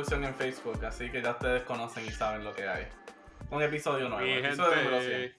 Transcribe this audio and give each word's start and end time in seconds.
En 0.00 0.34
Facebook, 0.34 0.82
así 0.86 1.10
que 1.10 1.20
ya 1.20 1.32
ustedes 1.32 1.62
conocen 1.64 2.06
y 2.06 2.10
saben 2.10 2.42
lo 2.42 2.54
que 2.54 2.66
hay. 2.66 2.88
Un 3.50 3.62
episodio 3.62 4.08
nuevo. 4.08 4.24
Mi 4.24 4.32
episodio 4.32 4.76
número 4.76 4.98
gente. 4.98 5.28
100. 5.28 5.36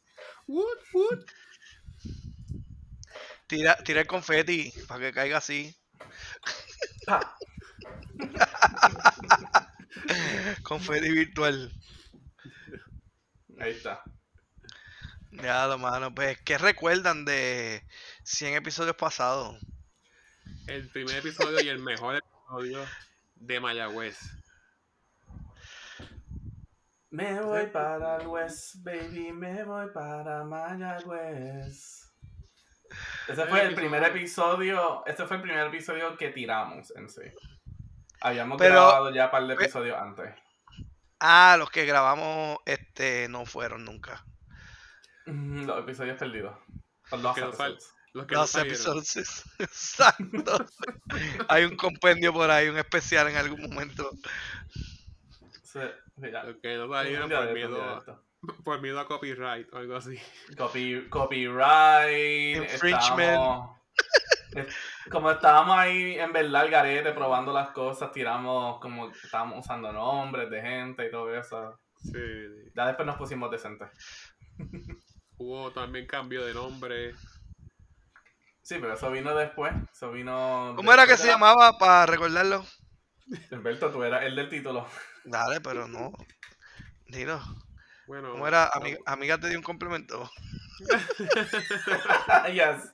Woot, 0.48 0.80
woot. 0.94 1.32
Tira, 3.48 3.76
tira 3.78 4.02
el 4.02 4.08
confeti 4.08 4.72
para 4.88 5.00
que 5.00 5.14
caiga 5.14 5.40
así. 5.40 5.76
Confeti 10.64 11.10
virtual. 11.10 11.74
Ahí 13.60 13.72
está. 13.72 14.04
Ya, 15.32 15.66
lo 15.66 15.80
mano. 15.80 16.14
Pues, 16.14 16.40
¿qué 16.42 16.60
recuerdan 16.60 17.26
de 17.26 17.84
100 18.24 18.54
episodios 18.54 18.96
pasados? 18.96 19.58
El 20.68 20.88
primer 20.90 21.18
episodio 21.18 21.60
y 21.62 21.70
el 21.70 21.80
mejor 21.80 22.18
episodio 22.18 22.86
de 23.36 23.60
Mayagüez. 23.60 24.41
Me 27.12 27.42
voy 27.42 27.68
para 27.68 28.18
el 28.18 28.28
West, 28.28 28.76
baby, 28.84 29.32
me 29.34 29.64
voy 29.64 29.88
para 29.94 30.44
Mayagüez. 30.46 32.10
Ese 33.28 33.46
fue 33.48 33.64
el 33.64 33.76
primer 33.76 34.04
episodio, 34.04 35.06
ese 35.06 35.26
fue 35.26 35.38
el 35.38 35.42
primer 35.44 35.68
episodio 35.68 36.16
que 36.18 36.30
tiramos 36.30 36.92
en 36.96 37.10
sí. 37.10 37.22
Habíamos 38.22 38.58
Pero- 38.58 38.74
grabado 38.76 39.10
ya 39.12 39.26
un 39.26 39.32
par 39.32 39.48
de 39.48 39.56
pe- 39.56 39.64
episodios 39.64 39.98
antes. 40.00 40.34
Ah, 41.20 41.56
los 41.60 41.70
que 41.70 41.86
grabamos 41.86 42.58
este 42.66 43.28
no 43.30 43.46
fueron 43.46 43.86
nunca. 43.86 44.26
Mm, 45.26 45.66
Los 45.66 45.80
episodios 45.80 46.18
perdidos. 46.18 46.58
Los 47.12 47.22
dos 47.22 47.36
Que 47.36 47.42
episodios. 47.42 47.94
Los 48.14 48.26
que 48.26 48.36
Los 48.36 48.56
episodios. 48.56 49.44
Exacto. 49.60 50.66
Hay 51.50 51.66
un 51.66 51.76
compendio 51.78 52.34
por 52.34 52.50
ahí, 52.50 52.70
un 52.70 52.78
especial 52.78 53.28
en 53.28 53.38
algún 53.38 53.62
momento. 53.62 54.10
Sí, 55.64 55.80
ya. 56.30 56.46
Que 56.62 56.78
no 56.78 56.90
salieron 56.90 57.30
por 57.30 57.48
de 57.48 57.54
miedo, 57.54 57.98
esto. 57.98 58.24
por 58.64 58.82
miedo 58.82 59.00
a 59.00 59.08
copyright 59.08 59.72
o 59.74 59.78
algo 59.78 59.96
así. 59.96 60.18
Copy, 60.58 61.08
copyright. 61.10 62.58
Infringement. 62.58 63.72
como 65.10 65.32
estábamos 65.32 65.78
ahí 65.78 66.20
en 66.20 66.34
verdad 66.34 66.66
el 66.66 66.72
garete 66.72 67.12
probando 67.14 67.54
las 67.54 67.70
cosas, 67.70 68.12
tiramos 68.12 68.80
como 68.80 69.10
estábamos 69.12 69.60
usando 69.60 69.92
nombres 69.92 70.50
de 70.50 70.62
gente 70.62 71.08
y 71.08 71.12
todo 71.12 71.34
eso. 71.36 71.80
Sí. 71.98 72.20
Ya 72.76 72.88
después 72.88 73.06
nos 73.06 73.18
pusimos 73.18 73.52
decentes. 73.52 73.90
Hubo 75.38 75.72
también 75.72 76.06
cambio 76.06 76.46
de 76.46 76.54
nombre. 76.54 77.14
Sí, 78.62 78.78
pero 78.80 78.94
eso 78.94 79.12
vino 79.12 79.36
después. 79.36 79.74
Eso 79.92 80.12
vino. 80.12 80.74
¿Cómo 80.76 80.94
era 80.94 81.08
que 81.08 81.18
se 81.18 81.28
llamaba 81.28 81.78
para 81.78 82.06
recordarlo? 82.06 82.64
Humberto, 83.52 83.92
tú 83.92 84.04
eras 84.04 84.24
el 84.24 84.36
del 84.36 84.50
título. 84.50 84.88
Dale, 85.26 85.62
pero 85.62 85.88
no. 85.88 86.12
Dilo. 87.08 87.42
Bueno, 88.08 88.32
¿Cómo 88.32 88.48
era? 88.48 88.70
Ami- 88.72 88.98
amiga 89.06 89.38
te 89.38 89.48
dio 89.50 89.58
un 89.58 89.64
complemento. 89.64 90.30
yes. 92.52 92.94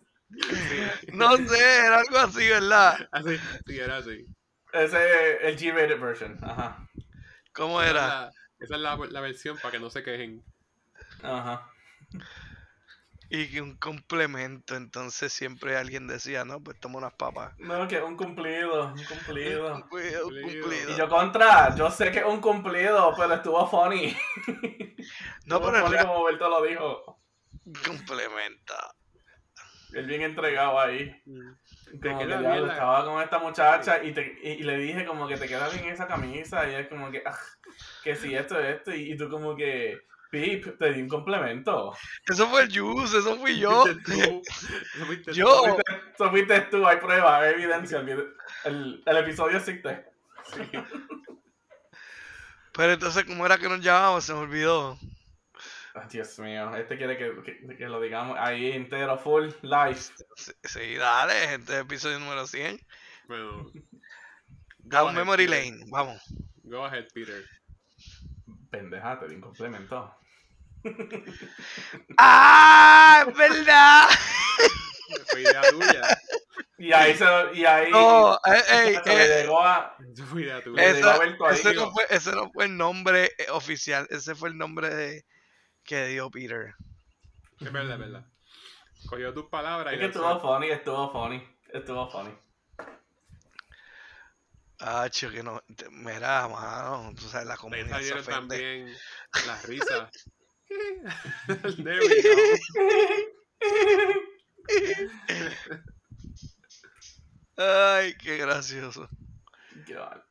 No 1.14 1.38
sé, 1.38 1.78
era 1.86 2.00
algo 2.00 2.18
así, 2.18 2.48
¿verdad? 2.48 3.08
Así, 3.12 3.38
sí, 3.66 3.80
era 3.80 3.98
así. 3.98 4.26
Ese 4.74 5.48
el 5.48 5.58
G-rated 5.58 6.00
version. 6.00 6.38
Ajá. 6.44 6.88
¿Cómo 7.54 7.82
Esa 7.82 7.90
es 7.90 7.96
era? 7.96 8.08
la- 8.08 8.32
Esa 8.60 8.76
es 8.76 8.82
la, 8.82 8.96
la 9.10 9.22
versión 9.22 9.58
para 9.58 9.72
que 9.72 9.80
no 9.80 9.90
se 9.90 10.04
quejen. 10.04 10.44
Ajá. 11.24 11.72
Y 13.30 13.50
que 13.52 13.62
un 13.62 13.76
complemento, 13.76 14.76
entonces 14.76 15.34
siempre 15.34 15.76
alguien 15.76 16.08
decía, 16.08 16.46
no, 16.46 16.62
pues 16.64 16.80
toma 16.80 17.00
unas 17.00 17.14
papas. 17.14 17.54
No, 17.60 17.86
que 17.88 18.02
un 18.02 18.16
cumplido. 18.16 18.94
Un 18.94 19.04
cumplido. 19.04 19.82
Cumplido, 19.90 20.24
Cumplido. 20.24 20.62
cumplido. 20.62 20.92
Y 20.92 20.96
yo 20.98 21.10
contra, 21.10 21.76
yo 21.76 21.92
sé 21.92 22.10
que 22.12 22.20
es 22.20 22.26
un 22.26 22.40
cumplido, 22.40 23.14
pero 23.18 23.34
estuvo 23.34 23.68
funny. 23.70 24.16
No, 25.46 25.58
Estuvo 25.58 25.72
pero 25.72 25.84
funny 25.86 25.92
real- 25.96 26.06
como 26.08 26.20
Humberto 26.20 26.50
lo 26.50 26.62
dijo. 26.64 27.20
complementa. 27.86 28.94
Él 29.94 30.06
bien 30.06 30.22
entregado 30.22 30.80
ahí. 30.80 31.10
Te 32.02 32.10
Como 32.10 32.20
que 32.20 32.26
queda 32.28 32.40
bien 32.54 32.70
estaba 32.70 33.06
con 33.06 33.22
esta 33.22 33.40
muchacha 33.40 34.04
y, 34.04 34.14
te, 34.14 34.38
y, 34.44 34.50
y 34.52 34.64
le 34.64 34.78
dije 34.78 35.06
como 35.06 35.28
que 35.28 35.38
te 35.38 35.48
queda 35.48 35.70
bien 35.70 35.86
esa 35.86 36.08
camisa 36.08 36.70
y 36.70 36.76
es 36.76 36.88
como 36.88 37.10
que, 37.10 37.24
ah, 37.26 37.38
que 38.04 38.16
si 38.16 38.36
esto, 38.36 38.60
esto, 38.60 38.94
y, 38.94 39.14
y 39.14 39.18
tú 39.18 39.30
como 39.30 39.56
que, 39.56 39.98
Pip, 40.30 40.78
te 40.78 40.94
di 40.94 41.02
un 41.02 41.08
complemento. 41.10 41.94
Eso 42.26 42.48
fue 42.50 42.64
el 42.64 42.78
Juice, 42.80 43.18
eso 43.18 43.38
fui 43.38 43.58
yo. 43.60 43.84
Tú. 44.06 44.12
Eso 44.14 45.06
fuiste 45.06 45.32
tú. 45.32 45.38
Yo. 45.38 45.48
Eso 45.66 45.76
fuiste- 45.76 46.12
Eso 46.16 46.30
fuiste 46.30 46.62
tú, 46.72 46.88
hay 46.88 46.98
pruebas, 46.98 47.42
hay 47.42 47.54
evidencia, 47.54 48.00
el, 48.00 48.06
video- 48.06 48.34
el, 48.66 49.04
el 49.06 49.18
episodio 49.18 49.58
existe. 49.58 50.06
Pero 52.74 52.94
entonces, 52.94 53.24
¿cómo 53.26 53.46
era 53.46 53.58
que 53.58 53.70
nos 53.70 53.82
llamábamos? 53.82 54.24
Se 54.24 54.34
me 54.34 54.40
olvidó. 54.40 54.98
Ah, 55.96 56.08
Dios 56.12 56.38
mío, 56.38 56.76
este 56.76 56.96
quiere 56.96 57.18
que, 57.18 57.32
que, 57.44 57.76
que 57.76 57.86
lo 57.90 58.00
digamos 58.00 58.38
ahí 58.40 58.72
entero, 58.72 59.18
full, 59.18 59.50
live. 59.64 59.96
Sí, 60.36 60.52
sí, 60.64 60.96
dale, 60.96 61.56
este 61.56 61.56
es 61.64 61.70
el 61.80 61.86
episodio 61.86 62.20
número 62.20 62.46
100. 62.46 62.80
Bueno, 63.28 63.72
Down 64.78 65.16
Memory 65.16 65.48
Peter. 65.48 65.66
Lane, 65.74 65.86
vamos. 65.90 66.22
go 66.64 66.86
ahead, 66.86 67.08
Peter. 67.16 67.44
Pendeja, 68.78 69.20
te 69.20 69.28
di 69.28 69.36
un 69.36 69.42
complemento. 69.42 70.16
¡Ah! 72.18 73.26
¡Es 73.28 73.36
verdad! 73.36 74.08
Fue 75.32 75.42
idea 75.42 75.62
tuya. 75.72 76.02
Y 76.78 76.94
ahí 76.94 77.16
se 77.16 77.26
y 77.56 77.66
ahí 77.66 77.90
No, 77.90 78.36
eh, 78.36 78.62
ey, 78.70 78.96
se 79.04 79.16
le 79.16 79.24
eh, 79.24 79.42
llegó 79.42 79.64
a. 79.64 79.98
Fue 80.30 80.44
idea 80.44 80.64
tuya. 80.64 80.84
a 80.84 81.52
ese, 81.52 81.74
no 81.74 81.92
fue, 81.92 82.04
ese 82.12 82.32
no 82.34 82.52
fue 82.52 82.66
el 82.66 82.78
nombre 82.78 83.32
eh, 83.40 83.50
oficial, 83.52 84.06
ese 84.12 84.36
fue 84.36 84.50
el 84.50 84.58
nombre 84.58 84.94
de, 84.94 85.26
que 85.84 86.08
dio 86.10 86.30
Peter. 86.30 86.76
Es 87.60 87.72
verdad, 87.72 87.94
es 87.94 88.00
verdad. 88.00 88.26
Cogió 89.10 89.34
tus 89.34 89.46
palabras 89.46 89.94
Es 89.94 89.98
y 89.98 90.02
que 90.02 90.06
estuvo 90.08 90.40
funny, 90.40 90.70
estuvo 90.70 91.12
funny, 91.12 91.44
estuvo 91.74 92.10
funny. 92.12 92.32
Ah, 94.80 95.10
chico, 95.10 95.32
que 95.32 95.44
no. 95.44 95.62
Mira, 95.92 96.48
mano, 96.48 97.12
tú 97.16 97.24
sabes, 97.24 97.48
la 97.48 97.58
comunidad 97.58 98.00
se 98.00 98.14
también 98.24 98.94
las 99.48 99.66
risas. 99.66 100.10
Ay, 107.58 108.16
qué 108.18 108.38
gracioso. 108.38 109.10
Qué 109.86 109.96
mal. 109.96 110.24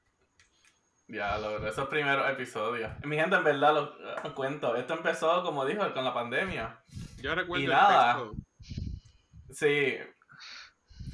Ya, 1.08 1.38
lo, 1.38 1.66
esos 1.66 1.88
primeros 1.88 2.28
episodios. 2.30 2.90
Mi 3.04 3.16
gente, 3.16 3.36
en 3.36 3.44
verdad, 3.44 3.74
lo, 3.74 4.22
lo 4.22 4.34
cuento. 4.34 4.76
Esto 4.76 4.94
empezó, 4.94 5.42
como 5.42 5.64
dijo, 5.64 5.92
con 5.94 6.04
la 6.04 6.14
pandemia. 6.14 6.82
Yo 7.18 7.34
recuerdo 7.34 7.62
Y 7.62 7.66
el 7.66 7.70
nada. 7.70 8.16
texto. 8.16 8.34
Sí. 9.52 9.96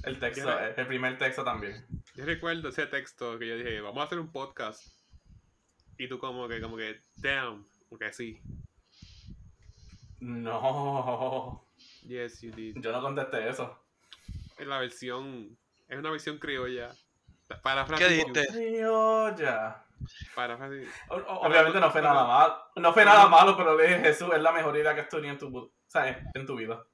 El 0.05 0.19
texto, 0.19 0.59
el 0.59 0.87
primer 0.87 1.19
texto 1.19 1.45
también. 1.45 1.87
Yo 2.15 2.25
recuerdo 2.27 2.69
ese 2.69 2.87
texto 2.87 3.39
que 3.39 3.47
yo 3.49 3.57
dije, 3.57 3.81
vamos 3.81 4.01
a 4.01 4.05
hacer 4.05 4.19
un 4.19 4.31
podcast. 4.31 4.87
Y 5.99 6.09
tú 6.09 6.19
como 6.19 6.47
que, 6.49 6.61
como 6.61 6.77
que, 6.77 7.01
damn, 7.17 7.67
porque 7.89 8.13
sí. 8.13 8.41
No. 10.21 11.67
Yes, 12.07 12.41
you 12.43 12.53
did. 12.53 12.77
Yo 12.81 12.93
no 12.93 13.01
contesté 13.01 13.49
eso. 13.49 13.79
Es 14.59 14.67
la 14.67 14.79
versión, 14.79 15.57
es 15.89 15.99
una 15.99 16.11
versión 16.11 16.39
criolla. 16.39 16.91
¿Qué 17.49 17.55
Parafraseo. 17.63 18.09
dijiste? 18.09 18.47
Criolla. 18.49 19.85
O- 21.09 21.15
Obviamente 21.47 21.81
no 21.81 21.91
fue 21.91 22.03
nada 22.03 22.25
malo. 22.27 22.57
No 22.77 22.93
fue 22.93 23.05
nada 23.05 23.29
malo, 23.29 23.57
pero 23.57 23.77
le 23.77 23.85
dije, 23.89 24.01
Jesús, 24.01 24.29
es 24.35 24.43
la 24.43 24.53
mejor 24.53 24.77
idea 24.77 24.95
que 24.95 25.03
has 25.03 25.09
tenido 25.09 25.33
en 25.33 25.39
tu, 25.39 25.73
sea, 25.87 26.21
en 26.35 26.47
tu 26.47 26.57
vida. 26.57 26.85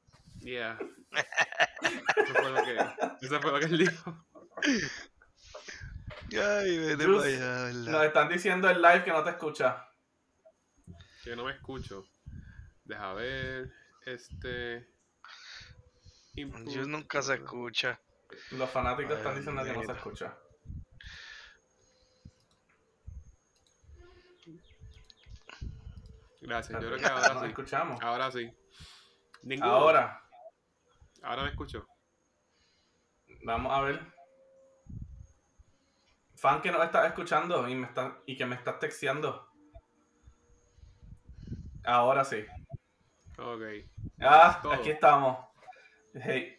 Yeah. 0.40 0.78
Eso 2.16 2.34
fue 2.34 2.50
lo 2.50 2.62
que, 2.62 2.76
eso 3.26 3.40
fue 3.40 3.50
lo 3.52 3.58
que 3.58 3.64
él 3.66 3.78
dijo. 3.78 4.26
Ay, 6.32 6.78
vete 6.78 7.04
Juice, 7.04 7.38
para 7.38 7.54
allá, 7.54 7.64
¿verdad? 7.64 7.92
Nos 7.92 8.04
están 8.04 8.28
diciendo 8.28 8.68
en 8.70 8.82
live 8.82 9.04
que 9.04 9.10
no 9.10 9.24
te 9.24 9.30
escucha. 9.30 9.88
Que 11.24 11.34
no 11.36 11.44
me 11.44 11.52
escucho. 11.52 12.04
Deja 12.84 13.12
ver. 13.14 13.72
Este. 14.04 14.88
input. 16.34 16.68
Yo 16.68 16.84
nunca 16.84 17.22
se 17.22 17.34
escucha. 17.34 18.00
Los 18.52 18.70
fanáticos 18.70 19.16
están 19.16 19.36
diciendo 19.36 19.64
que 19.64 19.72
no 19.72 19.82
se 19.82 19.92
escucha. 19.92 20.36
Gracias. 26.40 26.80
Yo 26.80 26.88
creo 26.88 26.96
que 26.98 27.02
Nos 27.02 27.10
ahora 27.28 27.40
sí. 27.40 27.46
escuchamos. 27.46 28.02
Ahora 28.02 28.30
sí. 28.30 28.52
Ninguno. 29.42 29.70
Ahora, 29.72 30.22
Ahora 31.22 31.42
me 31.42 31.50
escucho. 31.50 31.86
vamos 33.44 33.72
a 33.72 33.80
ver. 33.82 34.17
Fan 36.40 36.62
que 36.62 36.70
nos 36.70 36.84
está 36.84 37.06
escuchando 37.06 37.68
y, 37.68 37.74
me 37.74 37.86
está, 37.86 38.18
y 38.26 38.36
que 38.36 38.46
me 38.46 38.54
estás 38.54 38.78
texteando. 38.78 39.48
Ahora 41.84 42.24
sí. 42.24 42.44
Ok. 43.38 43.62
Ah, 44.20 44.60
aquí 44.72 44.90
estamos. 44.90 45.38
Hey. 46.14 46.54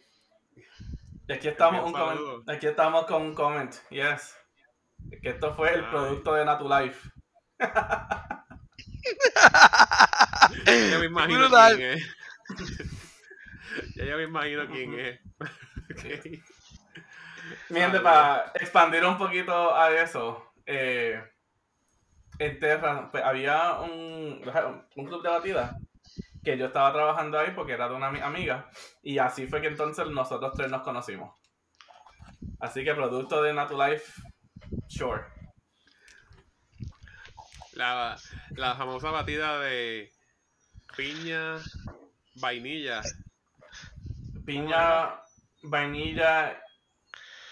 Y 1.28 1.32
aquí 1.32 1.48
estamos, 1.48 1.86
un 1.86 1.92
comment- 1.94 2.50
aquí 2.52 2.66
estamos 2.66 3.06
con 3.06 3.22
un 3.22 3.34
comment. 3.34 3.72
Yes. 3.90 4.36
Que 5.22 5.30
esto 5.30 5.54
fue 5.54 5.72
el 5.74 5.84
Ay. 5.84 5.90
producto 5.90 6.34
de 6.34 6.44
Natulife. 6.44 7.10
Ya 10.66 10.98
me 10.98 11.06
imagino 11.06 11.38
Brutal. 11.40 11.76
quién 11.76 11.90
es. 11.92 12.16
ya 13.94 14.04
ya 14.04 14.16
me 14.16 14.24
imagino 14.24 14.66
quién 14.68 14.98
es. 14.98 15.20
Ok. 15.90 16.04
Mi 17.68 17.80
gente, 17.80 17.98
Ah, 17.98 18.02
para 18.02 18.52
expandir 18.54 19.04
un 19.04 19.18
poquito 19.18 19.74
a 19.74 19.90
eso, 19.92 20.52
eh, 20.66 21.22
en 22.38 22.58
Terra 22.58 23.10
pues, 23.10 23.22
había 23.24 23.80
un, 23.80 24.42
un 24.96 25.06
club 25.06 25.22
de 25.22 25.28
batida 25.28 25.76
que 26.42 26.56
yo 26.56 26.66
estaba 26.66 26.92
trabajando 26.92 27.38
ahí 27.38 27.50
porque 27.54 27.72
era 27.72 27.88
de 27.88 27.94
una 27.94 28.10
ami- 28.10 28.22
amiga 28.22 28.70
y 29.02 29.18
así 29.18 29.46
fue 29.46 29.60
que 29.60 29.66
entonces 29.68 30.06
nosotros 30.06 30.52
tres 30.56 30.70
nos 30.70 30.82
conocimos. 30.82 31.38
Así 32.60 32.84
que 32.84 32.94
producto 32.94 33.42
de 33.42 33.52
Natulife, 33.52 34.22
sure. 34.88 35.22
La, 37.74 38.16
la 38.50 38.74
famosa 38.74 39.10
batida 39.10 39.58
de 39.60 40.10
piña, 40.96 41.56
vainilla. 42.36 43.02
Piña, 44.44 45.20
vainilla 45.62 46.60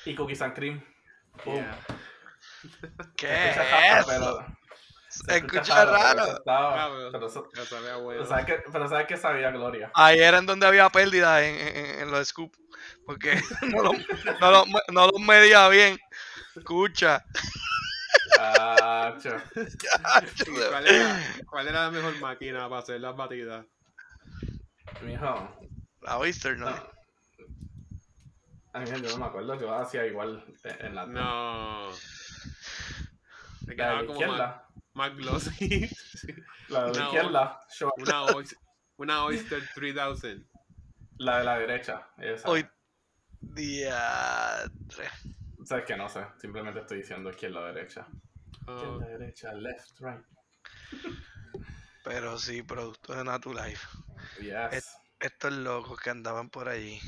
y 0.05 0.15
cookies 0.15 0.43
and 0.43 0.55
cream. 0.55 0.85
Yeah. 1.45 1.79
¿Qué 3.17 3.51
Escucha 3.51 3.99
es 4.01 4.07
pero- 4.07 4.47
Se 5.09 5.37
escucha 5.37 5.61
escucha 5.63 5.85
raro, 5.85 5.93
pero 5.93 6.03
raro. 6.03 6.23
eso 6.27 6.37
estaba- 6.39 6.89
pero- 6.91 7.13
pero 7.13 7.27
eso- 7.27 7.49
Ya 7.55 7.65
sabía 7.65 7.87
pero 7.89 8.01
bueno. 8.03 8.27
sabes 8.27 8.45
que- 8.47 8.63
pero 8.73 8.89
sabes 8.89 9.07
que 9.07 9.17
sabía 9.17 9.51
Gloria. 9.51 9.91
Ahí 9.95 10.19
era 10.21 10.39
en 10.39 10.47
donde 10.47 10.67
había 10.67 10.89
pérdida 10.91 11.43
en, 11.45 11.55
en- 11.77 12.01
en 12.01 12.11
los 12.11 12.29
scoops. 12.29 12.59
Porque 13.07 13.35
no 13.75 13.83
los 13.83 13.95
no 14.41 14.67
me- 14.67 14.93
no 14.93 15.07
los 15.09 15.21
medía 15.21 15.69
bien. 15.69 15.99
Escucha. 16.57 17.25
Cacho. 18.37 19.37
¿Y 19.57 20.69
¿Cuál 20.69 20.87
era, 20.87 21.21
¿Cuál 21.49 21.69
era 21.69 21.83
la 21.85 21.91
mejor 21.91 22.19
máquina 22.21 22.69
para 22.69 22.83
hacer 22.83 23.01
las 23.01 23.17
batidas? 23.17 23.65
Mijo, 25.03 25.57
La 26.03 26.19
Oyster, 26.19 26.57
¿no? 26.59 26.71
no. 26.71 26.98
A 28.73 28.81
mí 28.81 28.87
yo 28.87 28.99
no 29.11 29.19
me 29.19 29.27
acuerdo, 29.27 29.55
yo 29.59 29.75
hacía 29.75 30.07
igual 30.07 30.45
en 30.65 30.95
la, 30.95 31.07
No. 31.07 31.89
la 31.91 31.95
Me 33.63 33.67
de 33.67 33.77
quedaba 33.77 34.01
la 34.03 34.07
como 34.07 34.21
izquierda. 34.21 34.69
más, 34.95 35.11
más 35.11 35.17
glossy. 35.17 35.91
La 36.69 36.85
de 36.85 36.87
la 36.87 36.93
Una 36.93 37.05
izquierda, 37.05 37.61
sure. 37.71 37.93
una, 37.97 38.23
Oyster, 38.25 38.59
una 38.99 39.25
Oyster 39.25 39.63
3000. 39.75 40.47
La 41.19 41.39
de 41.39 41.45
la 41.45 41.59
derecha. 41.59 42.11
Esa. 42.19 42.49
Hoy. 42.49 42.69
Diadre. 43.41 45.09
Sabes 45.65 45.85
que 45.87 45.97
no 45.97 46.09
sé, 46.09 46.27
simplemente 46.41 46.81
estoy 46.81 46.99
diciendo 46.99 47.31
izquierda 47.31 47.73
derecha. 47.73 48.07
Ah, 48.67 48.75
Izquierda 48.77 49.07
derecha, 49.19 49.53
left, 49.55 49.99
right. 50.01 50.25
Pero 52.05 52.39
sí, 52.39 52.63
producto 52.63 53.15
de 53.15 53.25
Natulife. 53.25 53.87
Yes. 54.41 54.95
Estos 55.21 55.53
locos 55.53 55.99
que 56.01 56.11
andaban 56.11 56.51
por 56.51 56.69
allí. 56.69 57.01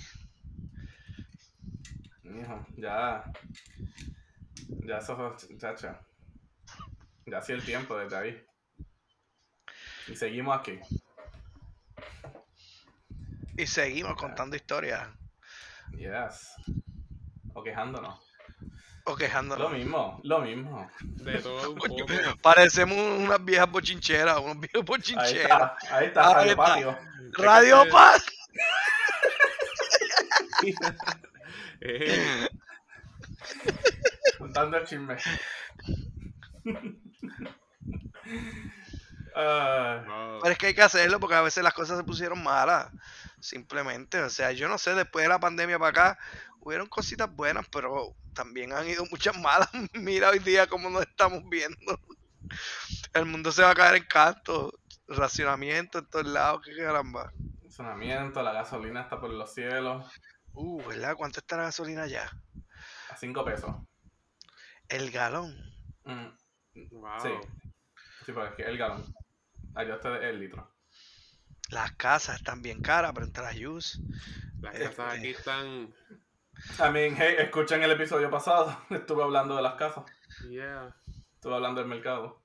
Mijo, 2.30 2.66
ya. 2.76 3.24
Ya 4.86 4.98
eso 4.98 5.36
chacha. 5.58 6.00
Ya 7.26 7.38
hacía 7.38 7.56
el 7.56 7.64
tiempo 7.64 7.96
desde 7.98 8.16
ahí. 8.16 8.44
Y 10.08 10.16
seguimos 10.16 10.58
aquí. 10.58 10.78
Y 13.56 13.66
seguimos 13.66 14.14
contando 14.16 14.56
historias. 14.56 15.08
Yes. 15.92 16.54
O 17.54 17.62
quejándonos. 17.62 18.18
O 19.04 19.10
Lo 19.10 19.16
quejándonos. 19.16 19.72
mismo, 19.72 20.20
lo 20.24 20.40
mismo. 20.40 20.90
de 21.00 21.38
todo 21.42 21.72
un 21.72 21.78
Coño, 21.78 22.06
poco. 22.06 22.36
Parecemos 22.42 22.96
unas 22.96 23.44
viejas 23.44 23.70
bochincheras, 23.70 24.38
unos 24.38 24.60
viejos 24.60 24.76
Ahí 24.80 24.84
bochincheros. 24.84 25.42
está, 25.42 25.76
ahí 25.90 26.06
está, 26.06 26.28
Ahí 26.28 26.34
Radio 26.34 26.50
está. 26.50 26.64
Patio. 26.64 26.98
Radio 27.32 27.84
Paz. 27.90 28.26
Eh, 31.80 32.48
Contando 34.38 34.76
el 34.76 34.86
chisme. 34.86 35.16
Ah. 39.36 40.38
Pero 40.42 40.52
es 40.52 40.58
que 40.58 40.66
hay 40.66 40.74
que 40.74 40.82
hacerlo 40.82 41.20
porque 41.20 41.36
a 41.36 41.40
veces 41.40 41.62
las 41.62 41.72
cosas 41.72 41.96
se 41.96 42.04
pusieron 42.04 42.42
malas. 42.42 42.90
Simplemente, 43.38 44.20
o 44.20 44.28
sea, 44.28 44.50
yo 44.50 44.68
no 44.68 44.76
sé, 44.76 44.94
después 44.94 45.24
de 45.24 45.28
la 45.28 45.38
pandemia 45.38 45.78
para 45.78 45.90
acá, 45.90 46.18
hubieron 46.58 46.88
cositas 46.88 47.32
buenas, 47.34 47.66
pero 47.68 48.16
también 48.34 48.72
han 48.72 48.88
ido 48.88 49.04
muchas 49.10 49.38
malas. 49.38 49.68
Mira 49.94 50.30
hoy 50.30 50.40
día 50.40 50.66
cómo 50.66 50.90
nos 50.90 51.02
estamos 51.02 51.48
viendo. 51.48 52.00
El 53.14 53.26
mundo 53.26 53.52
se 53.52 53.62
va 53.62 53.70
a 53.70 53.74
caer 53.74 53.96
en 53.96 54.04
canto, 54.04 54.72
racionamiento 55.06 56.00
en 56.00 56.06
todos 56.06 56.26
lados, 56.26 56.62
qué 56.64 56.76
caramba. 56.76 57.32
sonamiento, 57.68 58.42
la 58.42 58.52
gasolina 58.52 59.02
está 59.02 59.20
por 59.20 59.30
los 59.30 59.54
cielos. 59.54 60.06
Uh, 60.54 60.82
¿verdad? 60.86 61.14
¿Cuánto 61.16 61.40
está 61.40 61.56
la 61.56 61.64
gasolina 61.64 62.06
ya? 62.06 62.30
A 63.10 63.16
5 63.16 63.44
pesos. 63.44 63.74
El 64.88 65.10
galón. 65.10 65.56
Mm, 66.04 66.26
Wow. 66.92 67.20
Sí. 67.22 67.28
Sí, 68.26 68.32
pero 68.32 68.46
es 68.46 68.54
que 68.54 68.62
el 68.62 68.78
galón. 68.78 69.04
Allá 69.74 69.96
ustedes 69.96 70.22
el 70.24 70.40
litro. 70.40 70.72
Las 71.70 71.92
casas 71.92 72.36
están 72.36 72.62
bien 72.62 72.80
caras, 72.82 73.12
pero 73.14 73.26
entre 73.26 73.42
las 73.44 73.56
use. 73.56 73.98
Las 74.60 74.74
Este- 74.74 74.86
casas 74.88 75.18
aquí 75.18 75.28
están. 75.28 75.94
También, 76.76 77.14
hey, 77.16 77.36
escuchen 77.38 77.82
el 77.82 77.92
episodio 77.92 78.30
pasado. 78.30 78.76
Estuve 78.90 79.22
hablando 79.22 79.56
de 79.56 79.62
las 79.62 79.74
casas. 79.74 80.04
Yeah. 80.48 80.94
Estuve 81.34 81.54
hablando 81.54 81.80
del 81.80 81.88
mercado. 81.88 82.42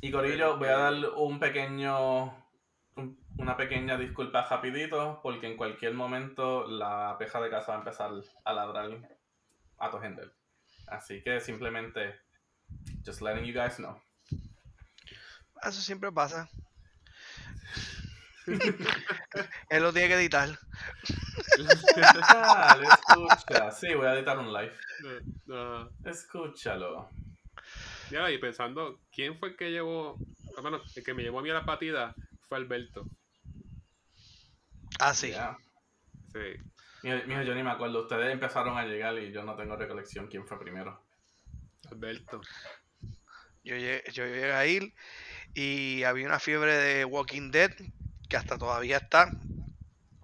Y 0.00 0.10
Corillo, 0.10 0.56
voy 0.58 0.68
a 0.68 0.78
dar 0.78 0.94
un 1.16 1.38
pequeño. 1.38 2.41
Un- 3.42 3.48
una 3.48 3.56
pequeña 3.56 3.96
disculpa 3.98 4.46
rapidito, 4.48 5.20
porque 5.22 5.46
en 5.46 5.56
cualquier 5.56 5.94
momento 5.94 6.66
la 6.66 7.16
peja 7.18 7.40
de 7.40 7.50
casa 7.50 7.72
va 7.72 7.74
a 7.76 7.78
empezar 7.78 8.10
a 8.44 8.52
ladrar 8.52 8.90
a 9.78 9.90
tu 9.90 9.98
gente. 9.98 10.22
Así 10.86 11.22
que 11.22 11.40
simplemente, 11.40 12.20
just 13.04 13.20
letting 13.22 13.44
you 13.44 13.52
guys 13.58 13.76
know. 13.76 14.00
Eso 15.62 15.80
siempre 15.80 16.10
pasa. 16.12 16.48
Él 19.70 19.82
lo 19.82 19.92
tiene 19.92 20.08
que 20.08 20.14
editar. 20.14 20.48
Dale, 22.30 22.86
escucha. 22.88 23.70
Sí, 23.70 23.94
voy 23.94 24.06
a 24.06 24.14
editar 24.14 24.38
un 24.38 24.52
live. 24.52 24.72
No, 25.46 25.84
no. 25.84 25.90
Escúchalo. 26.04 27.08
Ya, 28.10 28.30
y 28.30 28.38
pensando, 28.38 29.00
¿quién 29.12 29.38
fue 29.38 29.50
el 29.50 29.56
que 29.56 29.70
llevó? 29.70 30.18
ah, 30.56 30.60
Bueno, 30.60 30.80
el 30.94 31.04
que 31.04 31.14
me 31.14 31.22
llevó 31.22 31.38
a 31.38 31.42
mí 31.42 31.50
a 31.50 31.54
la 31.54 31.64
partida 31.64 32.14
fue 32.48 32.58
Alberto. 32.58 33.04
Ah, 35.04 35.14
sí. 35.14 35.34
Sí. 36.32 36.38
Mijo, 37.02 37.42
yo 37.42 37.56
ni 37.56 37.64
me 37.64 37.72
acuerdo. 37.72 38.02
Ustedes 38.02 38.32
empezaron 38.32 38.78
a 38.78 38.84
llegar 38.84 39.18
y 39.18 39.32
yo 39.32 39.42
no 39.42 39.56
tengo 39.56 39.74
recolección 39.74 40.28
quién 40.28 40.46
fue 40.46 40.60
primero. 40.60 41.02
Alberto. 41.90 42.40
Yo 43.64 43.74
llegué, 43.74 44.04
yo 44.12 44.24
llegué 44.24 44.52
a 44.52 44.64
ir 44.64 44.94
y 45.54 46.04
había 46.04 46.26
una 46.26 46.38
fiebre 46.38 46.76
de 46.76 47.04
Walking 47.04 47.50
Dead 47.50 47.72
que 48.28 48.36
hasta 48.36 48.56
todavía 48.56 48.98
está. 48.98 49.32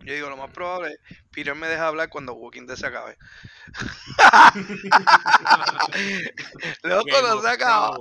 Yo 0.04 0.14
digo, 0.14 0.30
lo 0.30 0.36
más 0.36 0.52
probable, 0.52 1.00
Peter 1.32 1.56
me 1.56 1.66
deja 1.66 1.88
hablar 1.88 2.08
cuando 2.08 2.34
Walking 2.34 2.66
Dead 2.66 2.76
se 2.76 2.86
acabe. 2.86 3.18
No 6.84 7.00
of 7.00 7.42
se 7.42 7.50
acaba. 7.50 7.98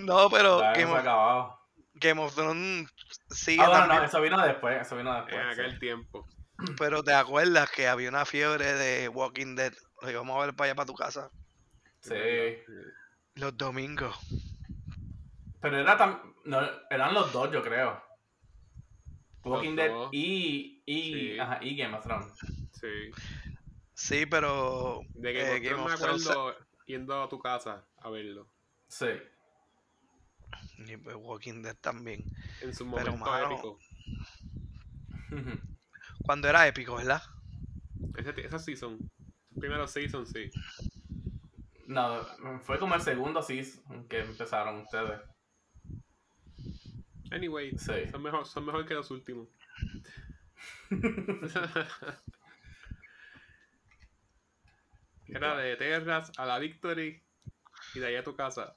No, 0.00 0.30
pero 0.30 0.58
Game 0.58 0.82
eso 0.82 0.86
se 0.86 0.92
ha 0.92 0.92
of, 0.92 1.00
acabado. 1.00 1.65
Game 1.98 2.20
of 2.20 2.34
Thrones 2.34 2.88
sigue 3.30 3.62
Ah, 3.62 3.68
bueno, 3.68 3.86
no, 3.86 4.04
eso 4.04 4.20
vino 4.20 4.40
después. 4.42 4.80
Eso 4.80 4.96
vino 4.96 5.14
después. 5.14 5.34
En 5.36 5.54
sí. 5.54 5.60
aquel 5.60 5.78
tiempo. 5.78 6.26
Pero 6.78 7.02
te 7.02 7.12
acuerdas 7.14 7.70
que 7.70 7.88
había 7.88 8.08
una 8.08 8.24
fiebre 8.24 8.72
de 8.74 9.08
Walking 9.08 9.56
Dead. 9.56 9.72
Lo 10.02 10.10
íbamos 10.10 10.36
a 10.36 10.46
ver 10.46 10.54
para 10.54 10.66
allá, 10.70 10.74
para 10.76 10.86
tu 10.86 10.94
casa. 10.94 11.30
Sí. 12.00 12.14
Los 13.34 13.56
domingos. 13.56 14.16
Pero 15.60 15.78
era 15.78 15.96
tan. 15.96 16.20
No, 16.44 16.60
eran 16.90 17.12
los 17.14 17.32
dos, 17.32 17.50
yo 17.50 17.62
creo. 17.62 18.02
Los 19.44 19.54
Walking 19.54 19.76
Dead 19.76 19.90
dos. 19.90 20.08
y, 20.12 20.82
y, 20.86 21.12
Sí. 21.34 21.38
ajá, 21.38 21.58
y 21.62 21.76
Game 21.76 21.96
of 21.96 22.04
Thrones. 22.04 22.26
Sí. 22.72 23.10
Sí, 23.94 24.26
pero 24.26 25.00
De 25.14 25.32
Game 25.32 25.48
eh, 25.48 25.54
of 25.56 25.60
Game 25.62 25.68
Thrones 25.68 25.86
me 25.88 25.94
of 25.94 26.00
Thrones 26.00 26.24
se- 26.24 26.30
acuerdo 26.30 26.56
yendo 26.86 27.22
a 27.22 27.28
tu 27.28 27.38
casa 27.38 27.86
a 27.98 28.10
verlo. 28.10 28.48
Sí. 28.88 29.06
Y 30.78 30.96
pues 30.96 31.16
Walking 31.18 31.62
Dead 31.62 31.76
también. 31.80 32.24
En 32.60 32.74
su 32.74 32.90
Pero, 32.90 33.12
momento 33.16 33.30
mano, 33.30 33.52
épico. 33.52 33.78
Cuando 36.24 36.48
era 36.48 36.66
épico, 36.66 36.96
¿verdad? 36.96 37.22
Ese, 38.16 38.46
esa 38.46 38.58
season. 38.58 38.98
Primero 39.58 39.86
season, 39.86 40.26
sí. 40.26 40.50
No, 41.86 42.24
fue 42.62 42.78
como 42.78 42.94
el 42.94 43.00
segundo 43.00 43.42
season 43.42 44.06
que 44.08 44.20
empezaron 44.20 44.80
ustedes. 44.82 45.20
Anyway, 47.30 47.76
Sí. 47.78 48.08
son 48.10 48.22
mejor, 48.22 48.46
son 48.46 48.66
mejor 48.66 48.86
que 48.86 48.94
los 48.94 49.10
últimos. 49.10 49.48
Era 55.28 55.56
de 55.56 55.76
Terras 55.76 56.32
a 56.38 56.46
la 56.46 56.58
Victory 56.58 57.22
y 57.94 57.98
de 57.98 58.06
ahí 58.06 58.16
a 58.16 58.24
tu 58.24 58.36
casa. 58.36 58.76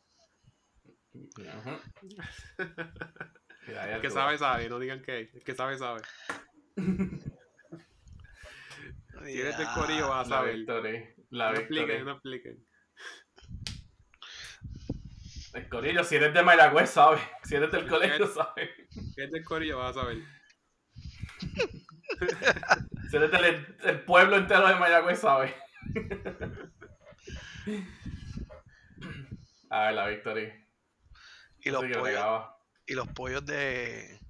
El 1.13 1.29
que 4.01 4.09
sabe, 4.09 4.37
sabe. 4.37 4.69
No 4.69 4.79
digan 4.79 5.01
que. 5.01 5.29
El 5.33 5.43
que 5.43 5.55
sabe, 5.55 5.77
sabe. 5.77 6.01
Si 9.25 9.41
eres 9.41 9.57
del 9.57 9.67
corillo 9.75 10.09
vas 10.09 10.27
a 10.27 10.29
La 10.29 10.35
saber. 10.37 10.55
Victory. 10.55 11.05
La 11.31 11.51
No 11.51 11.59
expliquen, 11.59 12.05
no 12.05 12.11
expliquen. 12.13 12.65
El 15.53 15.67
corillo, 15.67 16.03
si 16.03 16.15
eres 16.15 16.33
de 16.33 16.43
Mayagüez, 16.43 16.89
sabes. 16.89 17.21
Si 17.43 17.55
eres 17.55 17.71
del 17.71 17.87
colegio, 17.87 18.27
sabes. 18.27 18.69
Si 18.89 19.13
eres 19.17 19.31
del 19.31 19.43
corillo 19.43 19.77
vas 19.77 19.97
a 19.97 20.01
saber. 20.01 20.19
Si 23.09 23.17
eres 23.17 23.31
del 23.31 23.75
el 23.83 23.99
pueblo 24.01 24.37
entero 24.37 24.67
de 24.67 24.75
Mayagüez, 24.75 25.19
sabes. 25.19 25.51
A 29.71 29.85
ver, 29.85 29.93
la 29.93 30.07
Victory. 30.07 30.51
Y 31.63 31.69
los 31.71 31.83
pollos, 31.83 32.45
y 32.85 32.93
los 32.93 33.07
pollos 33.09 33.45
de, 33.45 34.21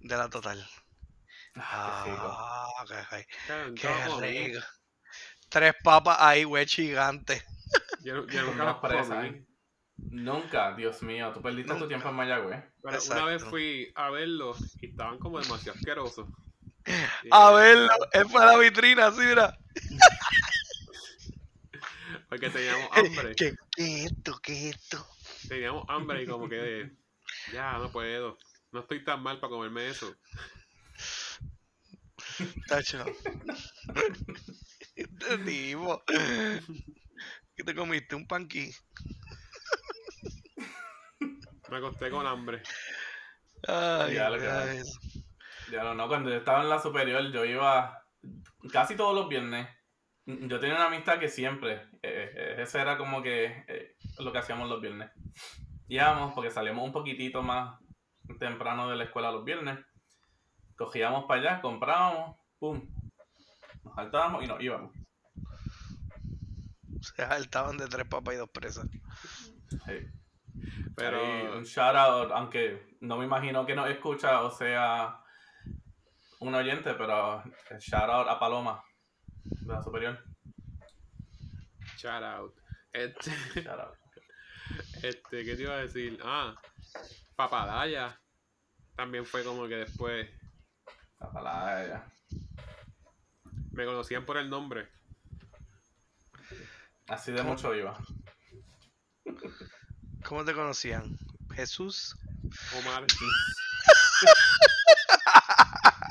de 0.00 0.16
la 0.16 0.28
total. 0.28 0.64
Ah, 1.56 2.02
qué 2.04 2.10
rico. 2.10 2.28
Ah, 2.30 2.84
qué, 3.74 3.94
rico. 3.94 4.20
Qué. 4.60 4.64
Tres 5.48 5.74
papas 5.82 6.18
ahí, 6.20 6.44
güey, 6.44 6.66
gigantes. 6.66 7.42
Yo, 8.02 8.26
yo 8.26 8.42
nunca 8.44 8.64
las 8.64 8.76
presas. 8.76 9.24
¿eh? 9.24 9.44
Nunca, 9.96 10.74
Dios 10.76 11.02
mío, 11.02 11.32
tú 11.32 11.42
perdiste 11.42 11.68
tu 11.72 11.74
Nunca. 11.74 11.88
tiempo 11.88 12.08
en 12.10 12.14
Mayagüez. 12.14 12.64
Pero 12.82 12.98
una 13.10 13.24
vez 13.24 13.34
Exacto. 13.34 13.50
fui 13.50 13.90
a 13.94 14.10
verlos 14.10 14.76
y 14.80 14.90
estaban 14.90 15.18
como 15.18 15.40
demasiado 15.40 15.76
asquerosos. 15.78 16.28
Y- 17.24 17.28
A 17.30 17.50
verlo, 17.50 17.88
es 18.12 18.32
para 18.32 18.52
la 18.52 18.58
vitrina, 18.58 19.06
así, 19.08 19.20
mira. 19.20 19.54
Porque 22.28 22.50
teníamos 22.50 22.88
hambre. 22.92 23.34
¿Qué, 23.34 23.54
qué 23.74 24.04
es 24.04 24.12
esto? 24.12 24.38
¿Qué 24.42 24.68
es 24.70 24.76
esto? 24.76 25.06
Teníamos 25.48 25.84
hambre 25.88 26.22
y 26.22 26.26
como 26.26 26.48
que 26.48 26.90
ya 27.52 27.78
no 27.78 27.90
puedo. 27.90 28.38
No 28.70 28.80
estoy 28.80 29.02
tan 29.02 29.22
mal 29.22 29.40
para 29.40 29.50
comerme 29.50 29.88
eso. 29.88 30.14
Tacho. 32.68 33.04
Este 34.94 35.38
tipo. 35.38 36.02
¿Qué 37.56 37.64
te 37.64 37.74
comiste? 37.74 38.14
¿Un 38.14 38.26
panqui? 38.26 38.70
Me 41.70 41.76
acosté 41.76 42.10
con 42.10 42.26
hambre. 42.26 42.62
Ay, 43.66 44.14
Ya, 44.14 44.30
lo 44.30 44.38
que. 44.38 44.82
Ya 45.70 45.82
no, 45.82 45.94
no, 45.94 46.08
cuando 46.08 46.30
yo 46.30 46.36
estaba 46.36 46.62
en 46.62 46.68
la 46.68 46.80
superior, 46.80 47.30
yo 47.30 47.44
iba 47.44 48.04
casi 48.72 48.96
todos 48.96 49.14
los 49.14 49.28
viernes. 49.28 49.68
Yo 50.24 50.60
tenía 50.60 50.76
una 50.76 50.86
amistad 50.86 51.18
que 51.18 51.28
siempre, 51.28 51.74
eh, 52.02 52.30
eh, 52.34 52.56
ese 52.58 52.80
era 52.80 52.98
como 52.98 53.22
que 53.22 53.64
eh, 53.66 53.96
lo 54.18 54.30
que 54.30 54.38
hacíamos 54.38 54.68
los 54.68 54.80
viernes. 54.80 55.10
Íbamos 55.88 56.34
porque 56.34 56.50
salíamos 56.50 56.84
un 56.84 56.92
poquitito 56.92 57.42
más 57.42 57.78
temprano 58.38 58.90
de 58.90 58.96
la 58.96 59.04
escuela 59.04 59.32
los 59.32 59.44
viernes. 59.44 59.78
Cogíamos 60.76 61.24
para 61.24 61.40
allá, 61.40 61.60
comprábamos, 61.60 62.36
pum, 62.58 62.88
nos 63.84 63.94
saltábamos 63.94 64.44
y 64.44 64.46
nos 64.46 64.60
íbamos. 64.60 64.92
Se 67.00 67.26
saltaban 67.26 67.76
de 67.76 67.86
tres 67.86 68.06
papas 68.06 68.34
y 68.34 68.38
dos 68.38 68.50
presas. 68.50 68.86
Sí. 69.70 70.06
Pero 70.96 71.24
Ahí, 71.24 71.46
un 71.56 71.64
shout 71.64 71.96
out, 71.96 72.32
aunque 72.32 72.96
no 73.00 73.16
me 73.16 73.24
imagino 73.24 73.64
que 73.64 73.74
nos 73.74 73.88
escucha 73.88 74.42
o 74.42 74.50
sea 74.50 75.20
un 76.40 76.54
oyente, 76.54 76.94
pero 76.94 77.42
shout 77.78 78.10
out 78.10 78.28
a 78.28 78.38
Paloma 78.38 78.82
de 79.44 79.72
la 79.72 79.82
superior. 79.82 80.18
shout 81.96 82.22
out. 82.22 82.54
Este, 82.92 83.30
Shout 83.62 83.80
out. 83.80 83.94
Este, 85.02 85.44
¿qué 85.44 85.56
te 85.56 85.62
iba 85.62 85.74
a 85.74 85.82
decir? 85.82 86.18
Ah, 86.22 86.54
Papadaya. 87.36 88.20
También 88.96 89.24
fue 89.24 89.44
como 89.44 89.68
que 89.68 89.76
después 89.76 90.28
ella. 91.20 92.04
me 93.72 93.84
conocían 93.84 94.24
por 94.24 94.36
el 94.38 94.48
nombre. 94.50 94.88
Así 97.06 97.32
de 97.32 97.42
mucho 97.42 97.74
iba. 97.74 97.98
¿Cómo 100.24 100.44
te 100.44 100.52
conocían? 100.52 101.18
Jesús. 101.54 102.16
Omar. 102.78 103.06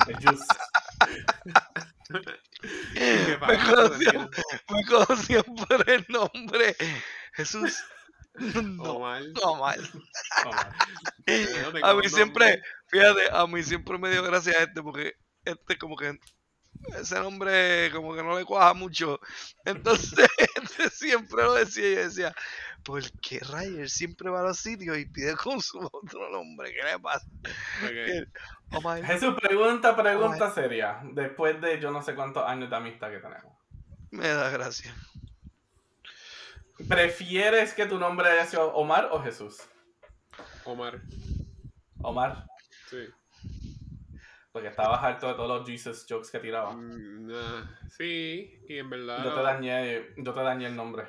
¿Qué 0.07 0.13
Me 3.47 3.57
conocían, 3.59 4.29
me 4.69 4.85
conocían 4.85 5.43
por 5.43 5.89
el 5.89 6.05
nombre. 6.09 6.75
Jesús. 7.33 7.83
No, 8.63 8.83
no 8.83 8.99
mal. 8.99 9.89
Oh, 10.45 10.51
A 11.83 11.93
mí 11.93 12.09
siempre, 12.09 12.61
fíjate, 12.87 13.29
a 13.31 13.47
mí 13.47 13.63
siempre 13.63 13.97
me 13.97 14.09
dio 14.09 14.23
gracia 14.23 14.53
este 14.63 14.81
porque 14.81 15.13
este 15.43 15.77
como 15.77 15.95
que 15.95 16.17
ese 16.99 17.19
nombre 17.19 17.91
como 17.91 18.15
que 18.15 18.23
no 18.23 18.37
le 18.37 18.45
cuaja 18.45 18.73
mucho. 18.73 19.19
Entonces 19.65 20.27
este 20.55 20.89
siempre 20.89 21.43
lo 21.43 21.53
decía 21.55 21.89
y 21.89 21.95
yo 21.95 22.03
decía, 22.03 22.35
¿por 22.83 23.01
qué 23.21 23.39
Ryder 23.39 23.89
siempre 23.89 24.29
va 24.29 24.41
a 24.41 24.43
los 24.43 24.59
sitios 24.59 24.97
y 24.97 25.05
pide 25.05 25.35
con 25.35 25.61
su 25.61 25.79
otro 25.79 26.29
nombre? 26.31 26.71
¿Qué 26.73 26.83
le 26.83 26.99
pasa? 26.99 27.27
Ok. 27.83 28.29
Oh 28.73 28.95
Jesús, 29.03 29.35
pregunta, 29.41 29.95
pregunta 29.95 30.53
seria. 30.53 31.01
Después 31.13 31.59
de 31.61 31.79
yo 31.79 31.91
no 31.91 32.01
sé 32.01 32.15
cuántos 32.15 32.47
años 32.47 32.69
de 32.69 32.75
amistad 32.75 33.09
que 33.09 33.19
tenemos. 33.19 33.57
Me 34.11 34.27
da 34.27 34.49
gracia. 34.49 34.93
¿Prefieres 36.87 37.73
que 37.73 37.85
tu 37.85 37.97
nombre 37.99 38.29
haya 38.29 38.45
sido 38.45 38.73
Omar 38.73 39.09
o 39.11 39.21
Jesús? 39.21 39.57
Omar. 40.65 41.01
Omar, 42.03 42.45
Sí. 42.89 43.07
porque 44.51 44.67
estabas 44.69 45.03
harto 45.03 45.27
de 45.27 45.33
todos 45.33 45.59
los 45.59 45.67
Jesus 45.67 46.05
jokes 46.07 46.29
que 46.31 46.39
tiraba. 46.39 46.73
Mm, 46.73 47.27
nah, 47.27 47.65
sí, 47.97 48.59
y 48.67 48.77
en 48.77 48.89
verdad. 48.89 49.23
Yo 49.23 49.31
te 49.31 49.35
no- 49.37 49.43
dañé, 49.43 50.07
yo 50.17 50.33
te 50.33 50.41
dañé 50.41 50.67
el 50.67 50.75
nombre. 50.75 51.05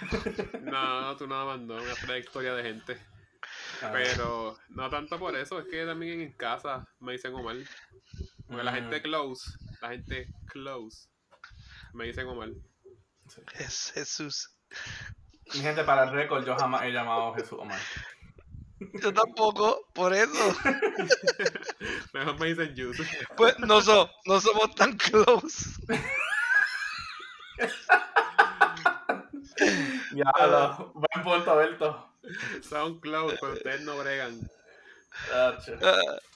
No, 0.62 1.16
tú 1.16 1.26
nada 1.26 1.44
más 1.44 1.60
no, 1.60 1.74
una 1.74 1.94
trayectoria 1.94 2.54
de 2.54 2.62
gente. 2.62 2.98
Ah, 3.82 3.90
Pero 3.92 4.56
no 4.70 4.88
tanto 4.90 5.18
por 5.18 5.34
eso, 5.36 5.58
es 5.58 5.66
que 5.66 5.84
también 5.84 6.20
en 6.20 6.32
casa 6.32 6.86
me 7.00 7.12
dicen 7.12 7.34
Omar. 7.34 7.56
Porque 8.46 8.62
la 8.62 8.72
Mm. 8.72 8.74
gente 8.76 9.02
close, 9.02 9.50
la 9.80 9.90
gente 9.90 10.28
close, 10.46 11.08
me 11.92 12.06
dicen 12.06 12.26
Omar. 12.26 12.50
Es 13.58 13.92
Jesús. 13.94 14.56
Mi 15.54 15.60
gente, 15.60 15.82
para 15.84 16.04
el 16.04 16.12
récord, 16.12 16.44
yo 16.46 16.56
jamás 16.56 16.82
he 16.84 16.90
llamado 16.92 17.32
a 17.32 17.34
Jesús 17.34 17.58
Omar. 17.58 17.78
Yo 19.02 19.12
tampoco, 19.12 19.88
por 19.92 20.14
eso. 20.14 20.32
Mejor 22.14 22.38
me 22.40 22.46
dicen 22.46 22.74
Juice. 22.76 23.04
Pues 23.36 23.58
no, 23.58 23.80
so- 23.82 24.10
no 24.26 24.40
somos 24.40 24.74
tan 24.74 24.96
close. 24.96 25.70
Ya, 30.14 30.46
lo, 30.46 30.92
buen 30.94 31.22
punto, 31.24 31.56
Berto. 31.56 32.08
Son 32.68 33.00
close, 33.00 33.36
pero 33.40 33.52
ustedes 33.54 33.80
no 33.82 33.98
bregan. 33.98 34.40
Ah, 35.34 35.58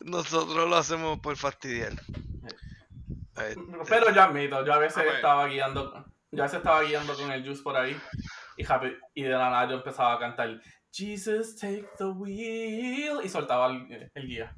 Nosotros 0.00 0.68
lo 0.68 0.76
hacemos 0.76 1.20
por 1.20 1.36
fastidiar. 1.36 1.92
Pero 3.88 4.10
yo 4.12 4.22
admito, 4.22 4.64
yo 4.64 4.74
a 4.74 4.78
veces 4.78 5.04
Ah, 5.08 5.14
estaba 5.14 5.46
guiando, 5.46 6.04
yo 6.30 6.42
a 6.42 6.46
veces 6.46 6.58
estaba 6.58 6.82
guiando 6.82 7.14
con 7.14 7.30
el 7.32 7.44
juice 7.44 7.62
por 7.62 7.76
ahí 7.76 7.98
y, 8.56 8.64
happy- 8.64 8.96
y 9.14 9.22
de 9.22 9.30
la 9.30 9.50
nada 9.50 9.68
yo 9.68 9.76
empezaba 9.76 10.14
a 10.14 10.18
cantar 10.18 10.60
Jesus 10.92 11.56
take 11.56 11.86
the 11.98 12.04
wheel 12.04 13.20
y 13.24 13.28
soltaba 13.28 13.70
el, 13.72 14.10
el 14.14 14.26
guía. 14.26 14.54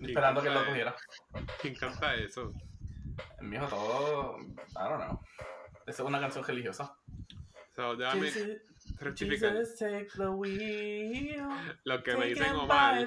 Esperando 0.00 0.40
que 0.40 0.48
él 0.48 0.54
lo 0.54 0.64
cogiera. 0.64 0.94
Me 1.64 1.70
encanta 1.70 2.14
eso. 2.14 2.52
Mi 3.40 3.56
hijo 3.56 3.66
todo, 3.66 4.38
I 4.38 4.44
don't 4.74 5.04
know. 5.04 5.20
Esa 5.86 6.02
es 6.02 6.08
una 6.08 6.20
canción 6.20 6.44
religiosa. 6.44 6.96
So, 7.74 7.96
déjame 7.96 8.30
Jesus, 8.30 8.58
rectificar. 8.98 9.56
Jesus 9.56 9.78
take 9.78 10.08
the 10.16 10.28
wheel. 10.28 11.48
Los 11.84 12.02
que 12.02 12.16
me 12.16 12.26
dicen 12.26 12.54
Omar, 12.54 13.06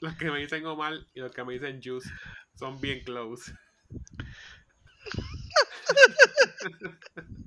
los 0.00 0.14
que 0.16 0.30
me 0.30 0.38
dicen 0.40 0.66
Omar 0.66 0.94
y 1.14 1.20
los 1.20 1.32
que 1.32 1.44
me 1.44 1.54
dicen 1.54 1.80
Juice 1.82 2.10
son 2.54 2.80
bien 2.80 3.02
close. 3.04 3.52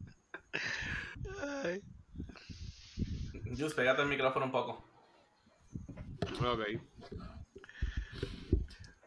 ay, 1.41 1.81
Juice, 3.57 3.75
pégate 3.75 4.01
el 4.01 4.07
micrófono 4.07 4.45
un 4.45 4.51
poco. 4.51 4.85
Ok. 6.41 6.61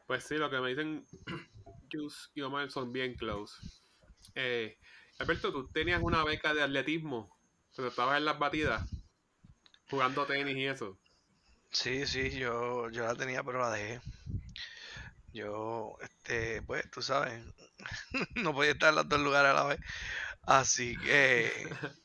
Pues 0.06 0.24
sí, 0.24 0.36
lo 0.36 0.50
que 0.50 0.60
me 0.60 0.70
dicen 0.70 1.06
Juice 1.90 2.28
y 2.34 2.42
Omar 2.42 2.70
son 2.70 2.92
bien 2.92 3.14
close. 3.14 3.54
Eh, 4.34 4.78
Alberto, 5.18 5.52
tú 5.52 5.68
tenías 5.68 6.02
una 6.02 6.24
beca 6.24 6.52
de 6.54 6.62
atletismo 6.62 7.36
cuando 7.74 7.90
estabas 7.90 8.18
en 8.18 8.24
las 8.24 8.38
batidas, 8.38 8.88
jugando 9.88 10.26
tenis 10.26 10.56
y 10.56 10.66
eso. 10.66 10.98
Sí, 11.70 12.06
sí, 12.06 12.30
yo, 12.30 12.90
yo 12.90 13.04
la 13.04 13.14
tenía, 13.14 13.42
pero 13.42 13.60
la 13.60 13.70
dejé. 13.70 14.00
Yo, 15.32 15.96
este, 16.02 16.60
pues, 16.62 16.90
tú 16.90 17.00
sabes, 17.00 17.42
no 18.34 18.52
podía 18.52 18.72
estar 18.72 18.90
en 18.90 18.96
los 18.96 19.08
dos 19.08 19.20
lugares 19.20 19.52
a 19.52 19.54
la 19.54 19.64
vez. 19.64 19.80
Así 20.42 20.96
que 20.98 21.50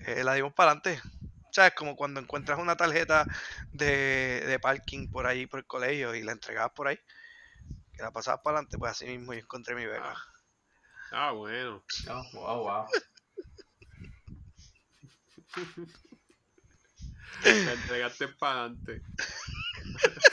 eh, 0.00 0.24
la 0.24 0.34
dimos 0.34 0.52
para 0.54 0.72
adelante. 0.72 1.00
O 1.48 1.52
sea, 1.52 1.68
es 1.68 1.74
como 1.74 1.94
cuando 1.94 2.20
encuentras 2.20 2.58
una 2.58 2.76
tarjeta 2.76 3.26
de, 3.72 4.44
de 4.46 4.58
parking 4.58 5.08
por 5.08 5.26
ahí, 5.26 5.46
por 5.46 5.60
el 5.60 5.66
colegio, 5.66 6.14
y 6.14 6.22
la 6.22 6.32
entregabas 6.32 6.72
por 6.72 6.88
ahí, 6.88 6.98
que 7.92 8.02
la 8.02 8.10
pasabas 8.10 8.40
para 8.42 8.58
adelante, 8.58 8.76
pues 8.78 8.92
así 8.92 9.06
mismo 9.06 9.34
yo 9.34 9.40
encontré 9.40 9.74
mi 9.74 9.86
beca. 9.86 10.14
Ah, 11.12 11.30
bueno. 11.32 11.84
Oh, 12.10 12.24
wow, 12.32 12.62
wow. 12.64 12.86
Me 17.44 17.72
entregaste 17.72 18.28
para 18.28 18.64
adelante. 18.64 19.02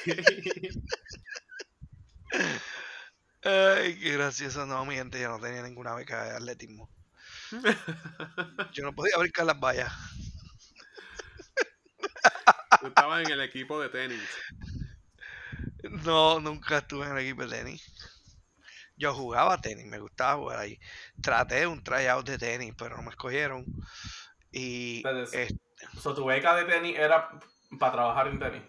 Ay, 3.44 4.00
qué 4.00 4.14
gracioso. 4.14 4.66
No, 4.66 4.86
mi 4.86 4.96
gente, 4.96 5.20
yo 5.20 5.30
no 5.30 5.40
tenía 5.40 5.62
ninguna 5.64 5.94
beca 5.96 6.24
de 6.24 6.32
atletismo. 6.32 6.90
Yo 8.74 8.84
no 8.84 8.94
podía 8.94 9.18
brincar 9.18 9.46
las 9.46 9.60
vallas. 9.60 9.92
Tú 12.80 12.88
estabas 12.88 13.24
en 13.26 13.32
el 13.32 13.42
equipo 13.42 13.80
de 13.80 13.90
tenis. 13.90 14.22
No, 16.06 16.40
nunca 16.40 16.80
estuve 16.80 17.06
en 17.06 17.12
el 17.14 17.20
equipo 17.20 17.46
de 17.46 17.58
tenis. 17.58 17.84
Yo 18.96 19.14
jugaba 19.14 19.60
tenis, 19.60 19.86
me 19.86 20.00
gustaba 20.00 20.36
jugar 20.38 20.60
ahí. 20.60 20.80
Traté 21.22 21.66
un 21.68 21.84
tryout 21.84 22.26
de 22.28 22.38
tenis, 22.38 22.74
pero 22.78 22.96
no 22.98 23.04
me 23.04 23.10
escogieron. 23.10 23.66
Y 24.52 25.02
Pero 25.04 25.24
es- 25.24 25.34
eh, 25.34 25.48
So, 26.00 26.14
tu 26.14 26.26
beca 26.26 26.56
de 26.56 26.66
tenis 26.66 26.96
era 26.98 27.40
para 27.80 27.92
trabajar 27.94 28.28
en 28.28 28.40
tenis. 28.40 28.62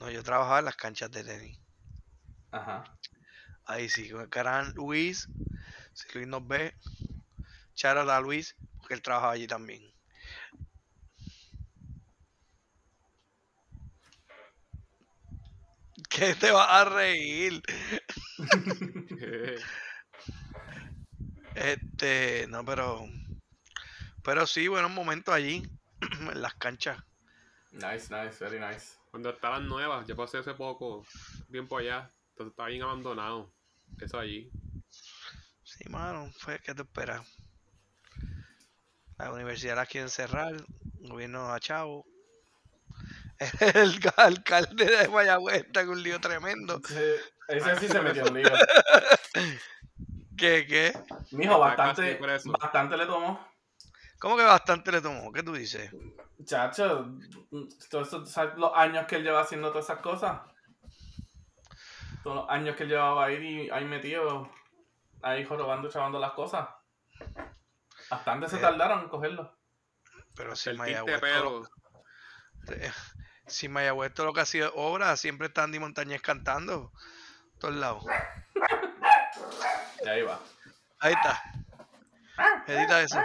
no, 0.00 0.10
yo 0.10 0.22
trabajaba 0.24 0.58
en 0.58 0.64
las 0.64 0.76
canchas 0.76 1.10
de 1.10 1.22
tenis. 1.24 1.60
Ajá. 2.50 2.84
Ahí 3.66 3.88
sí, 3.88 4.10
con 4.10 4.22
el 4.22 4.28
gran 4.28 4.72
Luis. 4.74 5.28
Si 5.92 6.12
Luis 6.14 6.26
nos 6.26 6.46
ve, 6.46 6.74
shout 7.74 7.96
a 7.96 8.20
Luis, 8.20 8.56
porque 8.78 8.94
él 8.94 9.02
trabajaba 9.02 9.32
allí 9.32 9.46
también. 9.46 9.82
¿Qué 16.08 16.34
te 16.34 16.50
vas 16.50 16.68
a 16.68 16.84
reír? 16.84 17.62
Este, 21.54 22.46
no, 22.48 22.64
pero. 22.64 23.06
Pero 24.24 24.46
sí, 24.46 24.66
buenos 24.68 24.90
momentos 24.90 25.32
allí, 25.32 25.62
en 26.32 26.42
las 26.42 26.54
canchas. 26.54 26.98
Nice, 27.70 28.08
nice, 28.10 28.38
very 28.40 28.58
nice. 28.58 28.96
Cuando 29.10 29.30
estaban 29.30 29.68
nuevas, 29.68 30.06
yo 30.06 30.16
pasé 30.16 30.38
hace 30.38 30.54
poco 30.54 31.06
tiempo 31.50 31.78
allá. 31.78 32.10
Entonces 32.30 32.52
estaba 32.52 32.68
bien 32.68 32.82
abandonado. 32.82 33.52
Eso 34.00 34.18
allí. 34.18 34.50
Sí, 35.62 35.88
mano, 35.88 36.30
fue 36.38 36.58
¿qué 36.60 36.74
te 36.74 36.82
esperas? 36.82 37.26
La 39.18 39.32
universidad 39.32 39.76
la 39.76 39.86
quieren 39.86 40.10
cerrar, 40.10 40.52
el 40.54 41.08
gobierno 41.08 41.52
a 41.52 41.60
chavo. 41.60 42.04
El 43.74 43.98
ca- 44.00 44.14
alcalde 44.16 44.84
de 44.84 45.08
Mayagüez 45.08 45.64
está 45.66 45.84
con 45.84 45.96
un 45.96 46.02
lío 46.02 46.20
tremendo. 46.20 46.80
Sí, 46.86 46.94
ese 47.48 47.76
sí 47.78 47.88
se 47.88 48.00
metió 48.00 48.26
en 48.26 48.34
lío. 48.34 48.48
¿Qué, 50.38 50.66
qué? 50.66 50.92
Mijo, 51.32 51.58
bastante, 51.58 52.18
bastante 52.44 52.96
le 52.96 53.06
tomó. 53.06 53.46
¿Cómo 54.18 54.36
que 54.36 54.44
bastante 54.44 54.90
le 54.92 55.00
tomó? 55.00 55.32
¿Qué 55.32 55.42
tú 55.42 55.52
dices? 55.52 55.90
Chacho, 56.44 57.06
todos 57.90 58.08
esos- 58.08 58.30
¿sabes 58.30 58.56
los 58.56 58.72
años 58.74 59.06
que 59.06 59.16
él 59.16 59.24
lleva 59.24 59.40
haciendo 59.42 59.70
todas 59.70 59.84
esas 59.86 59.98
cosas. 60.00 60.40
Todos 62.22 62.36
los 62.36 62.50
años 62.50 62.76
que 62.76 62.84
él 62.84 62.88
llevaba 62.90 63.26
ahí, 63.26 63.68
ahí 63.70 63.84
metido, 63.84 64.50
ahí 65.22 65.44
jorobando, 65.44 65.88
chavando 65.90 66.18
las 66.18 66.32
cosas. 66.32 66.68
Bastante 68.14 68.48
se 68.48 68.56
Eh. 68.56 68.60
tardaron 68.60 69.00
en 69.00 69.08
cogerlo. 69.08 69.58
Pero 70.36 70.54
si 70.56 70.70
El 70.70 70.78
Mayagüez, 70.78 71.20
todo, 71.20 71.68
pelo. 72.66 72.86
si 73.46 73.68
Mayagüez 73.68 74.14
todo 74.14 74.26
lo 74.26 74.32
que 74.32 74.40
ha 74.40 74.46
sido 74.46 74.72
obra, 74.74 75.16
siempre 75.16 75.48
está 75.48 75.64
Andy 75.64 75.78
Montañez 75.78 76.22
cantando. 76.22 76.92
Todos 77.58 77.74
lados. 77.74 78.04
Y 80.04 80.08
ahí 80.08 80.22
va. 80.22 80.40
Ahí 81.00 81.12
está. 81.14 81.42
Edita 82.66 83.02
eso. 83.02 83.20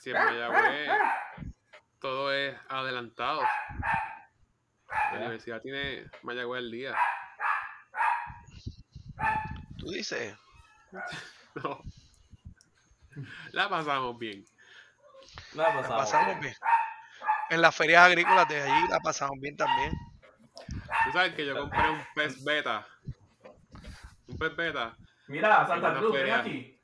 Si 0.00 0.10
en 0.10 0.16
Mayagüez 0.16 0.90
todo 2.00 2.32
es 2.32 2.56
adelantado. 2.68 3.42
La 5.12 5.18
universidad 5.18 5.60
tiene 5.62 6.06
Mayagüez 6.22 6.58
al 6.58 6.70
día. 6.70 6.96
Tú 9.78 9.90
dices. 9.90 10.36
No. 11.62 11.80
La 13.52 13.68
pasamos 13.68 14.18
bien. 14.18 14.44
La 15.54 15.68
La 15.68 15.74
pasamos. 15.74 15.98
pasamos 16.02 16.40
bien. 16.40 16.54
En 17.50 17.60
las 17.60 17.74
ferias 17.74 18.02
agrícolas 18.04 18.48
de 18.48 18.62
allí 18.62 18.88
la 18.88 19.00
pasamos 19.00 19.38
bien 19.40 19.56
también. 19.56 19.92
Tú 21.04 21.12
sabes 21.12 21.34
que 21.34 21.46
yo 21.46 21.56
compré 21.58 21.90
un 21.90 22.02
pez 22.14 22.42
beta. 22.42 22.86
Un 24.28 24.38
pez 24.38 24.56
beta. 24.56 24.96
Mira, 25.28 25.66
Santa 25.66 25.94
Cruz, 25.96 26.12
ven 26.12 26.32
aquí. 26.32 26.80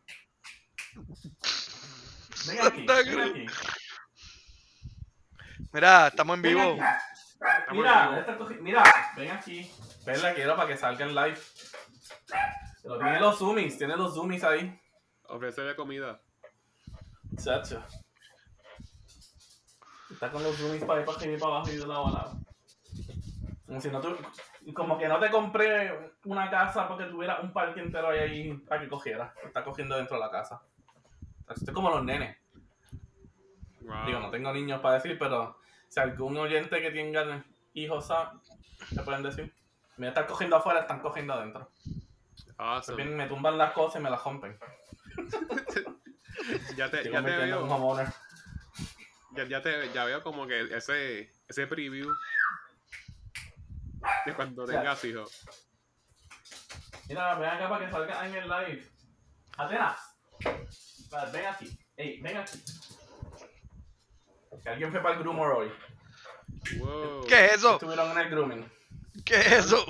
Ven 2.46 2.58
aquí, 2.60 2.76
Santa 2.86 2.94
ven 2.94 3.12
Cruz. 3.12 3.30
aquí. 3.30 3.46
Mira, 5.72 6.08
estamos 6.08 6.36
en 6.36 6.42
vivo. 6.42 6.60
en 6.62 7.76
Mira, 7.76 8.08
vivo. 8.08 8.20
esta 8.20 8.38
cogi- 8.38 8.60
mira, 8.60 8.82
ven 9.16 9.30
aquí. 9.30 9.70
Ven 10.04 10.22
la 10.22 10.34
quiero 10.34 10.56
para 10.56 10.68
que 10.68 10.76
salga 10.76 11.04
en 11.04 11.14
live. 11.14 11.38
Pero 12.82 12.98
tiene 12.98 13.20
los 13.20 13.38
zoomies, 13.38 13.78
tiene 13.78 13.96
los 13.96 14.14
zoomies 14.14 14.42
ahí. 14.44 14.80
Ofrecerle 15.30 15.76
comida. 15.76 16.20
Chacho. 17.42 17.82
Está 20.10 20.30
con 20.30 20.42
los 20.42 20.56
zoomies 20.56 20.84
para 20.84 21.00
ir 21.00 21.06
para 21.06 21.18
arriba 21.18 21.36
y 21.36 21.40
para 21.40 21.54
abajo 21.54 21.70
y 21.70 21.76
de 21.76 21.86
lado 21.86 22.06
a 22.08 22.10
lado. 22.10 22.40
Como 23.66 23.80
si 23.80 23.90
no 23.90 24.00
tu- 24.00 24.16
Como 24.74 24.98
que 24.98 25.08
no 25.08 25.18
te 25.18 25.30
compré 25.30 26.12
una 26.24 26.50
casa 26.50 26.86
porque 26.88 27.04
tuviera 27.04 27.40
un 27.40 27.52
parque 27.52 27.80
entero 27.80 28.08
ahí, 28.08 28.18
ahí 28.18 28.52
para 28.54 28.80
que 28.80 28.88
cogiera. 28.88 29.32
Está 29.44 29.64
cogiendo 29.64 29.96
dentro 29.96 30.16
de 30.16 30.20
la 30.24 30.30
casa. 30.30 30.60
Estoy 31.48 31.72
como 31.72 31.90
los 31.90 32.04
nenes. 32.04 32.36
Wow. 33.80 34.06
Digo, 34.06 34.20
no 34.20 34.30
tengo 34.30 34.52
niños 34.52 34.80
para 34.80 34.94
decir, 34.96 35.16
pero 35.18 35.56
si 35.88 35.98
algún 36.00 36.36
oyente 36.36 36.80
que 36.82 36.90
tenga 36.90 37.44
hijos 37.74 38.06
sabe, 38.08 38.38
me 38.92 39.02
pueden 39.02 39.22
decir. 39.22 39.54
Me 39.96 40.08
están 40.08 40.26
cogiendo 40.26 40.56
afuera, 40.56 40.80
están 40.80 41.00
cogiendo 41.00 41.32
adentro. 41.34 41.70
Awesome. 42.58 43.04
Me 43.04 43.26
tumban 43.26 43.56
las 43.56 43.72
cosas 43.72 44.00
y 44.00 44.04
me 44.04 44.10
las 44.10 44.22
rompen. 44.22 44.58
Ya 46.76 46.90
te, 46.90 47.04
ya 47.10 47.22
te 47.22 47.36
veo. 47.36 48.06
Ya, 49.36 49.44
ya 49.44 49.62
te 49.62 49.92
ya 49.92 50.04
veo 50.04 50.22
como 50.22 50.46
que 50.46 50.74
ese, 50.74 51.30
ese 51.46 51.66
preview 51.66 52.10
de 54.26 54.34
cuando 54.34 54.64
tengas 54.64 55.04
hijos. 55.04 55.46
Mira, 57.08 57.34
ven 57.34 57.50
acá 57.50 57.68
para 57.68 57.84
que 57.84 57.92
salga 57.92 58.26
en 58.26 58.34
el 58.34 58.48
live. 58.48 58.90
Atenas. 59.56 59.98
Vale, 61.10 61.32
Ven 61.32 61.46
aquí. 61.46 61.78
Ey, 61.96 62.20
ven 62.20 62.36
aquí. 62.38 62.58
Que 64.62 64.68
alguien 64.68 64.90
fue 64.90 65.02
para 65.02 65.16
el 65.16 65.20
groomer 65.20 65.46
hoy. 65.46 65.72
Wow. 66.78 67.26
¿Qué 67.26 67.46
es 67.46 67.52
eso? 67.54 67.74
Estuvieron 67.74 68.10
en 68.12 68.18
el 68.18 68.30
grooming. 68.30 68.72
¿Qué 69.24 69.36
es 69.36 69.52
eso? 69.52 69.84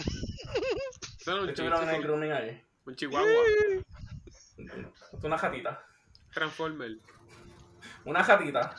Estuvieron 1.18 1.88
en 1.88 1.94
el 1.94 2.02
grooming 2.02 2.32
ahí. 2.32 2.64
un 2.84 2.96
chihuahua. 2.96 3.28
Una 5.22 5.38
jatita. 5.38 5.84
Transformer. 6.32 6.96
Una 8.04 8.22
jatita. 8.24 8.74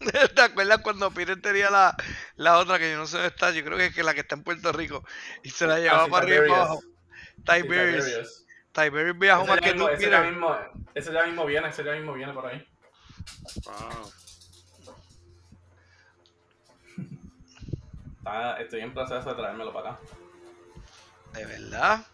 ¿Te 0.34 0.40
acuerdas 0.40 0.78
cuando 0.82 1.10
Peter 1.10 1.40
tenía 1.40 1.70
la, 1.70 1.96
la 2.36 2.58
otra 2.58 2.78
que 2.78 2.92
yo 2.92 2.98
no 2.98 3.06
sé 3.06 3.16
dónde 3.16 3.28
está? 3.28 3.50
Yo 3.50 3.64
creo 3.64 3.76
que 3.76 3.86
es 3.86 3.94
que 3.94 4.02
la 4.04 4.14
que 4.14 4.20
está 4.20 4.36
en 4.36 4.44
Puerto 4.44 4.70
Rico. 4.72 5.04
Y 5.42 5.50
se 5.50 5.66
la 5.66 5.78
llevaba 5.78 6.02
Ah, 6.02 6.04
sí, 6.06 6.10
para 6.10 6.24
arriba 6.26 6.46
y 6.46 6.48
para 6.48 6.62
abajo. 6.62 6.80
Tiberius. 7.44 8.04
Tiberius. 8.04 8.44
Tiberius. 8.72 9.18
Viajó 9.18 9.46
más 9.46 9.60
que 9.60 9.72
mismo- 9.74 9.86
tú, 9.88 9.92
ese 9.94 10.10
ya 10.10 10.20
mismo, 10.22 10.56
ese 10.94 11.12
ya 11.12 11.24
mismo 11.26 11.46
viene, 11.46 11.68
ese 11.68 11.82
ya 11.84 11.92
mismo 11.92 12.12
viene 12.14 12.32
por 12.32 12.46
ahí. 12.46 12.66
Wow. 13.64 14.12
Está- 18.18 18.60
estoy 18.60 18.80
en 18.80 18.94
proceso 18.94 19.28
de 19.30 19.34
traérmelo 19.34 19.72
para 19.72 19.90
acá. 19.92 20.00
De 21.34 21.44
verdad. 21.46 22.06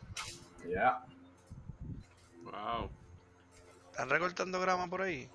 Ya. 0.69 1.05
Wow. 2.55 2.91
¿Están 3.91 4.11
recortando 4.11 4.61
grama 4.61 4.89
por 4.89 5.03
ahí? 5.03 5.29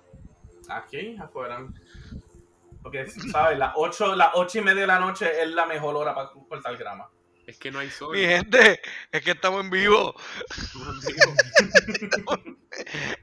Aquí, 0.68 1.16
afuera. 1.20 1.66
Porque, 2.82 3.06
¿sabes? 3.08 3.58
Las 3.58 3.72
8, 3.76 4.16
las 4.16 4.30
ocho 4.34 4.58
y 4.58 4.62
media 4.62 4.82
de 4.82 4.86
la 4.86 5.00
noche 5.00 5.42
es 5.42 5.48
la 5.50 5.66
mejor 5.66 5.96
hora 5.96 6.14
para 6.14 6.30
cortar 6.30 6.76
grama. 6.76 7.08
Es 7.46 7.58
que 7.58 7.70
no 7.70 7.80
hay 7.80 7.90
sol. 7.90 8.16
Mi 8.16 8.22
gente, 8.22 8.80
es 9.10 9.22
que 9.22 9.32
estamos 9.32 9.64
en 9.64 9.70
vivo. 9.70 10.14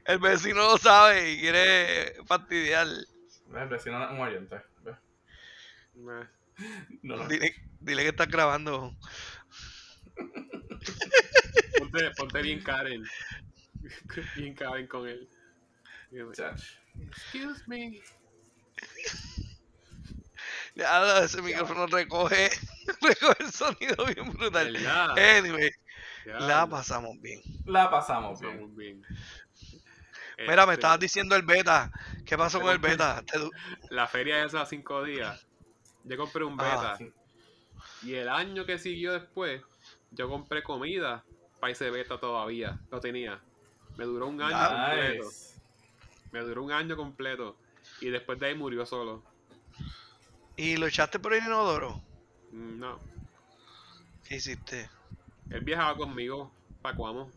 El 0.04 0.18
vecino 0.18 0.56
lo 0.56 0.76
sabe 0.76 1.32
y 1.32 1.40
quiere 1.40 2.14
fastidiar. 2.26 2.86
El 2.86 3.68
vecino 3.68 3.98
no 3.98 4.04
es 4.04 4.10
un 4.10 4.20
oyente. 4.20 4.60
No, 5.94 6.28
no. 7.02 7.26
Dile, 7.26 7.54
dile 7.80 8.02
que 8.02 8.08
estás 8.08 8.28
grabando. 8.28 8.94
Ponte, 11.78 12.10
ponte 12.16 12.42
bien 12.42 12.60
Karen. 12.60 13.04
Bien 14.36 14.54
Karen 14.54 14.86
con 14.86 15.08
él. 15.08 15.28
Excuse 16.10 17.62
me. 17.66 18.00
Ya 20.74 21.18
ese 21.24 21.42
micrófono 21.42 21.86
recoge, 21.86 22.50
recoge 23.02 23.42
el 23.42 23.52
sonido 23.52 24.06
bien 24.06 24.32
brutal. 24.32 24.72
¿Verdad? 24.72 25.10
Anyway, 25.16 25.70
Ya, 26.24 26.38
la 26.38 26.66
pasamos 26.68 27.20
bien. 27.20 27.40
La 27.66 27.90
pasamos 27.90 28.40
bien. 28.40 28.74
bien. 28.76 29.02
Mira, 30.46 30.66
me 30.66 30.74
Este, 30.74 30.74
estabas 30.74 31.00
diciendo 31.00 31.34
el 31.36 31.42
beta. 31.42 31.90
¿Qué 32.24 32.36
pasó 32.36 32.60
con 32.60 32.70
el 32.70 32.78
beta? 32.78 33.22
La 33.90 34.06
feria 34.06 34.44
esa 34.44 34.64
cinco 34.66 35.02
días. 35.02 35.46
Yo 36.04 36.16
compré 36.16 36.44
un 36.44 36.56
Ah, 36.58 36.92
beta. 36.92 36.96
sí. 36.96 37.12
Y 38.02 38.14
el 38.14 38.28
año 38.28 38.64
que 38.64 38.78
siguió 38.78 39.12
después, 39.12 39.62
yo 40.10 40.28
compré 40.28 40.62
comida 40.62 41.24
para 41.60 41.72
ese 41.72 41.90
beta 41.90 42.18
todavía. 42.18 42.78
Lo 42.90 43.00
tenía. 43.00 43.40
Me 43.98 44.04
duró 44.04 44.28
un 44.28 44.40
año 44.40 44.56
completo. 44.68 45.28
Me 46.32 46.40
duró 46.40 46.62
un 46.62 46.72
año 46.72 46.96
completo. 46.96 47.56
Y 48.00 48.08
después 48.10 48.38
de 48.38 48.46
ahí 48.46 48.54
murió 48.54 48.86
solo. 48.86 49.22
¿Y 50.56 50.76
lo 50.76 50.86
echaste 50.86 51.18
por 51.18 51.34
el 51.34 51.44
inodoro? 51.44 52.00
Mm, 52.52 52.78
No. 52.78 52.98
¿Qué 54.24 54.36
hiciste? 54.36 54.88
Él 55.50 55.60
viajaba 55.62 55.96
conmigo 55.96 56.52
para 56.82 56.94
Cuamo. 56.96 57.30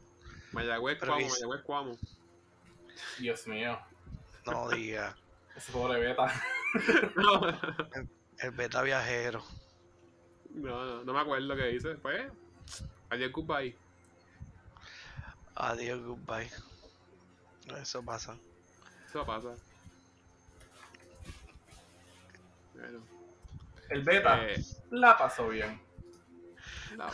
Mayagüez, 0.52 0.98
Pero 1.00 1.14
Cuamo. 1.14 1.30
Mayagüez, 1.30 1.62
Cuamo. 1.64 1.98
Dios 3.18 3.48
mío. 3.48 3.80
No 4.46 4.70
diga. 4.70 5.16
Ese 5.56 5.72
pobre 5.72 6.00
beta. 6.00 6.32
No, 7.18 7.42
El 8.40 8.52
beta 8.52 8.82
viajero. 8.82 9.44
no, 10.52 10.86
no, 10.86 11.04
no 11.04 11.14
me 11.14 11.20
acuerdo 11.20 11.56
qué 11.56 11.72
hice. 11.74 11.96
Pues, 11.96 12.32
ayer 13.10 13.30
goodbye. 13.32 13.76
Adiós, 15.56 16.02
goodbye. 16.02 16.50
Eso 17.82 18.04
pasa. 18.04 18.38
Eso 19.08 19.26
pasa. 19.26 19.56
Bueno, 22.74 23.00
El 23.90 24.04
beta 24.04 24.46
eh, 24.46 24.64
la 24.90 25.18
pasó 25.18 25.50
bien. 25.50 25.80
la, 26.96 27.12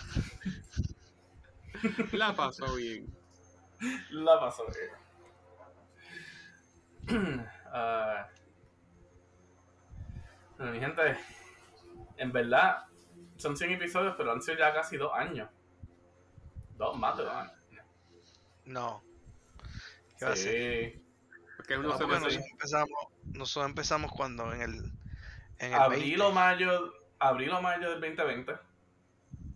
la 2.13 2.35
pasó 2.35 2.75
bien. 2.75 3.13
La 4.11 4.39
pasó 4.39 4.65
bien. 4.67 4.91
Bueno, 10.57 10.73
mi 10.73 10.79
gente, 10.79 11.15
en 12.17 12.31
verdad, 12.31 12.85
son 13.37 13.55
100 13.55 13.73
episodios, 13.73 14.15
pero 14.17 14.31
han 14.31 14.41
sido 14.41 14.57
ya 14.57 14.73
casi 14.73 14.97
dos 14.97 15.13
años. 15.13 15.47
Dos, 16.77 16.97
más 16.97 17.15
de 17.15 17.23
dos 17.25 17.33
años. 17.33 17.53
No. 18.67 19.03
¿Qué 20.19 20.25
va 20.25 20.31
a 20.31 20.35
ser? 20.35 20.93
Sí. 20.93 21.03
Porque 21.57 21.77
uno 21.77 21.89
No, 21.89 21.97
se 21.97 22.03
porque 22.05 22.19
nosotros 22.19 22.45
empezamos, 22.51 22.89
nosotros 23.33 23.69
empezamos 23.69 24.11
cuando 24.11 24.53
en 24.53 24.61
el, 24.61 24.75
en 25.59 25.73
el 25.73 25.79
Abril 25.79 26.01
20. 26.19 26.21
o 26.23 26.31
mayo, 26.31 26.93
abril 27.19 27.51
o 27.51 27.61
mayo 27.61 27.89
del 27.91 28.01
2020. 28.01 28.53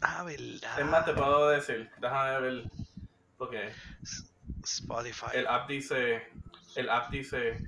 Ah, 0.02 0.24
verdad. 0.24 0.80
Es 0.80 0.86
más, 0.86 1.06
te 1.06 1.14
puedo 1.14 1.50
decir, 1.50 1.90
déjame 2.00 2.40
ver, 2.42 2.64
porque 3.38 3.72
Spotify. 4.64 5.28
el 5.34 5.48
app 5.48 5.70
dice, 5.70 6.28
el 6.76 6.90
app 6.90 7.12
dice 7.12 7.64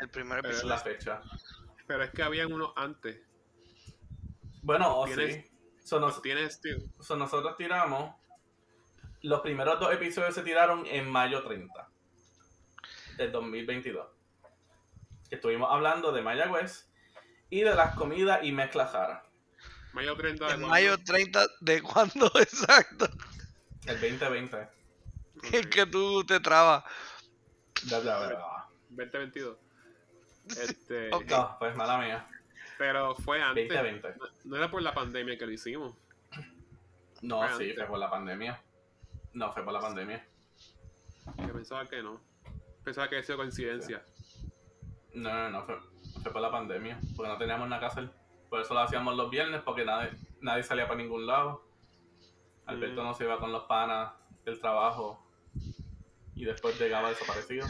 El 0.00 0.08
primer 0.08 0.40
Pero 0.40 0.52
episodio. 0.54 0.74
la 0.74 0.78
fecha. 0.80 1.22
Pero 1.86 2.02
es 2.04 2.10
que 2.10 2.22
habían 2.22 2.52
unos 2.52 2.72
antes. 2.76 3.20
Bueno, 4.62 4.96
o 4.98 5.06
Tienes- 5.06 5.44
sí. 5.44 5.50
So, 5.84 6.00
nos- 6.00 6.20
Tienes, 6.22 6.60
tío. 6.60 6.76
so, 7.00 7.16
nosotros 7.16 7.56
tiramos, 7.56 8.14
los 9.26 9.40
primeros 9.40 9.78
dos 9.80 9.92
episodios 9.92 10.34
se 10.34 10.42
tiraron 10.42 10.84
en 10.86 11.10
mayo 11.10 11.42
30 11.42 11.88
del 13.16 13.32
2022. 13.32 14.06
Estuvimos 15.30 15.68
hablando 15.72 16.12
de 16.12 16.22
Mayagüez 16.22 16.88
y 17.50 17.62
de 17.62 17.74
las 17.74 17.94
comidas 17.96 18.40
y 18.44 18.52
mezcla 18.52 18.86
jara. 18.86 19.24
Mayo 19.92 20.16
30 20.16 20.44
de 20.46 20.50
En 20.52 20.56
cuándo? 20.60 20.68
mayo 20.68 20.98
30, 21.02 21.46
¿de 21.60 21.82
cuándo 21.82 22.30
exacto? 22.40 23.08
El 23.86 24.00
2020. 24.00 24.56
Ok, 25.38 25.44
Es 25.54 25.66
que 25.66 25.86
tú 25.86 26.24
te 26.24 26.38
trabas. 26.40 26.84
Ya, 27.86 27.98
ya, 28.00 28.28
ya. 28.28 28.66
2022. 28.90 29.56
Este, 30.60 31.12
Ok. 31.12 31.24
No, 31.30 31.56
pues 31.58 31.74
mala 31.74 31.98
mía. 31.98 32.28
Pero 32.78 33.14
fue 33.16 33.42
antes. 33.42 33.68
2020. 33.68 34.14
No, 34.18 34.26
no 34.44 34.56
era 34.56 34.70
por 34.70 34.82
la 34.82 34.94
pandemia 34.94 35.36
que 35.38 35.46
lo 35.46 35.52
hicimos. 35.52 35.96
No, 37.22 37.38
Fue 37.40 37.48
sí, 37.48 37.54
antes. 37.70 37.74
fue 37.76 37.86
por 37.86 37.98
la 37.98 38.10
pandemia. 38.10 38.62
No, 39.36 39.52
fue 39.52 39.62
por 39.62 39.74
la 39.74 39.80
pandemia. 39.80 40.26
Yo 41.46 41.52
pensaba 41.52 41.84
que 41.86 42.02
no. 42.02 42.18
Pensaba 42.82 43.06
que 43.10 43.16
había 43.16 43.26
sido 43.26 43.36
coincidencia. 43.36 44.02
No, 45.12 45.30
no, 45.30 45.50
no, 45.50 45.66
fue, 45.66 45.78
fue 46.22 46.32
por 46.32 46.40
la 46.40 46.50
pandemia. 46.50 46.98
Porque 47.14 47.30
no 47.30 47.36
teníamos 47.36 47.68
nada 47.68 47.80
que 47.80 47.86
hacer. 47.86 48.10
Por 48.48 48.62
eso 48.62 48.72
lo 48.72 48.80
hacíamos 48.80 49.14
los 49.14 49.28
viernes, 49.28 49.60
porque 49.62 49.84
nadie, 49.84 50.12
nadie 50.40 50.62
salía 50.62 50.88
para 50.88 51.02
ningún 51.02 51.26
lado. 51.26 51.68
Alberto 52.64 53.02
Mm. 53.02 53.04
no 53.04 53.12
se 53.14 53.24
iba 53.24 53.38
con 53.38 53.52
los 53.52 53.64
panas 53.64 54.14
del 54.46 54.58
trabajo. 54.58 55.22
Y 56.34 56.46
después 56.46 56.80
llegaba 56.80 57.10
desaparecido. 57.10 57.66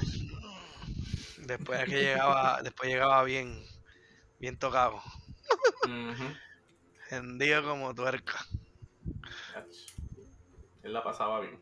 Después 1.38 1.84
que 1.86 2.00
llegaba, 2.00 2.60
después 2.62 2.88
llegaba 2.88 3.24
bien, 3.24 3.60
bien 4.38 4.56
tocado. 4.56 5.02
Hendido 7.10 7.62
como 7.68 7.92
tuerca. 7.92 8.38
Ach. 9.56 9.95
Él 10.86 10.92
la 10.92 11.02
pasaba 11.02 11.40
bien. 11.40 11.58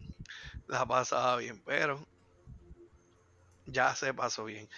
La 0.67 0.85
pasaba 0.85 1.39
bien, 1.39 1.63
pero 1.65 2.07
ya 3.65 3.95
se 3.95 4.13
pasó 4.13 4.45
bien. 4.45 4.69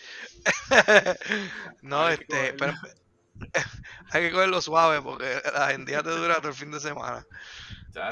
no, 1.83 2.07
Hay 2.07 2.15
este, 2.15 2.53
pero 2.53 2.73
hay 4.13 4.23
que 4.23 4.31
cogerlo 4.31 4.61
suave 4.61 5.03
porque 5.03 5.43
la 5.53 5.73
hendía 5.73 6.01
te 6.05 6.11
dura 6.11 6.37
todo 6.37 6.51
el 6.51 6.55
fin 6.55 6.71
de 6.71 6.79
semana. 6.79 7.27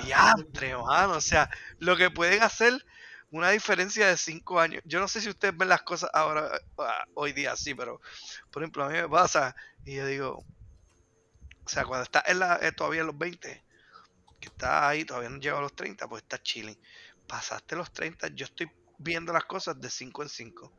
Diantre, 0.04 0.76
mano. 0.76 1.12
O 1.14 1.20
sea, 1.20 1.48
lo 1.78 1.96
que 1.96 2.10
pueden 2.10 2.42
hacer 2.42 2.84
una 3.30 3.50
diferencia 3.50 4.08
de 4.08 4.16
cinco 4.16 4.58
años. 4.58 4.82
Yo 4.84 4.98
no 4.98 5.06
sé 5.06 5.20
si 5.20 5.28
ustedes 5.28 5.56
ven 5.56 5.68
las 5.68 5.82
cosas 5.82 6.10
ahora, 6.14 6.50
ah, 6.78 7.04
hoy 7.14 7.32
día, 7.32 7.54
sí, 7.54 7.76
pero 7.76 8.00
por 8.50 8.62
ejemplo, 8.62 8.84
a 8.84 8.88
mí 8.88 8.94
me 8.94 9.08
pasa 9.08 9.54
y 9.84 9.94
yo 9.94 10.06
digo, 10.06 10.44
o 11.64 11.68
sea, 11.68 11.84
cuando 11.84 12.02
estás 12.02 12.24
en 12.26 12.40
la, 12.40 12.58
eh, 12.60 12.72
todavía 12.72 13.02
en 13.02 13.06
los 13.06 13.18
20, 13.18 13.64
que 14.44 14.50
estás 14.50 14.82
ahí, 14.84 15.04
todavía 15.04 15.30
no 15.30 15.38
llegado 15.38 15.60
a 15.60 15.62
los 15.62 15.74
30, 15.74 16.08
pues 16.08 16.22
estás 16.22 16.42
chilling. 16.42 16.78
Pasaste 17.26 17.76
los 17.76 17.92
30, 17.92 18.28
yo 18.28 18.44
estoy 18.44 18.70
viendo 18.98 19.32
las 19.32 19.44
cosas 19.44 19.80
de 19.80 19.90
5 19.90 20.22
en 20.22 20.28
5. 20.28 20.72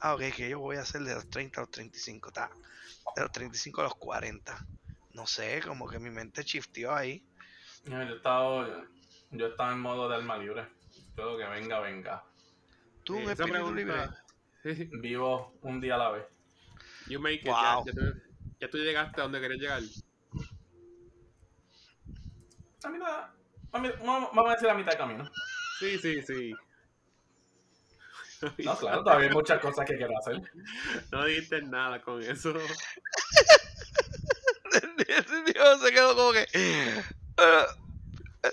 Ah, 0.00 0.14
ok, 0.14 0.22
que 0.36 0.50
yo 0.50 0.58
voy 0.58 0.76
a 0.76 0.80
hacer 0.80 1.02
de 1.02 1.14
los 1.14 1.28
30 1.30 1.60
a 1.60 1.62
los 1.62 1.70
35, 1.70 2.32
ta. 2.32 2.50
De 3.16 3.22
los 3.22 3.32
35 3.32 3.80
a 3.80 3.84
los 3.84 3.94
40. 3.94 4.66
No 5.14 5.26
sé, 5.26 5.60
como 5.66 5.88
que 5.88 5.98
mi 5.98 6.10
mente 6.10 6.42
shiftió 6.42 6.94
ahí. 6.94 7.24
Yo 7.84 8.00
he 8.00 8.16
estado, 8.16 8.84
yo 9.30 9.46
he 9.46 9.50
estado 9.50 9.72
en 9.72 9.80
modo 9.80 10.08
de 10.08 10.16
alma 10.16 10.36
libre. 10.38 10.66
Todo 11.14 11.32
lo 11.32 11.38
que 11.38 11.44
venga, 11.44 11.80
venga. 11.80 12.24
Tú, 13.04 13.16
un 13.16 13.22
esa 13.30 13.44
espíritu 13.44 13.74
libre. 13.74 14.08
Vivo 15.00 15.54
un 15.62 15.80
día 15.80 15.94
a 15.94 15.98
la 15.98 16.10
vez. 16.10 16.26
You 17.08 17.20
make 17.20 17.40
it. 17.40 17.46
Wow. 17.46 17.84
Ya, 17.84 17.92
ya, 17.92 17.92
tú, 17.92 18.20
ya 18.60 18.70
tú 18.70 18.78
llegaste 18.78 19.20
a 19.20 19.24
donde 19.24 19.40
querías 19.40 19.60
llegar. 19.60 19.82
A 22.84 22.88
mitad, 22.88 23.28
a 23.72 23.78
mi- 23.78 23.90
vamos 24.00 24.48
a 24.48 24.52
decir 24.54 24.68
a 24.68 24.74
mitad 24.74 24.92
de 24.92 24.98
camino. 24.98 25.30
Sí, 25.78 25.98
sí, 25.98 26.22
sí. 26.22 26.52
No, 28.64 28.76
claro, 28.76 29.04
todavía 29.04 29.28
hay 29.28 29.34
muchas 29.34 29.60
cosas 29.60 29.86
que 29.88 29.96
quiero 29.96 30.18
hacer. 30.18 30.42
No 31.12 31.24
dijiste 31.24 31.62
nada 31.62 32.00
con 32.02 32.20
eso. 32.22 32.52
Ese 34.72 35.42
tío 35.52 35.78
se 35.78 35.92
quedó 35.92 36.16
como 36.16 36.32
que. 36.32 36.46
"Ah, 37.36 37.66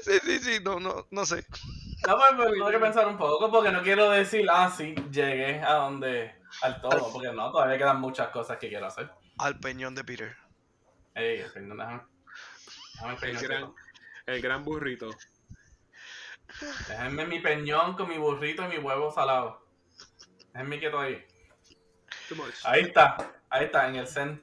sí, 0.03 0.19
sí, 0.23 0.39
sí, 0.39 0.59
no, 0.63 0.79
no, 0.79 1.07
no 1.11 1.25
sé. 1.25 1.45
No, 2.07 2.17
pues, 2.17 2.31
pues, 2.35 2.51
tengo 2.51 2.69
que 2.69 2.79
pensar 2.79 3.07
un 3.07 3.17
poco 3.17 3.49
porque 3.51 3.71
no 3.71 3.81
quiero 3.81 4.09
decir, 4.11 4.47
ah, 4.51 4.71
sí, 4.75 4.95
llegué 5.11 5.59
a 5.61 5.73
donde, 5.73 6.35
al 6.61 6.79
todo, 6.81 7.11
porque 7.11 7.31
no, 7.31 7.51
todavía 7.51 7.77
quedan 7.77 7.99
muchas 7.99 8.29
cosas 8.29 8.57
que 8.57 8.69
quiero 8.69 8.85
hacer. 8.87 9.09
Al 9.37 9.59
peñón 9.59 9.95
de 9.95 10.03
Peter. 10.03 10.35
Ey, 11.15 11.43
Fernando, 11.53 11.75
déjame, 11.83 12.01
déjame 13.01 13.17
El. 13.55 13.73
El 14.29 14.41
gran 14.41 14.63
burrito. 14.63 15.09
Déjenme 16.87 17.25
mi 17.25 17.39
peñón 17.39 17.95
con 17.95 18.09
mi 18.09 18.17
burrito 18.17 18.63
y 18.65 18.67
mi 18.67 18.77
huevo 18.77 19.11
salado. 19.11 19.65
Déjenme 20.53 20.79
quieto 20.79 20.99
ahí. 20.99 21.25
Too 22.27 22.35
much. 22.35 22.53
Ahí 22.63 22.81
está, 22.81 23.17
ahí 23.49 23.65
está, 23.65 23.87
en 23.87 23.95
el 23.95 24.07
zen. 24.07 24.41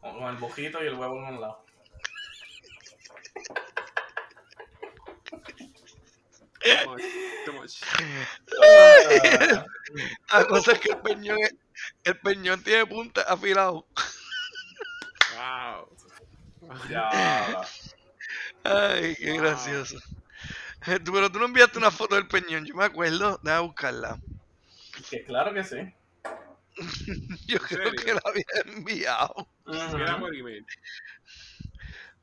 Con 0.00 0.22
el 0.24 0.36
bujito 0.36 0.82
y 0.82 0.86
el 0.86 0.94
huevo 0.94 1.18
en 1.18 1.34
un 1.34 1.40
lado. 1.40 1.64
Too 6.62 6.86
much. 6.86 7.02
Too 7.44 7.52
much. 7.52 7.82
La 10.32 10.44
cosa 10.46 10.72
es 10.72 10.80
que 10.80 10.90
el 10.90 10.98
peñón, 10.98 11.38
el 12.04 12.18
peñón 12.20 12.62
tiene 12.62 12.86
punta 12.86 13.22
afilado. 13.22 13.86
Wow. 15.34 15.88
ya. 16.90 17.62
Ay, 18.64 19.14
qué 19.16 19.32
Wow. 19.32 19.40
gracioso. 19.40 19.98
Tú- 21.04 21.12
Pero 21.12 21.30
tú 21.30 21.38
no 21.38 21.46
enviaste 21.46 21.78
una 21.78 21.90
foto 21.90 22.14
del 22.14 22.28
peñón, 22.28 22.64
yo 22.64 22.74
me 22.74 22.84
acuerdo. 22.84 23.38
Déjame 23.42 23.66
buscarla. 23.66 24.18
Que 25.10 25.24
claro 25.24 25.52
que 25.52 25.64
sí. 25.64 25.76
Yo 27.48 27.58
creo 27.58 27.90
serio? 27.90 28.04
que 28.04 28.14
la 28.14 28.20
había 28.24 28.44
enviado. 28.76 29.34
Ujú. 29.66 30.20
por 30.20 30.34
email. 30.34 30.66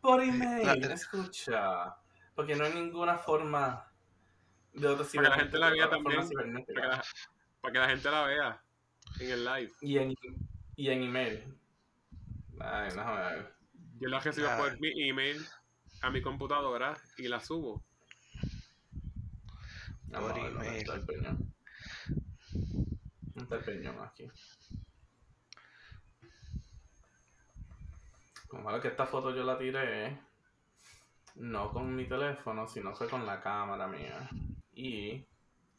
Por 0.02 0.24
email, 0.24 0.66
La- 0.82 0.94
escucha. 0.94 1.96
Porque 2.36 2.56
no 2.56 2.66
hay 2.66 2.74
ninguna 2.74 3.18
forma 3.18 3.86
de 4.74 4.88
otra 4.88 5.06
Para 5.06 5.30
que 5.30 5.30
la 5.30 5.36
gente 5.40 5.58
la 5.58 5.70
vea 5.72 5.90
también. 5.90 6.30
Para 6.30 6.66
que, 6.66 6.74
la, 6.74 7.04
para 7.62 7.72
que 7.74 7.80
la 7.80 7.90
gente 7.90 8.12
la 8.12 8.24
vea 8.24 8.62
en 9.20 9.30
el 9.32 9.46
live. 9.46 9.72
Y 9.82 9.98
en, 9.98 10.16
y 10.76 10.90
en 10.90 11.04
email. 11.04 11.58
Ay, 12.60 12.90
ver. 12.96 13.56
Yo 14.00 14.10
la 14.10 14.20
recibo 14.20 14.48
por 14.58 14.80
mi 14.80 15.10
email 15.10 15.46
a 16.06 16.12
mi 16.12 16.22
computadora 16.22 16.96
y 17.18 17.28
la 17.28 17.40
subo. 17.40 17.84
Por 20.12 20.22
dónde 20.22 20.48
email. 20.48 20.78
está 20.78 20.94
el 20.94 21.06
peñón. 21.06 21.56
¿Dónde 23.34 23.42
está 23.44 23.56
el 23.56 23.64
peñón 23.64 24.00
aquí? 24.04 24.30
Como 28.48 28.72
es 28.72 28.82
que 28.84 28.88
esta 28.88 29.08
foto 29.08 29.36
yo 29.36 29.44
la 29.44 29.58
tiré 29.58 30.20
no 31.34 31.74
con 31.74 31.96
mi 31.96 32.08
teléfono, 32.08 32.68
sino 32.68 32.96
fue 32.96 33.10
con 33.10 33.26
la 33.26 33.42
cámara 33.42 33.88
mía. 33.88 34.30
Y 34.74 35.26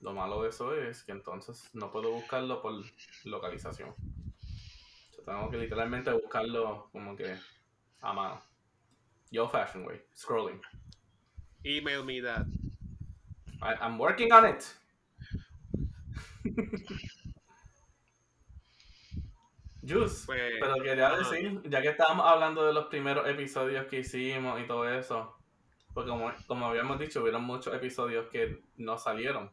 lo 0.00 0.12
malo 0.12 0.42
de 0.42 0.48
eso 0.48 0.74
es 0.74 1.04
que 1.04 1.12
entonces 1.12 1.70
no 1.72 1.92
puedo 1.92 2.10
buscarlo 2.10 2.60
por 2.60 2.74
localización. 3.24 3.94
Yo 5.16 5.22
tengo 5.24 5.48
que 5.50 5.58
literalmente 5.58 6.10
buscarlo 6.10 6.88
como 6.90 7.14
que 7.14 7.38
a 8.00 8.12
mano. 8.12 8.55
Yo 9.30 9.48
fashion 9.48 9.84
way, 9.84 10.00
scrolling. 10.14 10.60
Email 11.64 12.04
me 12.04 12.20
that. 12.20 12.46
I, 13.62 13.74
I'm 13.80 13.98
working 13.98 14.32
on 14.32 14.44
it. 14.44 14.64
Juice, 19.86 20.26
Pues, 20.26 20.54
pero 20.60 20.74
quería 20.82 21.10
decir, 21.10 21.62
ya 21.68 21.80
que 21.80 21.88
estábamos 21.88 22.26
hablando 22.26 22.66
de 22.66 22.72
los 22.72 22.86
primeros 22.86 23.28
episodios 23.28 23.86
que 23.86 24.00
hicimos 24.00 24.60
y 24.60 24.66
todo 24.66 24.88
eso, 24.88 25.36
porque 25.94 26.10
como, 26.10 26.32
como 26.48 26.66
habíamos 26.66 26.98
dicho, 26.98 27.22
hubieron 27.22 27.44
muchos 27.44 27.72
episodios 27.72 28.28
que 28.28 28.62
no 28.76 28.98
salieron. 28.98 29.50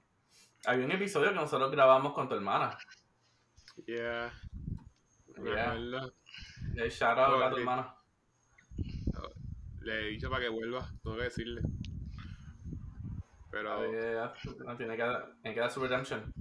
Había 0.65 0.86
un 0.86 0.91
episodio 0.91 1.29
que 1.29 1.36
nosotros 1.36 1.71
grabamos 1.71 2.13
con 2.13 2.27
tu 2.27 2.36
hermana. 2.36 2.77
Yeah. 3.86 4.31
Yeah. 5.43 5.75
shout 6.89 7.17
out 7.19 7.41
a 7.43 7.49
tu 7.51 7.57
hermana. 7.57 7.95
Le 9.83 9.99
he 10.01 10.09
dicho 10.11 10.29
para 10.29 10.43
que 10.43 10.49
vuelva, 10.49 10.87
tengo 11.03 11.17
que 11.17 11.23
decirle. 11.23 11.61
Pero 13.51 13.83
Eh, 13.85 14.29
no, 14.65 14.77
tiene 14.77 14.95
que 14.95 15.03
dar, 15.03 15.33
tiene 15.41 15.53
que 15.53 15.59
dar 15.59 15.71
su 15.71 15.81
redemption. 15.81 16.33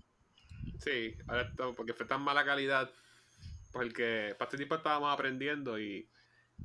sí, 0.78 1.14
ahora 1.28 1.42
esto, 1.42 1.74
porque 1.74 1.92
fue 1.92 2.06
tan 2.06 2.22
mala 2.22 2.44
calidad. 2.44 2.90
Porque 3.72 4.34
para 4.38 4.46
este 4.48 4.56
tiempo 4.58 4.74
estábamos 4.76 5.12
aprendiendo 5.12 5.78
y 5.78 6.08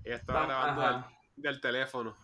ella 0.03 0.17
estaba 0.17 0.41
Tam- 0.43 0.47
grabando 0.47 0.81
del, 1.35 1.43
del 1.51 1.61
teléfono. 1.61 2.15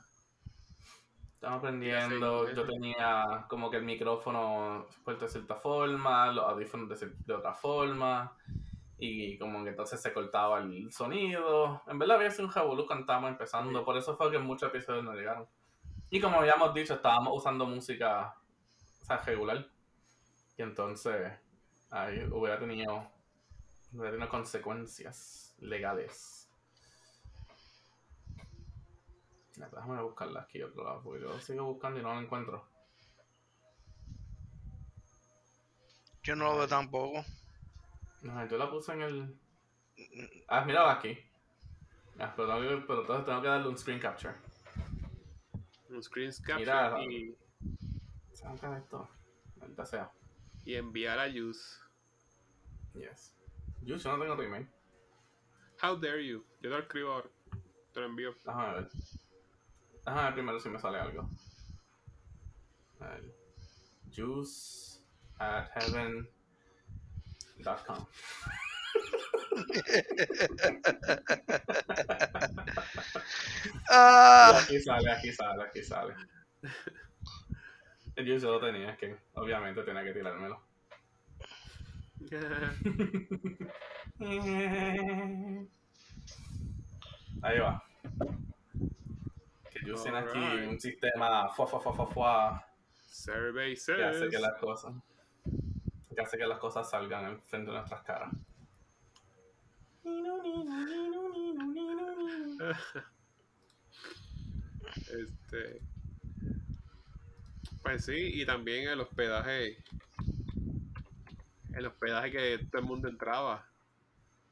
Estamos 1.35 1.59
aprendiendo, 1.59 2.53
yo 2.53 2.63
tenía 2.65 3.45
como 3.49 3.69
que 3.69 3.77
el 3.77 3.83
micrófono 3.83 4.87
puesto 5.03 5.25
de 5.25 5.31
cierta 5.31 5.55
forma, 5.55 6.31
los 6.31 6.45
audífonos 6.45 6.87
de, 6.99 7.11
de 7.25 7.33
otra 7.33 7.53
forma, 7.53 8.37
y 9.05 9.37
como 9.37 9.61
que 9.65 9.71
entonces 9.71 10.01
se 10.01 10.13
cortaba 10.13 10.59
el 10.59 10.89
sonido. 10.93 11.81
En 11.87 11.99
verdad 11.99 12.15
había 12.15 12.31
sido 12.31 12.45
un 12.45 12.51
jabolú 12.51 12.85
cuando 12.87 13.01
estábamos 13.01 13.31
empezando, 13.31 13.79
Sí. 13.79 13.85
por 13.85 13.97
eso 13.97 14.15
fue 14.15 14.31
que 14.31 14.39
muchos 14.39 14.69
episodios 14.69 15.03
no 15.03 15.13
llegaron. 15.13 15.45
Y 16.09 16.21
como 16.21 16.37
habíamos 16.37 16.73
dicho, 16.73 16.93
estábamos 16.93 17.33
usando 17.35 17.65
música 17.65 18.33
o 19.01 19.05
sea, 19.05 19.17
regular, 19.17 19.67
y 20.57 20.61
entonces 20.61 21.33
ahí 21.89 22.23
hubiera 22.31 22.57
tenido, 22.57 23.05
hubiera 23.91 24.11
tenido 24.11 24.29
consecuencias 24.29 25.53
legales. 25.59 26.49
Déjame 29.57 30.01
buscarla 30.01 30.41
aquí 30.41 30.63
otro 30.63 30.85
lado, 30.85 31.01
porque 31.03 31.23
yo 31.23 31.39
sigo 31.41 31.65
buscando 31.65 31.99
y 31.99 32.03
no 32.03 32.13
la 32.13 32.21
encuentro. 32.21 32.65
Yo 36.23 36.37
no 36.37 36.45
lo 36.45 36.57
veo 36.59 36.67
tampoco. 36.69 37.25
No, 38.23 38.47
yo 38.47 38.57
la 38.57 38.69
puse 38.69 38.93
en 38.93 39.01
el. 39.01 39.39
Ah, 40.47 40.63
mírala 40.65 40.93
aquí. 40.93 41.17
Ah, 42.19 42.33
pero, 42.35 42.47
tengo 42.47 42.61
que- 42.61 42.85
pero 42.87 43.01
entonces 43.01 43.25
tengo 43.25 43.41
que 43.41 43.47
darle 43.47 43.67
un 43.67 43.77
screen 43.77 43.99
capture. 43.99 44.33
Un 45.89 46.01
screen 46.01 46.31
capture 46.45 46.59
Mira. 46.59 47.03
y, 47.03 47.37
¿Se 48.33 48.47
esto? 48.77 49.09
Maldita 49.57 49.85
sea. 49.85 50.11
y 50.65 50.75
enviar 50.75 51.19
a 51.19 51.27
Use. 51.27 51.77
Yes. 52.93 53.35
Yo, 53.81 53.97
yo 53.97 54.11
no 54.17 54.23
tengo 54.23 54.35
tu 54.37 54.41
email. 54.43 54.67
How 55.81 55.97
dare 55.97 56.25
you? 56.25 56.45
Yo 56.61 56.69
te 56.69 56.69
lo 56.69 56.79
escribo 56.79 57.11
ahora. 57.11 57.29
Te 57.93 57.99
lo 57.99 58.05
envío. 58.05 58.33
Déjame 58.45 58.73
ver. 58.73 58.89
Déjame 60.05 60.23
ver 60.23 60.33
primero 60.33 60.59
si 60.59 60.69
me 60.69 60.79
sale 60.79 60.99
algo. 60.99 61.29
A 63.01 63.07
ver. 63.07 63.35
Juice 64.15 65.01
at 65.39 65.69
heaven.com. 67.63 68.05
Ah, 73.89 74.59
Aquí 74.63 74.79
sale, 74.79 75.11
aquí 75.11 75.31
sale, 75.31 75.63
aquí 75.63 75.83
sale. 75.83 76.15
Yo 78.15 78.39
se 78.39 78.45
lo 78.45 78.59
tenía, 78.59 78.91
es 78.91 78.97
que 78.97 79.15
obviamente 79.33 79.83
tenía 79.83 80.03
que 80.03 80.13
tirármelo. 80.13 80.61
Ahí 87.41 87.59
va. 87.59 87.83
Que 89.69 89.85
yo 89.85 89.95
tiene 90.01 90.17
aquí 90.19 90.39
un 90.39 90.79
sistema 90.79 91.49
fua, 91.49 91.67
fua, 91.67 91.79
fua, 91.81 91.93
fua, 91.93 92.07
fua, 92.07 92.67
Survey 93.07 93.75
que 93.75 94.03
hace 94.03 94.29
que 94.29 94.39
las 94.39 94.57
cosas 94.59 94.93
que 96.15 96.21
hace 96.21 96.37
que 96.37 96.47
las 96.47 96.59
cosas 96.59 96.89
salgan 96.89 97.25
en 97.25 97.41
frente 97.43 97.71
de 97.71 97.77
nuestras 97.77 98.03
caras. 98.03 98.31
Este. 104.95 105.81
Pues 107.81 108.05
sí, 108.05 108.41
y 108.41 108.45
también 108.45 108.87
el 108.89 109.01
hospedaje. 109.01 109.77
El 111.73 111.85
hospedaje 111.87 112.31
que 112.31 112.57
todo 112.71 112.81
el 112.81 112.87
mundo 112.87 113.07
entraba. 113.09 113.67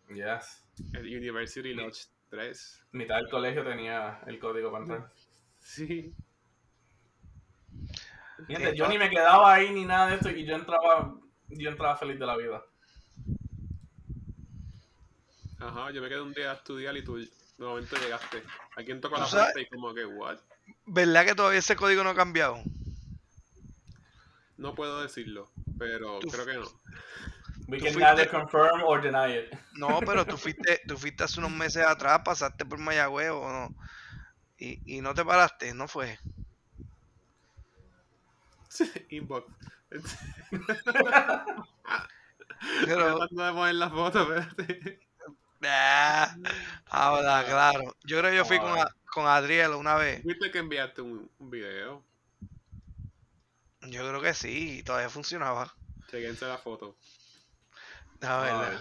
Yes. 0.09 0.65
El 0.93 1.15
University 1.15 1.73
Lodge 1.73 2.07
3. 2.29 2.85
Mitad 2.93 3.17
del 3.17 3.29
colegio 3.29 3.63
tenía 3.63 4.21
el 4.25 4.39
código 4.39 4.71
para 4.71 4.83
entrar. 4.83 5.11
Sí. 5.59 6.13
Sí, 8.47 8.55
yo 8.75 8.85
pa- 8.85 8.91
ni 8.91 8.97
me 8.97 9.09
quedaba 9.09 9.53
ahí 9.53 9.71
ni 9.71 9.85
nada 9.85 10.07
de 10.09 10.15
esto 10.15 10.31
y 10.31 10.45
yo 10.45 10.55
entraba, 10.55 11.15
yo 11.51 11.69
entraba 11.69 11.97
feliz 11.97 12.19
de 12.19 12.25
la 12.25 12.37
vida. 12.37 12.63
Ajá, 15.59 15.91
yo 15.91 16.01
me 16.01 16.09
quedé 16.09 16.21
un 16.21 16.33
día 16.33 16.51
a 16.51 16.55
estudiar 16.55 16.95
y 16.97 17.03
tú 17.03 17.17
de 17.17 17.29
momento 17.59 17.95
llegaste. 17.97 18.43
¿A 18.75 18.83
quién 18.83 18.99
tocó 18.99 19.17
la 19.17 19.27
puerta? 19.27 19.59
Y 19.59 19.67
como 19.67 19.93
que, 19.93 20.05
what? 20.05 20.37
¿verdad 20.85 21.25
que 21.25 21.35
todavía 21.35 21.59
ese 21.59 21.75
código 21.75 22.03
no 22.03 22.09
ha 22.09 22.15
cambiado? 22.15 22.61
No 24.57 24.73
puedo 24.75 25.01
decirlo, 25.01 25.51
pero 25.77 26.19
Tú- 26.19 26.29
creo 26.29 26.45
que 26.45 26.53
no. 26.55 26.81
We 27.67 27.77
can 27.79 27.93
fuiste- 27.93 27.99
neither 27.99 28.29
confirm 28.29 28.83
or 28.83 29.01
deny 29.01 29.37
it. 29.37 29.53
No, 29.73 29.99
pero 30.05 30.25
tú 30.25 30.37
fuiste, 30.37 30.81
tú 30.87 30.97
fuiste 30.97 31.23
hace 31.23 31.39
unos 31.39 31.51
meses 31.51 31.85
atrás, 31.85 32.21
pasaste 32.25 32.65
por 32.65 32.79
Mayagüez 32.79 33.29
o 33.29 33.49
no. 33.49 33.75
Y, 34.57 34.97
y 34.97 35.01
no 35.01 35.13
te 35.13 35.23
paraste, 35.23 35.73
¿no 35.73 35.87
fue? 35.87 36.19
Inbox. 39.09 39.51
Pero, 42.85 43.17
Tratando 43.17 43.43
de 43.45 43.51
poner 43.53 43.75
la 43.75 43.89
foto, 43.89 44.33
espérate. 44.35 44.99
ah, 45.63 46.35
ahora, 46.87 47.43
claro. 47.45 47.95
Yo 48.03 48.19
creo 48.19 48.31
que 48.31 48.37
yo 48.37 48.45
fui 48.45 48.59
con, 48.59 48.77
a- 48.79 48.95
con 49.11 49.25
Adriel 49.27 49.71
una 49.71 49.95
vez. 49.95 50.23
Viste 50.23 50.51
que 50.51 50.59
enviaste 50.59 51.01
un, 51.01 51.29
un 51.39 51.49
video. 51.49 52.03
Yo 53.81 54.07
creo 54.07 54.21
que 54.21 54.33
sí, 54.33 54.79
y 54.79 54.83
todavía 54.83 55.09
funcionaba. 55.09 55.73
Chequense 56.09 56.45
la 56.45 56.57
foto. 56.57 56.95
A 58.21 58.37
ver, 58.41 58.51
Ay, 58.53 58.77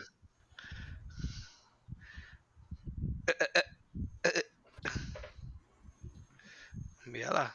envíala. 7.06 7.54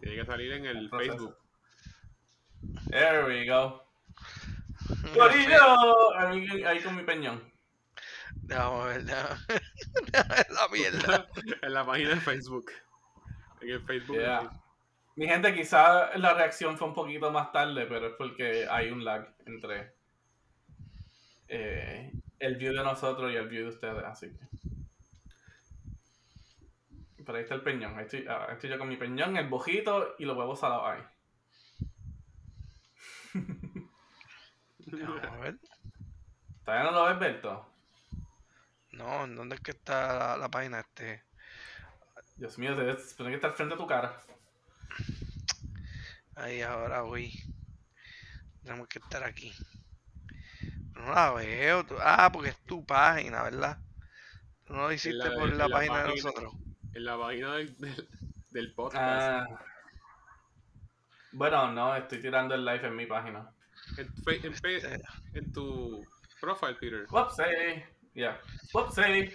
Tiene 0.00 0.16
que 0.16 0.24
salir 0.26 0.52
en 0.52 0.66
el. 0.66 0.90
Facebook. 0.90 1.36
There 2.90 3.26
we 3.26 3.46
go. 3.46 3.82
¡Corillo! 5.14 6.16
Ahí, 6.18 6.64
ahí 6.64 6.80
con 6.80 6.96
mi 6.96 7.02
peñón. 7.02 7.50
Déjame 8.50 8.84
ver 8.94 9.04
la 9.04 10.68
mierda. 10.72 11.28
en 11.62 11.74
la 11.74 11.86
página 11.86 12.10
de 12.10 12.20
Facebook. 12.20 12.70
En 13.60 13.70
el 13.70 13.82
Facebook. 13.82 14.16
Yeah. 14.16 14.50
Mi 15.16 15.26
gente, 15.26 15.54
quizá 15.54 16.16
la 16.16 16.34
reacción 16.34 16.76
fue 16.76 16.88
un 16.88 16.94
poquito 16.94 17.30
más 17.30 17.52
tarde, 17.52 17.86
pero 17.86 18.08
es 18.08 18.14
porque 18.16 18.66
hay 18.68 18.90
un 18.90 19.04
lag 19.04 19.34
entre 19.46 19.94
eh, 21.48 22.12
el 22.38 22.56
view 22.56 22.72
de 22.72 22.82
nosotros 22.82 23.30
y 23.32 23.36
el 23.36 23.48
view 23.48 23.64
de 23.64 23.68
ustedes, 23.68 24.04
así 24.04 24.28
que. 24.30 24.38
Pero 27.24 27.36
ahí 27.36 27.42
está 27.42 27.54
el 27.54 27.62
peñón. 27.62 27.96
Ahí 27.96 28.04
estoy, 28.04 28.24
ah, 28.28 28.48
estoy 28.50 28.70
yo 28.70 28.78
con 28.78 28.88
mi 28.88 28.96
peñón, 28.96 29.36
el 29.36 29.48
bojito 29.48 30.14
y 30.18 30.24
los 30.24 30.36
huevos 30.36 30.58
salados 30.58 30.88
ahí. 30.88 31.02
Vamos 33.34 35.22
a 35.24 35.36
ver. 35.38 35.58
¿Todavía 36.64 36.90
no 36.90 36.96
lo 36.96 37.04
ves, 37.06 37.18
Berto? 37.18 37.66
No, 38.92 39.24
¿en 39.24 39.36
dónde 39.36 39.54
es 39.56 39.60
que 39.60 39.70
está 39.70 40.18
la, 40.18 40.36
la 40.36 40.48
página 40.50 40.80
este? 40.80 41.22
Dios 42.36 42.58
mío, 42.58 42.74
se 42.74 42.82
debe- 42.82 42.96
que 43.30 43.34
está 43.34 43.48
al 43.48 43.52
frente 43.54 43.74
de 43.74 43.80
tu 43.80 43.86
cara. 43.86 44.20
Ahí 46.34 46.62
ahora 46.62 47.02
voy. 47.02 47.32
Tenemos 48.62 48.88
que 48.88 48.98
estar 48.98 49.22
aquí. 49.24 49.52
No 50.94 51.12
la 51.12 51.32
veo. 51.32 51.86
Ah, 52.02 52.30
porque 52.32 52.50
es 52.50 52.58
tu 52.64 52.84
página, 52.84 53.42
¿verdad? 53.42 53.78
Tú 54.64 54.74
no 54.74 54.82
lo 54.82 54.92
hiciste 54.92 55.16
la- 55.28 55.34
por 55.34 55.48
la, 55.50 55.68
la 55.68 55.76
página 55.76 56.02
de 56.02 56.08
nosotros. 56.08 56.54
En 56.94 57.04
la 57.04 57.18
página 57.18 57.54
del, 57.54 57.76
del, 57.78 58.08
del 58.50 58.74
podcast. 58.74 59.04
Ah. 59.50 59.64
Bueno, 61.32 61.70
no, 61.72 61.94
estoy 61.96 62.20
tirando 62.20 62.54
el 62.54 62.64
live 62.64 62.86
en 62.88 62.96
mi 62.96 63.06
página. 63.06 63.50
En, 63.96 64.12
fe- 64.24 64.46
en, 64.46 64.54
fe- 64.54 65.00
en 65.34 65.52
tu 65.52 66.04
profile, 66.40 66.74
Peter. 66.74 67.06
Whoopsie. 67.10 67.86
Yeah. 68.14 68.40
Whoopsie. 68.72 69.32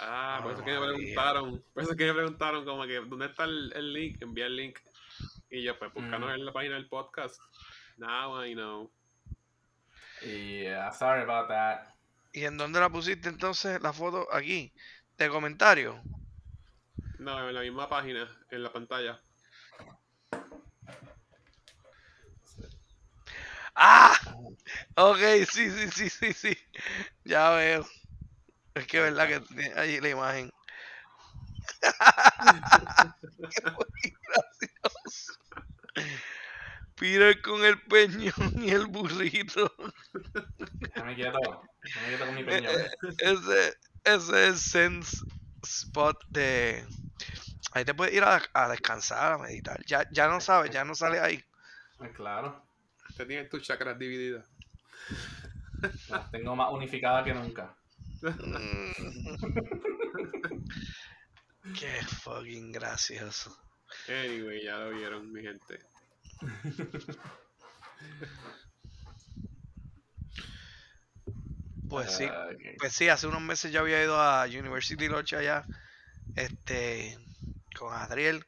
Ah, 0.00 0.40
por 0.42 0.52
eso 0.52 0.64
que 0.64 0.72
me 0.72 0.80
María. 0.80 0.94
preguntaron. 0.96 1.64
Por 1.72 1.82
eso 1.82 1.96
que 1.96 2.06
me 2.06 2.14
preguntaron 2.14 2.64
como 2.64 2.86
que 2.86 2.96
¿dónde 3.00 3.26
está 3.26 3.44
el, 3.44 3.72
el 3.74 3.92
link? 3.92 4.20
Envía 4.22 4.46
el 4.46 4.56
link. 4.56 4.78
Y 5.50 5.62
yo, 5.62 5.78
pues, 5.78 5.92
buscando 5.92 6.26
Mm. 6.28 6.30
en 6.30 6.44
la 6.46 6.52
página 6.52 6.74
del 6.74 6.88
podcast. 6.88 7.40
Now 7.98 8.44
I 8.44 8.54
know. 8.54 8.90
Yeah, 10.22 10.92
sorry 10.92 11.22
about 11.22 11.48
that. 11.48 11.88
¿Y 12.32 12.44
en 12.44 12.56
dónde 12.56 12.80
la 12.80 12.88
pusiste 12.88 13.28
entonces 13.28 13.80
la 13.82 13.92
foto? 13.92 14.26
Aquí. 14.32 14.72
De 15.18 15.28
comentario. 15.28 16.00
No, 17.18 17.48
en 17.48 17.54
la 17.54 17.60
misma 17.60 17.88
página, 17.88 18.28
en 18.50 18.62
la 18.62 18.72
pantalla. 18.72 19.20
¡Ah! 23.74 24.18
Ok, 24.96 25.18
sí, 25.50 25.70
sí, 25.70 25.90
sí, 25.90 26.10
sí, 26.10 26.32
sí. 26.32 26.58
Ya 27.24 27.50
veo. 27.50 27.86
Es 28.74 28.86
que 28.86 28.98
es 28.98 29.02
verdad 29.04 29.28
que 29.28 29.40
tiene 29.40 29.72
ahí 29.78 30.00
la 30.00 30.08
imagen. 30.08 30.50
Qué 31.80 33.70
muy 33.70 34.14
gracioso. 34.26 35.32
Peter 36.96 37.40
con 37.42 37.64
el 37.64 37.80
peñón 37.82 38.62
y 38.62 38.70
el 38.70 38.86
burrito. 38.86 39.72
Déjame 40.80 41.14
quieto. 41.14 41.38
Déjame 41.82 42.08
quieto 42.08 42.26
con 42.26 42.34
mi 42.34 42.44
peñón. 42.44 42.74
Ese, 43.18 43.76
ese 44.04 44.14
es 44.14 44.28
el 44.28 44.58
sense 44.58 45.16
spot 45.62 46.16
de. 46.28 46.86
Ahí 47.72 47.84
te 47.84 47.94
puedes 47.94 48.14
ir 48.14 48.22
a, 48.24 48.42
a 48.52 48.68
descansar, 48.68 49.32
a 49.32 49.38
meditar. 49.38 49.84
Ya, 49.86 50.06
ya 50.12 50.28
no 50.28 50.40
sabes, 50.40 50.70
ya 50.70 50.84
no 50.84 50.94
sale 50.94 51.20
ahí. 51.20 51.42
Pues 51.98 52.12
claro. 52.14 52.62
Te 53.16 53.26
tienes 53.26 53.48
tus 53.48 53.62
chakras 53.62 53.98
divididas. 53.98 54.46
Las 56.08 56.30
tengo 56.30 56.56
más 56.56 56.72
unificadas 56.72 57.24
que 57.24 57.34
nunca. 57.34 57.76
Mm. 58.22 58.92
Qué 61.78 62.04
fucking 62.22 62.72
gracioso. 62.72 63.56
Anyway, 64.08 64.64
ya 64.64 64.78
lo 64.78 64.90
vieron, 64.90 65.32
mi 65.32 65.42
gente. 65.42 65.80
Pues 71.88 72.10
sí, 72.10 72.24
Ah, 72.24 72.48
pues 72.78 72.94
sí, 72.94 73.08
hace 73.10 73.26
unos 73.26 73.42
meses 73.42 73.70
yo 73.70 73.80
había 73.80 74.02
ido 74.02 74.18
a 74.18 74.44
University 74.46 75.08
Lodge 75.08 75.34
allá, 75.34 75.66
este, 76.36 77.18
con 77.78 77.92
Adriel, 77.92 78.46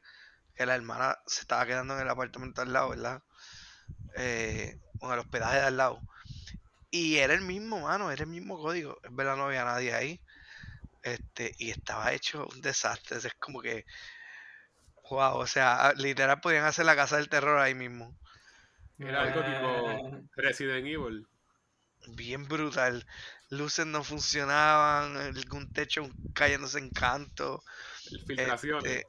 que 0.55 0.65
la 0.65 0.75
hermana 0.75 1.19
se 1.27 1.41
estaba 1.41 1.65
quedando 1.67 1.93
en 1.93 2.01
el 2.01 2.09
apartamento 2.09 2.63
al 2.63 2.73
lado, 2.73 2.89
¿verdad? 2.89 3.21
Eh, 4.17 4.77
con 4.99 5.13
el 5.13 5.19
hospedaje 5.19 5.57
de 5.57 5.63
al 5.63 5.77
lado. 5.77 6.01
Y 6.91 7.17
era 7.17 7.33
el 7.33 7.41
mismo, 7.41 7.81
mano, 7.81 8.11
era 8.11 8.23
el 8.23 8.29
mismo 8.29 8.57
código. 8.57 8.97
Es 9.03 9.15
verdad, 9.15 9.37
no 9.37 9.45
había 9.45 9.65
nadie 9.65 9.93
ahí. 9.93 10.21
Este, 11.03 11.53
y 11.59 11.71
estaba 11.71 12.13
hecho 12.13 12.47
un 12.47 12.61
desastre. 12.61 13.17
Es 13.17 13.33
como 13.39 13.61
que, 13.61 13.85
wow, 15.09 15.37
o 15.37 15.47
sea, 15.47 15.93
literal 15.95 16.39
podían 16.41 16.65
hacer 16.65 16.85
la 16.85 16.95
casa 16.95 17.17
del 17.17 17.29
terror 17.29 17.59
ahí 17.59 17.75
mismo. 17.75 18.17
Era 18.99 19.21
algo 19.21 19.39
Eh, 19.41 19.45
tipo 19.45 20.29
Resident 20.35 20.85
Evil. 20.87 21.27
bien 22.15 22.47
brutal. 22.47 23.05
Luces 23.49 23.85
no 23.85 24.03
funcionaban, 24.03 25.17
algún 25.17 25.71
techo 25.73 26.09
cayéndose 26.33 26.79
en 26.79 26.89
canto, 26.91 27.63
Filtraciones. 28.27 28.99
este, 28.99 29.05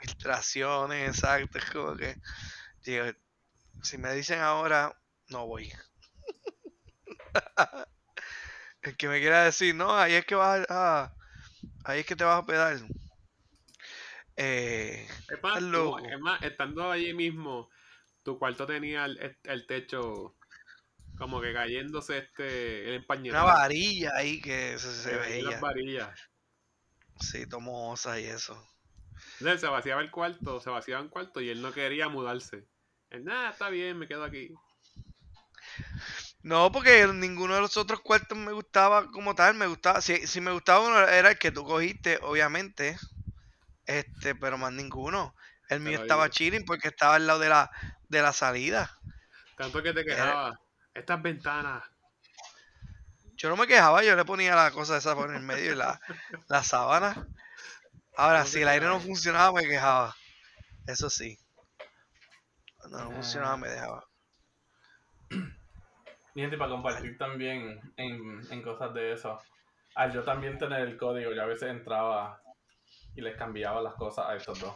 filtraciones, 0.00 1.08
exacto. 1.08 1.58
Es 1.58 1.64
como 1.70 1.96
que, 1.96 2.16
digo, 2.84 3.06
si 3.82 3.98
me 3.98 4.12
dicen 4.14 4.40
ahora, 4.40 4.94
no 5.28 5.46
voy. 5.46 5.70
El 8.82 8.96
que 8.96 9.08
me 9.08 9.20
quiera 9.20 9.44
decir, 9.44 9.74
no, 9.74 9.94
ahí 9.96 10.14
es 10.14 10.24
que 10.24 10.34
vas 10.34 10.64
a, 10.70 11.12
ahí 11.84 12.00
es 12.00 12.06
que 12.06 12.16
te 12.16 12.24
vas 12.24 12.36
a 12.36 12.40
hospedar. 12.40 12.78
Eh, 14.36 15.06
Es 15.28 15.42
más, 15.42 15.56
estás 15.56 15.62
tú- 15.62 15.68
loco. 15.70 15.98
es 15.98 16.18
más, 16.20 16.42
estando 16.42 16.90
allí 16.90 17.12
mismo, 17.12 17.68
tu 18.22 18.38
cuarto 18.38 18.66
tenía 18.66 19.04
el, 19.04 19.18
el- 19.18 19.36
el 19.44 19.66
techo 19.66 20.34
como 21.18 21.40
que 21.42 21.52
cayéndose 21.52 22.18
este 22.18 22.84
el 22.88 22.94
una 22.94 22.96
empañetado. 23.00 23.46
varilla 23.46 24.12
ahí 24.16 24.40
que 24.40 24.78
se, 24.78 24.94
se 24.94 25.02
Se 25.02 25.16
veían 25.16 25.30
veía. 25.30 25.50
las 25.50 25.60
varillas. 25.60 26.20
Sí, 27.20 27.46
tomosa 27.46 28.18
y 28.18 28.24
eso. 28.24 28.54
Entonces 29.38 29.60
se 29.60 29.66
vaciaba 29.66 30.00
el 30.00 30.10
cuarto, 30.10 30.60
se 30.60 30.70
vaciaba 30.70 31.02
un 31.02 31.08
cuarto 31.10 31.40
y 31.42 31.50
él 31.50 31.60
no 31.60 31.72
quería 31.72 32.08
mudarse. 32.08 32.64
Nada, 33.18 33.50
está 33.50 33.68
bien, 33.68 33.98
me 33.98 34.06
quedo 34.06 34.24
aquí. 34.24 34.54
No, 36.42 36.72
porque 36.72 37.06
ninguno 37.06 37.54
de 37.54 37.60
los 37.60 37.76
otros 37.76 38.00
cuartos 38.00 38.38
me 38.38 38.52
gustaba 38.52 39.10
como 39.10 39.34
tal, 39.34 39.54
me 39.54 39.66
gustaba, 39.66 40.00
si, 40.00 40.26
si 40.26 40.40
me 40.40 40.52
gustaba 40.52 40.86
uno 40.86 40.98
era 41.00 41.30
el 41.30 41.38
que 41.38 41.50
tú 41.50 41.64
cogiste, 41.64 42.18
obviamente, 42.22 42.96
este, 43.84 44.34
pero 44.34 44.56
más 44.56 44.72
ninguno. 44.72 45.34
El 45.68 45.80
mío 45.80 46.00
estaba 46.00 46.30
chilling 46.30 46.64
porque 46.64 46.88
estaba 46.88 47.16
al 47.16 47.26
lado 47.26 47.38
de 47.40 47.48
la, 47.48 47.70
de 48.08 48.22
la 48.22 48.32
salida. 48.32 48.90
Tanto 49.56 49.82
que 49.82 49.92
te 49.92 50.04
quejabas. 50.04 50.58
Estas 50.94 51.22
ventanas. 51.22 51.84
Yo 53.34 53.48
no 53.48 53.56
me 53.56 53.66
quejaba, 53.66 54.02
yo 54.02 54.16
le 54.16 54.24
ponía 54.24 54.54
la 54.56 54.70
cosa 54.70 54.96
esa 54.96 55.14
por 55.14 55.34
el 55.34 55.42
medio 55.42 55.72
y 55.72 55.76
la, 55.76 56.00
la 56.48 56.62
sábana. 56.64 57.26
Ahora, 58.16 58.44
si 58.44 58.62
el 58.62 58.68
aire 58.68 58.86
no 58.86 59.00
funcionaba, 59.00 59.52
me 59.52 59.68
quejaba. 59.68 60.14
Eso 60.86 61.08
sí. 61.08 61.38
Cuando 62.90 63.10
no 63.10 63.12
Ah. 63.12 63.14
funcionaba, 63.14 63.56
me 63.56 63.68
dejaba. 63.68 64.04
Mi 66.34 66.42
gente, 66.42 66.56
para 66.58 66.70
compartir 66.70 67.16
también 67.18 67.80
en, 67.96 68.40
en 68.52 68.62
cosas 68.62 68.92
de 68.94 69.12
eso. 69.12 69.38
Al 69.96 70.12
yo 70.12 70.22
también 70.22 70.58
tener 70.58 70.80
el 70.80 70.96
código, 70.96 71.32
yo 71.32 71.42
a 71.42 71.46
veces 71.46 71.70
entraba 71.70 72.40
y 73.16 73.20
les 73.20 73.36
cambiaba 73.36 73.82
las 73.82 73.94
cosas 73.94 74.26
a 74.28 74.36
estos 74.36 74.60
dos. 74.60 74.74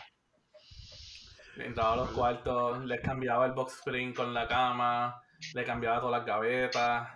Entraba 1.56 1.92
a 1.92 1.96
los 1.96 2.10
cuartos, 2.10 2.84
les 2.84 3.00
cambiaba 3.00 3.46
el 3.46 3.52
box 3.52 3.74
spring 3.78 4.12
con 4.14 4.34
la 4.34 4.48
cama, 4.48 5.22
le 5.54 5.64
cambiaba 5.64 6.00
todas 6.00 6.18
las 6.18 6.26
gavetas, 6.26 7.08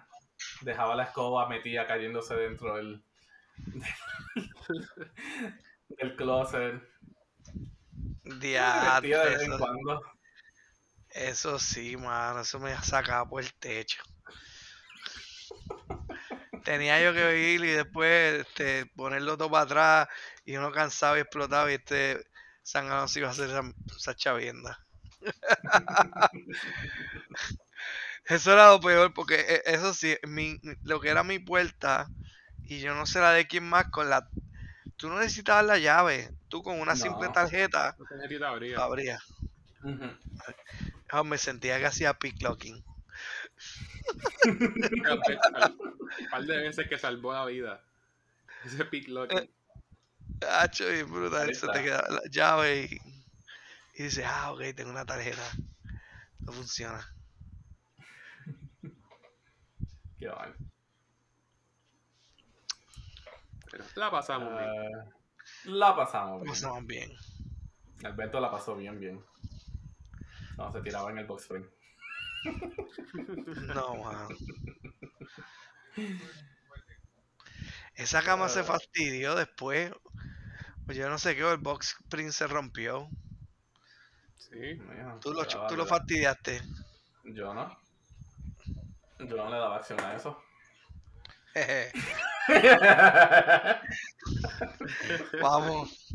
dejaba 0.61 0.95
la 0.95 1.05
escoba 1.05 1.49
metida 1.49 1.87
cayéndose 1.89 2.37
dentro 2.37 2.77
del, 2.77 3.03
del 5.89 6.15
closet. 6.17 6.81
Diatre, 8.23 9.09
Divertida 9.09 9.25
de 9.25 9.31
vez 9.31 9.43
en 9.43 9.59
cuando. 9.59 10.03
Eso 11.19 11.59
sí, 11.59 11.97
mano, 11.97 12.41
eso 12.41 12.61
me 12.61 12.77
sacaba 12.83 13.29
por 13.29 13.43
el 13.43 13.53
techo. 13.55 14.03
Tenía 16.65 17.03
yo 17.03 17.13
que 17.13 17.53
ir 17.55 17.65
y 17.65 17.71
después 17.71 18.47
este, 18.47 18.87
ponerlo 18.95 19.37
todo 19.37 19.51
para 19.51 19.65
atrás 19.65 20.09
y 20.45 20.57
uno 20.57 20.71
cansado 20.71 21.17
y 21.17 21.21
explotado 21.21 21.71
y 21.71 21.75
este 21.75 22.25
sangano 22.63 23.09
se 23.09 23.21
iba 23.21 23.29
a 23.29 23.33
hacer 23.33 23.51
esa, 23.51 23.63
esa 23.97 24.15
chavienda. 24.15 24.79
Eso 28.27 28.53
era 28.53 28.69
lo 28.69 28.81
peor 28.81 29.15
porque 29.15 29.37
eh, 29.41 29.63
eso 29.65 29.95
sí, 29.95 30.15
mi, 30.27 30.61
lo 30.83 31.01
que 31.01 31.09
era 31.09 31.25
mi 31.25 31.39
puerta 31.39 32.09
y 32.65 32.79
yo 32.81 32.95
no 32.95 33.07
sé 33.07 33.21
la 33.21 33.33
de 33.33 33.47
quién 33.47 33.67
más 33.67 33.87
con 33.87 34.11
la... 34.11 34.29
Tú 34.97 35.09
no 35.09 35.19
necesitabas 35.19 35.65
la 35.65 35.79
llave, 35.79 36.31
tú 36.49 36.63
con 36.63 36.79
una 36.79 36.95
simple 36.95 37.31
tarjeta 37.31 37.97
No 38.77 38.83
abría. 38.83 39.19
Ah, 41.11 41.23
me 41.23 41.39
sentía 41.39 41.79
que 41.79 41.87
hacía 41.87 42.15
picklocking. 42.15 42.85
Un 44.45 46.29
par 46.31 46.45
de 46.45 46.57
veces 46.59 46.89
que 46.89 46.99
salvó 46.99 47.33
la 47.33 47.45
vida. 47.47 47.85
Ese 48.65 48.85
pick 48.85 49.09
locking. 49.09 49.51
Hacho, 50.49 50.89
bien 50.89 51.11
brutal. 51.11 51.55
Se 51.55 51.69
te 51.69 51.83
queda 51.83 52.05
la 52.09 52.21
llave 52.31 52.83
y, 52.83 53.01
y 53.95 54.05
dices, 54.05 54.25
ah, 54.27 54.53
ok, 54.53 54.63
tengo 54.75 54.91
una 54.91 55.07
tarjeta. 55.07 55.43
No 56.41 56.53
funciona. 56.53 57.07
Qué 60.19 60.29
mal. 60.29 60.55
Pero 63.71 63.85
la 63.97 64.11
pasamos 64.11 64.59
bien. 64.59 64.71
Eh, 64.71 65.13
la 65.65 65.95
pasamos 65.95 66.43
bien. 66.43 66.53
Pasamos 66.53 66.87
bien. 66.87 67.13
Alberto 68.05 68.41
la 68.41 68.51
pasó 68.51 68.77
bien, 68.77 68.99
bien. 68.99 69.25
No, 70.59 70.73
se 70.73 70.81
tiraba 70.83 71.11
en 71.11 71.19
el 71.19 71.27
box 71.27 71.43
spring. 71.45 71.65
No, 73.75 73.97
mano. 74.05 74.29
Esa 77.95 78.23
cama 78.23 78.49
se 78.49 78.61
Ah. 78.61 78.65
fastidió 78.65 79.35
después. 79.35 79.93
Pues 80.87 80.97
Yo 80.97 81.09
no 81.11 81.19
sé 81.19 81.37
qué, 81.37 81.43
el 81.51 81.59
box 81.59 81.97
spring 82.05 82.31
se 82.33 82.47
rompió. 82.47 83.09
Sí. 84.37 84.57
Mira, 84.89 85.19
Tú 85.21 85.33
lo, 85.35 85.45
tú 85.47 85.77
lo 85.77 85.85
fastidiaste. 85.87 86.63
Yo 87.25 87.53
no. 87.53 87.77
Yo 89.19 89.37
no 89.37 89.51
le 89.51 89.59
daba 89.59 89.77
acción 89.77 90.01
a 90.01 90.15
eso. 90.15 90.41
Jeje. 91.55 91.93
Vamos. 95.43 96.07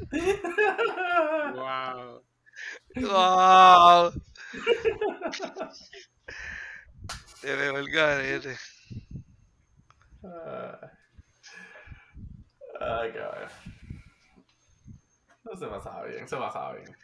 Wow. 1.54 2.22
¡Wow! 2.96 4.12
Te 7.40 7.54
veo 7.56 7.78
el 7.78 7.90
garete. 7.90 8.56
Ay, 10.22 10.90
Ay, 12.80 13.12
cabrón. 13.12 13.48
No 15.44 15.56
se 15.56 15.66
pasaba 15.66 16.04
bien, 16.04 16.28
se 16.28 16.36
pasaba 16.36 16.74
bien. 16.74 16.96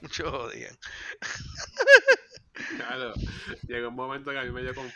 Mucho 0.00 0.30
jodían. 0.30 0.76
Claro, 2.76 3.12
llegó 3.66 3.88
un 3.88 3.94
momento 3.94 4.30
que 4.30 4.38
a 4.38 4.44
mí 4.44 4.50
me 4.50 4.62
dio 4.62 4.74
con, 4.74 4.90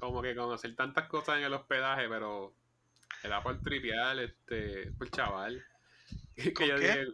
como 0.00 0.22
que 0.22 0.34
conocer 0.34 0.74
tantas 0.76 1.08
cosas 1.08 1.38
en 1.38 1.44
el 1.44 1.54
hospedaje, 1.54 2.08
pero 2.08 2.54
era 3.22 3.42
por 3.42 3.60
trivial, 3.62 4.18
este, 4.20 4.92
por 4.92 5.10
chaval. 5.10 5.64
Que 6.36 6.52
¿Con 6.52 6.66
yo 6.66 6.78
qué? 6.78 6.80
dije, 6.80 7.06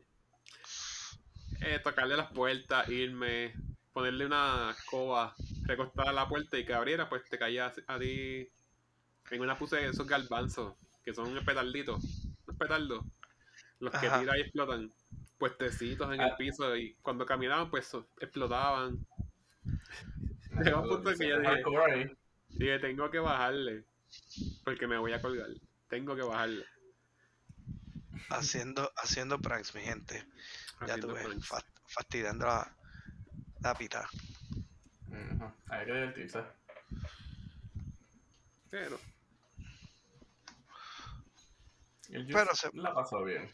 eh, 1.61 1.78
tocarle 1.82 2.16
las 2.16 2.30
puertas, 2.32 2.88
irme, 2.88 3.54
ponerle 3.92 4.26
una 4.26 4.70
escoba, 4.76 5.34
recostar 5.64 6.08
a 6.08 6.12
la 6.12 6.28
puerta 6.28 6.58
y 6.58 6.64
que 6.64 6.74
abriera, 6.74 7.08
pues 7.08 7.24
te 7.28 7.38
caía 7.38 7.72
a- 7.86 7.98
ti. 7.98 8.48
En 9.30 9.40
una 9.40 9.56
puse 9.56 9.84
esos 9.86 10.06
garbanzos, 10.06 10.74
que 11.04 11.14
son 11.14 11.32
petarditos, 11.44 12.02
unos 12.46 12.56
petardos, 12.58 13.04
los 13.78 13.92
que 13.92 14.06
Ajá. 14.08 14.20
tiran 14.20 14.36
y 14.38 14.40
explotan, 14.40 14.92
puestecitos 15.38 16.12
en 16.12 16.20
el 16.20 16.30
Ah. 16.32 16.36
piso 16.36 16.76
y 16.76 16.94
cuando 17.02 17.24
caminaban, 17.24 17.70
pues 17.70 17.92
explotaban. 18.20 18.98
Llegó 20.64 20.82
un 20.82 20.88
punto 20.88 21.11
en 21.12 21.18
que 21.18 21.28
yo 21.28 21.38
dije. 21.40 22.16
Dije, 22.48 22.78
tengo 22.80 23.11
que 23.11 23.20
bajarle. 23.20 23.84
Porque 24.64 24.86
me 24.88 24.98
voy 24.98 25.12
a 25.12 25.22
colgar. 25.22 25.48
Tengo 25.88 26.16
que 26.16 26.22
bajarle. 26.22 26.64
Haciendo, 28.28 28.92
haciendo 28.96 29.38
pranks, 29.40 29.74
mi 29.74 29.80
gente. 29.82 30.24
Ya 30.87 30.97
tuve. 30.99 31.41
fa- 31.41 31.64
fastidiando 31.89 32.47
la, 32.47 32.76
la 33.61 33.74
pita. 33.74 34.09
Ujú, 35.09 35.53
Hay 35.68 35.87
que 35.87 35.93
divertirse. 35.93 36.43
Pero, 38.70 38.99
el 42.11 42.26
Pero 42.26 42.47
Juice 42.51 42.68
se- 42.70 42.76
la 42.76 42.95
pasó 42.95 43.24
bien. 43.24 43.51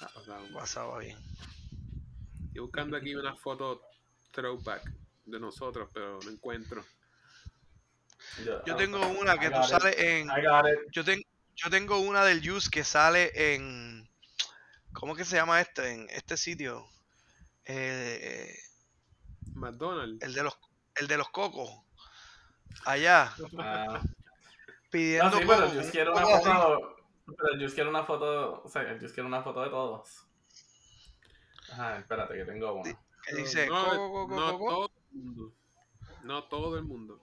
ah, 0.00 0.08
sea, 0.24 0.38
Pasaba 0.54 0.98
bien. 0.98 1.18
estoy 2.46 2.60
buscando 2.60 2.96
aquí 2.96 3.14
una 3.14 3.36
foto 3.36 3.82
throwback 4.32 4.90
de 5.26 5.38
nosotros, 5.40 5.88
pero 5.92 6.18
no 6.24 6.30
encuentro. 6.30 6.84
Yo 8.66 8.76
tengo 8.76 9.06
una 9.06 9.38
que 9.38 9.50
tú 9.50 9.62
sales 9.62 9.94
en. 9.98 10.28
Yo, 10.90 11.04
ten- 11.04 11.22
yo 11.54 11.70
tengo 11.70 11.98
una 11.98 12.24
del 12.24 12.46
Juice 12.46 12.68
que 12.70 12.82
sale 12.82 13.30
en. 13.54 14.08
¿Cómo 14.94 15.14
que 15.14 15.24
se 15.24 15.36
llama 15.36 15.60
este? 15.60 15.92
En 15.92 16.08
este 16.10 16.36
sitio. 16.36 16.86
Eh, 17.66 18.56
McDonald's. 19.54 20.24
el 20.24 20.34
de 20.34 20.42
los 20.42 20.58
el 20.96 21.06
de 21.08 21.16
los 21.18 21.28
cocos. 21.30 21.70
Allá. 22.86 23.34
Ah, 23.58 24.00
Pidiendo. 24.90 25.30
no, 25.30 25.38
sí, 25.38 25.44
pero 25.46 25.74
yo 25.82 25.90
quiero 25.90 26.12
una 26.12 26.26
foto. 26.26 26.96
Pero 27.26 27.58
yo 27.58 27.74
quiero 27.74 27.90
una 27.90 28.04
foto. 28.04 28.62
O 28.62 28.68
sea, 28.68 28.98
yo 28.98 29.08
quiero 29.12 29.26
una 29.26 29.42
foto 29.42 29.62
de 29.62 29.70
todos. 29.70 30.26
Ajá, 31.72 31.98
espérate, 31.98 32.34
que 32.34 32.44
tengo 32.44 32.72
una. 32.74 32.98
Que 33.26 33.34
dice. 33.36 33.66
no, 33.66 33.84
coco, 33.84 34.28
coco, 34.28 34.34
no 34.36 34.58
coco. 34.58 34.68
todo 34.68 34.90
el 35.12 35.14
mundo. 35.18 35.52
No 36.22 36.44
todo 36.44 36.78
el 36.78 36.84
mundo. 36.84 37.20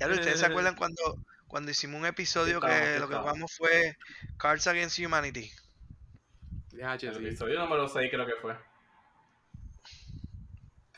Ya 0.00 0.06
lo- 0.06 0.14
ustedes 0.14 0.40
se 0.40 0.46
acuerdan 0.46 0.76
cuando, 0.76 1.18
cuando 1.48 1.70
hicimos 1.70 1.98
un 1.98 2.06
episodio 2.06 2.56
estamos, 2.56 2.78
que 2.78 2.98
lo 3.00 3.08
que 3.08 3.16
jugamos 3.16 3.56
fue 3.56 3.96
Cards 4.36 4.66
Against 4.66 4.98
Humanity. 4.98 5.50
Ya, 6.72 6.94
El 6.94 7.00
sí. 7.00 7.06
episodio 7.06 7.58
número 7.58 7.88
6 7.88 8.10
creo 8.10 8.26
que 8.26 8.36
fue. 8.40 8.56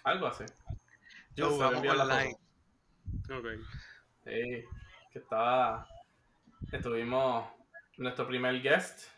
Algo 0.05 0.26
así. 0.26 0.44
Yo 1.36 1.51
jugamos 1.51 1.82
la. 1.84 2.24
Ok. 2.26 3.46
Sí, 4.24 4.64
que 5.12 5.18
estaba. 5.18 5.88
Estuvimos 6.72 7.48
nuestro 7.96 8.26
primer 8.26 8.61
guest, 8.61 9.09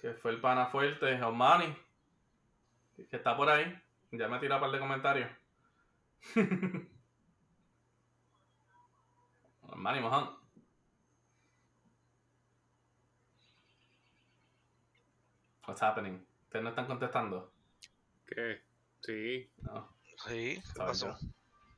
que 0.00 0.12
fue 0.14 0.32
el 0.32 0.40
pana 0.40 0.66
fuerte, 0.66 1.22
Omani, 1.22 1.74
que 2.96 3.16
está 3.16 3.36
por 3.36 3.48
ahí. 3.48 3.80
Ya 4.10 4.28
me 4.28 4.38
tirado 4.40 4.60
un 4.60 4.70
par 4.70 4.72
de 4.72 4.78
comentarios. 4.78 5.30
Omani 9.74 10.00
Mohan. 10.00 10.28
What's 15.66 15.80
happening? 15.82 16.24
¿Ustedes 16.44 16.62
no 16.62 16.68
están 16.70 16.86
contestando? 16.86 17.52
¿Qué? 18.26 18.62
Sí, 19.00 19.50
No, 19.62 19.88
Sí, 20.26 20.54
¿qué 20.56 20.62
¿sabes 20.62 21.02
pasó? 21.02 21.18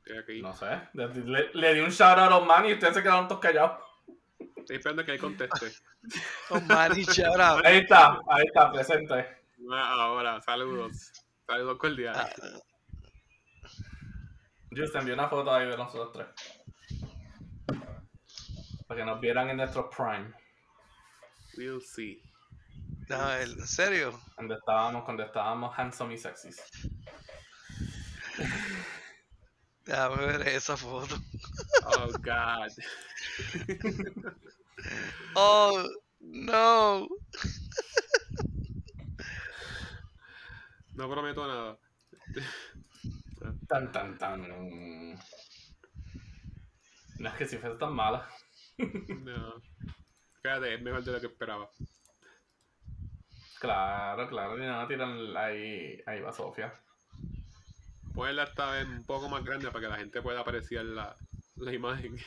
estoy 0.05 0.17
aquí. 0.17 0.41
no 0.41 0.53
sé. 0.53 0.81
Le, 0.93 1.07
le- 1.07 1.49
le 1.53 1.73
di 1.73 1.79
un 1.81 1.89
shout 1.89 2.17
out 2.17 2.31
a 2.31 2.37
Omani 2.37 2.69
y 2.69 2.73
ustedes 2.73 2.93
se 2.95 3.03
quedaron 3.03 3.27
todos 3.27 3.41
callados. 3.41 3.81
Estoy 4.57 4.77
esperando 4.77 5.03
que 5.05 5.11
él 5.13 5.19
conteste. 5.19 5.71
Oh, 6.49 6.59
shout 6.59 7.39
out. 7.39 7.65
Ahí 7.65 7.79
está, 7.79 8.19
ahí 8.29 8.45
está, 8.45 8.71
presente. 8.71 9.13
Ah, 9.73 9.93
Ahora, 10.03 10.39
saludos. 10.41 11.11
Saludos 11.45 11.77
cordiales. 11.77 12.21
Ah, 12.41 12.59
Yo 14.71 14.89
te 14.89 14.97
envié 14.99 15.13
una 15.15 15.27
foto 15.27 15.51
ahí 15.53 15.67
de 15.67 15.75
nosotros 15.75 16.13
tres. 16.13 16.27
Para 18.87 19.01
que 19.01 19.05
nos 19.05 19.19
vieran 19.19 19.49
en 19.49 19.57
nuestro 19.57 19.89
prime. 19.89 20.33
We'll 21.57 21.81
see. 21.81 22.21
no, 23.09 23.33
¿En 23.35 23.67
serio? 23.67 24.19
Donde 24.37 24.55
estábamos, 24.55 25.03
cuando 25.03 25.23
estábamos 25.23 25.77
handsome 25.77 26.13
y 26.13 26.17
sexys. 26.17 26.61
Déjame 29.85 30.25
ver 30.25 30.47
esa 30.49 30.77
foto. 30.77 31.15
Oh, 31.85 32.11
God. 32.19 32.71
Oh, 35.35 35.83
no. 36.19 37.07
No 40.93 41.09
prometo 41.09 41.47
nada. 41.47 41.77
Tan, 43.67 43.91
tan, 43.91 44.17
tan. 44.17 45.15
No 47.17 47.29
es 47.29 47.35
que 47.35 47.47
si 47.47 47.57
fuese 47.57 47.77
tan 47.77 47.93
mala. 47.93 48.27
No. 48.77 49.61
Fíjate, 50.41 50.75
es 50.75 50.81
mejor 50.81 51.03
de 51.03 51.11
lo 51.11 51.19
que 51.19 51.27
esperaba. 51.27 51.69
Claro, 53.59 54.29
claro, 54.29 54.57
y 54.57 54.67
no 54.67 54.87
tiran 54.87 55.35
ahí, 55.35 56.01
ahí 56.05 56.21
va 56.21 56.31
Sofía. 56.31 56.71
Ponerla 58.13 58.43
esta 58.43 58.71
vez 58.71 58.85
un 58.85 59.03
poco 59.05 59.29
más 59.29 59.43
grande 59.43 59.67
para 59.67 59.81
que 59.81 59.87
la 59.89 59.97
gente 59.97 60.21
pueda 60.21 60.41
apreciar 60.41 60.85
la, 60.85 61.17
la 61.55 61.73
imagen. 61.73 62.17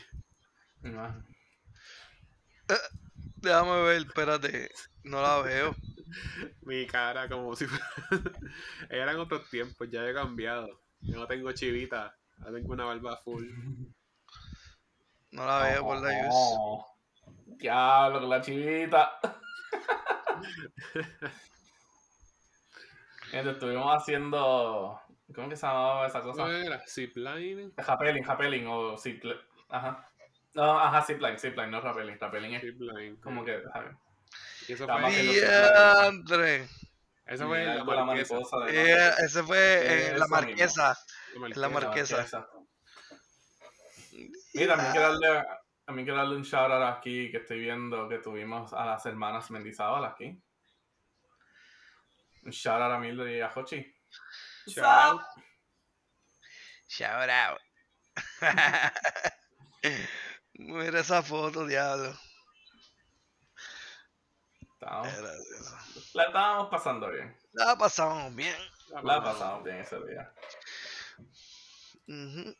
No. 0.81 1.23
Déjame 3.37 3.81
ver, 3.83 4.01
espérate. 4.01 4.71
No 5.03 5.21
la 5.21 5.41
veo. 5.41 5.75
Mi 6.61 6.85
cara 6.85 7.27
como 7.29 7.55
si 7.55 7.65
fuera... 7.65 7.85
Eran 8.89 9.17
otros 9.17 9.49
tiempos, 9.49 9.89
ya 9.89 10.07
he 10.07 10.13
cambiado. 10.13 10.81
Yo 10.99 11.17
no 11.17 11.27
tengo 11.27 11.51
chivita, 11.51 12.15
ahora 12.39 12.53
tengo 12.53 12.73
una 12.73 12.85
barba 12.85 13.17
full. 13.17 13.47
No 15.31 15.45
la 15.45 15.63
veo 15.63 15.83
por 15.83 16.01
la 16.01 16.23
luz. 16.23 16.29
Oh, 16.33 16.85
Diablo, 17.45 18.19
con 18.19 18.29
la 18.29 18.41
chivita. 18.41 19.19
Gente, 23.31 23.51
estuvimos 23.51 23.95
haciendo. 23.95 24.99
¿Cómo 25.33 25.47
que 25.47 25.55
se 25.55 25.65
llamaba 25.65 26.07
esa 26.07 26.21
cosa? 26.21 26.43
¿Cómo 26.43 26.53
era? 26.53 26.81
Zipline. 26.85 27.71
Rappelling, 27.77 28.25
rappelling 28.25 28.67
o 28.67 28.97
zipline. 28.97 29.39
Ajá. 29.69 30.09
No, 30.53 30.77
ajá, 30.77 31.01
zipline, 31.03 31.39
zipline, 31.39 31.71
no 31.71 31.79
rappelling. 31.79 32.19
Rappelling 32.19 32.55
es 32.55 32.61
Zipline. 32.61 33.15
como 33.21 33.45
que. 33.45 33.61
ajá. 33.73 33.97
Y 34.67 34.73
eso 34.73 34.85
fue, 34.85 34.95
eso 37.25 37.47
fue 37.47 37.65
la 37.65 37.71
de 37.71 37.77
la 37.85 38.05
marquesa. 38.05 38.33
mariposa 38.35 38.57
de 38.65 39.09
ese 39.25 39.43
fue 39.43 40.09
en 40.09 40.19
la 40.19 40.27
marquesa. 40.27 40.97
La 41.35 41.47
la 41.55 41.69
marquesa. 41.69 42.15
marquesa. 42.17 42.47
Mira, 44.53 44.75
también 44.75 44.91
quiero 44.93 45.07
darle, 45.19 45.47
también 45.85 46.05
quiero 46.05 46.17
darle 46.19 46.35
un 46.35 46.43
shout 46.43 46.71
out 46.71 46.97
aquí 46.97 47.31
que 47.31 47.37
estoy 47.37 47.59
viendo 47.59 48.07
que 48.09 48.19
tuvimos 48.19 48.73
a 48.73 48.85
las 48.85 49.05
hermanas 49.05 49.49
Mendizábal 49.51 50.05
aquí. 50.05 50.41
Un 52.43 52.51
shout 52.51 52.81
out 52.81 52.91
a 52.93 52.97
Mildred 52.99 53.37
y 53.37 53.41
a 53.41 53.51
Hochi. 53.53 53.85
Shout 54.67 54.85
out. 54.85 55.21
Shout 56.87 57.29
out. 57.29 57.59
Mira 60.53 60.99
esa 60.99 61.21
foto, 61.23 61.65
diablo. 61.65 62.13
Estábamos- 64.73 65.13
la 66.13 66.23
estábamos 66.23 66.69
pasando 66.69 67.09
bien. 67.09 67.37
La 67.53 67.77
pasamos 67.77 68.35
bien. 68.35 68.55
La 69.03 69.23
pasamos 69.23 69.63
bien 69.63 69.77
ese 69.77 69.97
día. 70.05 70.33
Ujú. 72.07 72.55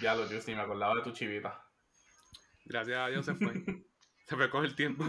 Ya 0.00 0.14
lo 0.14 0.26
ni 0.26 0.54
me 0.54 0.60
acordaba 0.60 0.96
de 0.96 1.02
tu 1.02 1.12
chivita. 1.12 1.62
Gracias 2.64 2.98
a 2.98 3.08
Dios 3.08 3.24
se 3.24 3.34
fue. 3.34 3.52
Se 4.26 4.36
fue 4.36 4.48
con 4.48 4.64
el 4.64 4.74
tiempo. 4.74 5.04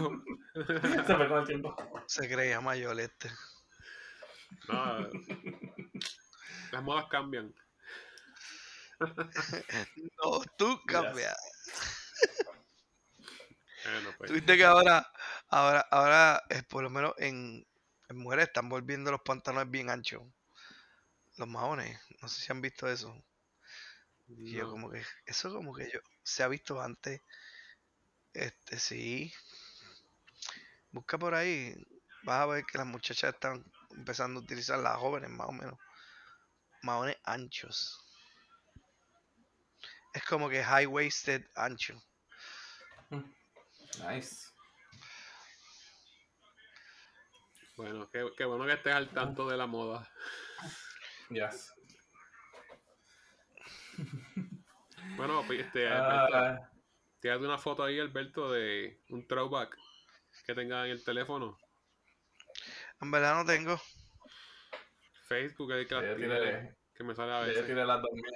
Se 0.54 1.16
fue 1.16 1.28
con 1.28 1.38
el 1.38 1.46
tiempo. 1.46 1.74
Se 2.06 2.28
creía 2.28 2.60
mayor 2.60 3.00
este. 3.00 3.30
No, 4.68 5.08
las 6.70 6.82
modas 6.82 7.06
cambian. 7.10 7.54
No, 10.22 10.42
tú 10.58 10.80
cambias. 10.86 11.36
Bueno, 13.84 14.10
pues. 14.18 14.28
Tú 14.28 14.34
viste 14.34 14.56
que 14.56 14.64
ahora, 14.64 15.10
ahora, 15.48 15.80
ahora, 15.90 16.42
eh, 16.50 16.62
por 16.68 16.82
lo 16.82 16.90
menos 16.90 17.14
en, 17.18 17.66
en 18.08 18.18
mujeres 18.18 18.48
están 18.48 18.68
volviendo 18.68 19.10
los 19.10 19.22
pantalones 19.22 19.70
bien 19.70 19.88
anchos. 19.88 20.22
Los 21.36 21.48
maones. 21.48 21.98
No 22.20 22.28
sé 22.28 22.42
si 22.42 22.52
han 22.52 22.60
visto 22.60 22.86
eso. 22.86 23.14
Y 24.28 24.52
yo 24.52 24.68
como 24.68 24.90
que, 24.90 25.02
eso 25.24 25.52
como 25.52 25.74
que 25.74 25.90
yo, 25.90 26.00
se 26.22 26.42
ha 26.42 26.48
visto 26.48 26.80
antes. 26.80 27.20
Este, 28.32 28.78
sí. 28.78 29.32
Busca 30.90 31.18
por 31.18 31.34
ahí. 31.34 31.74
Vas 32.24 32.40
a 32.40 32.46
ver 32.46 32.64
que 32.64 32.78
las 32.78 32.86
muchachas 32.86 33.34
están 33.34 33.64
empezando 33.90 34.40
a 34.40 34.42
utilizar 34.42 34.78
las 34.78 34.96
jóvenes 34.96 35.30
más 35.30 35.48
o 35.48 35.52
menos. 35.52 35.78
Maones 36.82 37.16
anchos. 37.24 38.02
Es 40.12 40.24
como 40.24 40.48
que 40.48 40.64
high 40.64 40.86
waisted 40.86 41.44
ancho. 41.54 42.02
Nice. 43.98 44.46
Bueno, 47.76 48.10
qué, 48.10 48.26
qué 48.36 48.44
bueno 48.44 48.64
que 48.64 48.72
estés 48.72 48.94
al 48.94 49.10
tanto 49.10 49.48
de 49.48 49.56
la 49.56 49.66
moda. 49.66 50.10
Yes. 51.28 51.75
Bueno, 55.16 55.42
este, 55.52 55.88
Alberto, 55.88 56.36
Ah, 56.36 56.70
tírate 57.20 57.44
una 57.44 57.58
foto 57.58 57.84
ahí, 57.84 57.98
Alberto, 57.98 58.50
de 58.52 59.00
un 59.10 59.26
throwback 59.26 59.76
que 60.44 60.54
tenga 60.54 60.84
en 60.84 60.92
el 60.92 61.04
teléfono. 61.04 61.58
En 63.00 63.10
verdad 63.10 63.34
no 63.36 63.44
tengo. 63.44 63.80
Facebook 65.26 65.72
es 65.72 65.78
el 65.78 65.88
que 65.88 65.94
las 65.94 66.16
tira, 66.16 66.76
que 66.94 67.04
me 67.04 67.14
sale 67.14 67.32
a 67.32 67.40
veces. 67.40 67.68
las 67.68 68.02
dos 68.02 68.10
mías. 68.12 68.32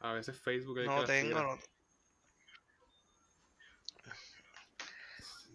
A 0.00 0.12
veces 0.12 0.40
Facebook 0.40 0.78
es 0.78 0.82
el 0.84 0.88
que 0.88 0.94
No 0.94 1.00
las 1.00 1.06
tengo. 1.10 1.28
tira. 1.28 1.42
no- 1.42 1.58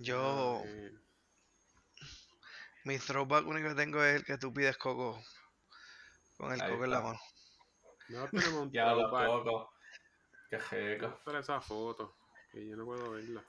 Yo, 0.01 0.61
Eh, 0.65 0.93
mi 2.85 2.97
throwback 2.97 3.45
único 3.45 3.67
que 3.69 3.75
tengo 3.75 4.01
es 4.01 4.15
el 4.15 4.23
que 4.25 4.37
tú 4.37 4.53
pides 4.53 4.77
coco. 4.77 5.21
Con 6.37 6.53
el 6.53 6.61
Ahí 6.61 6.71
coco 6.71 6.85
en 6.85 6.91
la 6.91 6.97
está. 6.99 7.07
mano. 7.09 7.19
no 8.07 8.27
tenemos 8.29 8.53
un 8.61 8.71
Ya 8.73 8.93
lo 8.93 9.09
throwback. 9.09 9.69
Qué 10.49 10.57
rico. 10.57 11.19
Para 11.23 11.39
esa 11.39 11.61
foto, 11.61 12.15
que 12.51 12.67
yo 12.67 12.75
no 12.75 12.85
puedo 12.85 13.11
verla. 13.11 13.43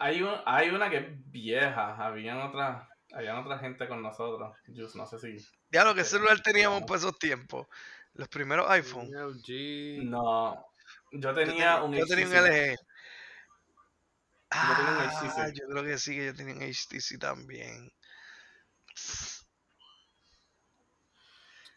Hay, 0.00 0.22
un, 0.22 0.34
hay 0.46 0.70
una 0.70 0.88
que 0.90 0.96
es 0.98 1.30
vieja. 1.30 1.94
Habían 2.04 2.40
otra, 2.40 2.88
habían 3.12 3.36
otra 3.38 3.58
gente 3.58 3.86
con 3.86 4.02
nosotros. 4.02 4.56
Just, 4.74 4.96
no 4.96 5.06
sé 5.06 5.18
si. 5.18 5.46
Ya 5.70 5.84
lo 5.84 5.94
que 5.94 6.04
celular 6.04 6.40
teníamos 6.40 6.80
No. 6.80 6.86
por 6.86 6.96
esos 6.96 7.18
tiempos. 7.18 7.66
Los 8.14 8.28
primeros 8.28 8.68
iPhone. 8.70 9.08
LG. 9.12 10.04
No. 10.04 10.54
Yo 11.12 11.20
Yo 11.20 11.34
tenía 11.34 11.74
ten- 11.76 11.84
un 11.84 11.94
yo 11.94 12.06
tenía 12.06 12.26
un. 12.26 12.32
LG. 12.32 12.76
Yo 14.50 14.76
tenía 14.76 14.90
un 14.92 14.98
Ah, 14.98 15.20
HTC. 15.20 15.52
yo 15.60 15.66
creo 15.68 15.82
que 15.84 15.98
sí, 15.98 16.14
que 16.16 16.26
yo 16.26 16.34
tenía 16.34 16.54
un 16.54 16.62
HTC 16.62 17.18
también. 17.18 17.92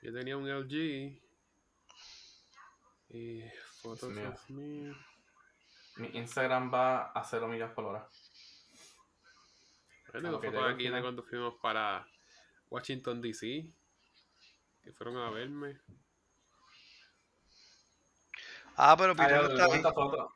Yo 0.01 0.13
tenía 0.13 0.38
un 0.38 0.47
LG. 0.47 1.22
Y 3.10 3.41
fotos 3.82 4.10
mío. 4.10 4.30
of 4.30 4.49
me. 4.49 4.95
Mi 5.97 6.08
Instagram 6.18 6.72
va 6.74 7.12
a 7.12 7.24
0 7.24 7.47
millas 7.47 7.72
por 7.74 7.86
hora. 7.86 8.08
Que 10.12 10.20
fotos 10.22 10.74
aquí 10.74 10.89
de 10.89 11.01
cuando 11.01 11.24
fuimos 11.24 11.55
para 11.62 12.08
Washington 12.70 13.22
DC. 13.22 13.70
Que 14.84 14.91
fueron 14.93 15.18
a 15.18 15.30
verme. 15.32 15.80
Ah, 18.76 18.95
pero 18.97 19.14
Ah, 19.18 19.30
yo- 19.30 19.41
está 19.47 19.58
yo 19.68 19.72
ahí. 19.72 19.78
esta 19.78 19.93
foto. 19.93 20.34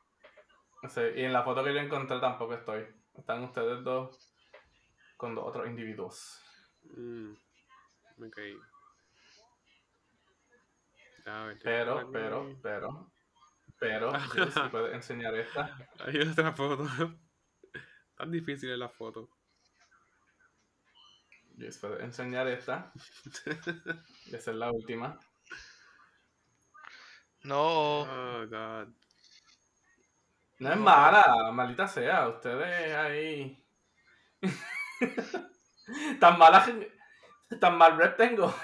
Sí, 0.88 1.00
y 1.16 1.22
en 1.22 1.32
la 1.32 1.44
foto 1.44 1.62
que 1.62 1.72
yo 1.72 1.78
encontré 1.80 2.18
tampoco 2.20 2.54
estoy. 2.54 2.84
Están 3.14 3.44
ustedes 3.44 3.84
dos 3.84 4.32
con 5.16 5.34
dos 5.34 5.44
otros 5.46 5.68
individuos. 5.68 6.42
Mm. 6.96 7.32
Ok. 8.18 8.38
A 11.26 11.44
ver, 11.44 11.58
Pero, 11.62 12.10
pero, 12.10 12.58
pero, 12.62 13.12
pero, 13.78 14.12
si 14.50 14.60
puedes 14.70 14.94
enseñar 14.94 15.34
esta. 15.34 15.76
Hay 16.00 16.20
otra 16.20 16.52
foto. 16.52 16.86
Tan 18.16 18.30
difícil 18.30 18.70
es 18.70 18.78
la 18.78 18.88
foto. 18.88 19.28
Jules, 21.62 21.78
puedes 21.78 22.02
enseñar 22.02 22.48
esta. 22.48 22.92
Y 24.26 24.34
esa 24.36 24.50
es 24.50 24.56
la 24.56 24.70
última. 24.72 25.18
No, 27.44 28.00
Oh, 28.02 28.46
God. 28.48 28.88
No 30.58 30.72
es 30.72 30.78
mala, 30.78 31.50
maldita 31.52 31.88
sea. 31.88 32.28
Ustedes 32.28 32.94
ahí. 32.94 33.64
tan 36.20 36.38
mala. 36.38 36.64
Tan 37.60 37.76
mal 37.78 37.96
rep 37.96 38.16
tengo. 38.16 38.54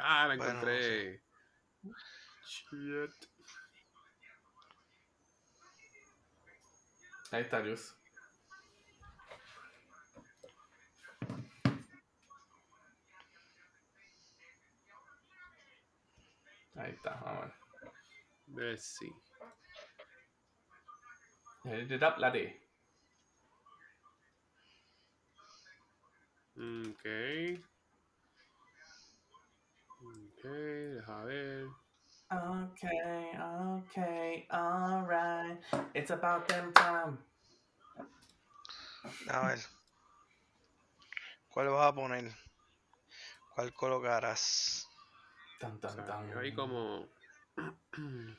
Ah, 0.00 0.26
la 0.26 0.36
Bueno, 0.36 0.44
encontré. 0.44 1.22
Shit. 2.44 3.10
Ahí 7.30 7.42
está, 7.42 7.58
Jules. 7.60 7.94
Ahí 16.76 16.92
está, 16.92 17.10
vamos 17.16 17.26
a 17.26 17.46
ver. 17.46 17.54
Let's 18.46 18.96
see. 18.98 19.12
Edit 21.64 21.90
it 21.90 22.02
up, 22.02 22.18
laddie. 22.18 22.68
Ok. 26.56 27.04
Ok, 30.38 30.44
deja 30.44 31.24
ver. 31.24 31.66
Okay, 32.30 33.34
okay, 33.34 34.46
alright. 34.52 35.58
It's 35.94 36.12
about 36.12 36.46
them 36.46 36.72
time. 36.74 37.18
a 39.30 39.46
ver. 39.48 39.58
¿Cuál 41.48 41.70
vas 41.70 41.88
a 41.88 41.92
poner? 41.92 42.32
¿Cuál 43.56 43.72
colocarás? 43.72 44.86
Tan, 45.58 45.80
tan, 45.80 46.06
tan. 46.06 46.38
Ahí 46.38 46.54
como. 46.54 47.08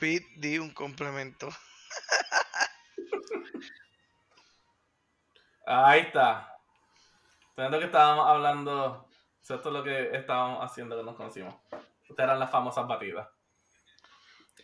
Pete, 0.00 0.26
di 0.36 0.58
un 0.58 0.72
complemento. 0.72 1.50
Ahí 5.66 6.00
está. 6.00 6.53
Teniendo 7.54 7.78
que 7.78 7.86
estábamos 7.86 8.26
hablando. 8.26 9.08
Esto 9.40 9.56
es 9.56 9.66
lo 9.66 9.84
que 9.84 10.16
estábamos 10.16 10.64
haciendo 10.64 10.96
que 10.96 11.04
nos 11.04 11.16
conocimos. 11.16 11.54
Estas 12.08 12.24
eran 12.24 12.38
las 12.38 12.50
famosas 12.50 12.86
batidas. 12.86 13.28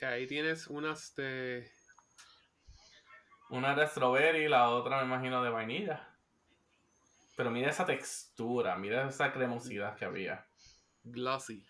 Ahí 0.02 0.26
tienes 0.26 0.66
unas 0.66 1.14
de. 1.14 1.70
Una 3.50 3.72
era 3.72 3.82
de 3.82 3.88
strawberry 3.88 4.44
y 4.44 4.48
la 4.48 4.70
otra 4.70 4.98
me 4.98 5.04
imagino 5.04 5.42
de 5.42 5.50
vainilla. 5.50 6.08
Pero 7.36 7.50
mira 7.50 7.70
esa 7.70 7.84
textura, 7.84 8.76
mira 8.76 9.08
esa 9.08 9.32
cremosidad 9.32 9.96
que 9.96 10.04
había. 10.04 10.46
Glossy. 11.02 11.66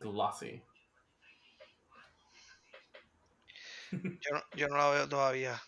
Glossy. 0.00 0.62
Yo 3.92 4.32
no, 4.32 4.42
yo 4.56 4.68
no 4.68 4.76
la 4.76 4.90
veo 4.90 5.08
todavía. 5.08 5.60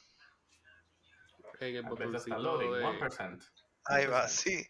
En 1.60 1.76
el 1.76 1.82
botoncito 1.82 2.38
loading, 2.38 2.72
de. 2.72 2.84
1%. 2.84 3.44
Ahí 3.86 4.06
va, 4.06 4.28
sí. 4.28 4.66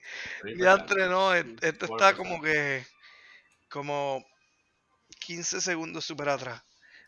Ya 0.56 0.74
entrenó, 0.74 1.34
e- 1.34 1.56
esto 1.62 1.86
está 1.86 2.14
como 2.14 2.38
4%. 2.38 2.42
que. 2.42 2.86
Como 3.70 4.24
15 5.20 5.60
segundos 5.60 6.04
super 6.04 6.28
atrás. 6.28 6.62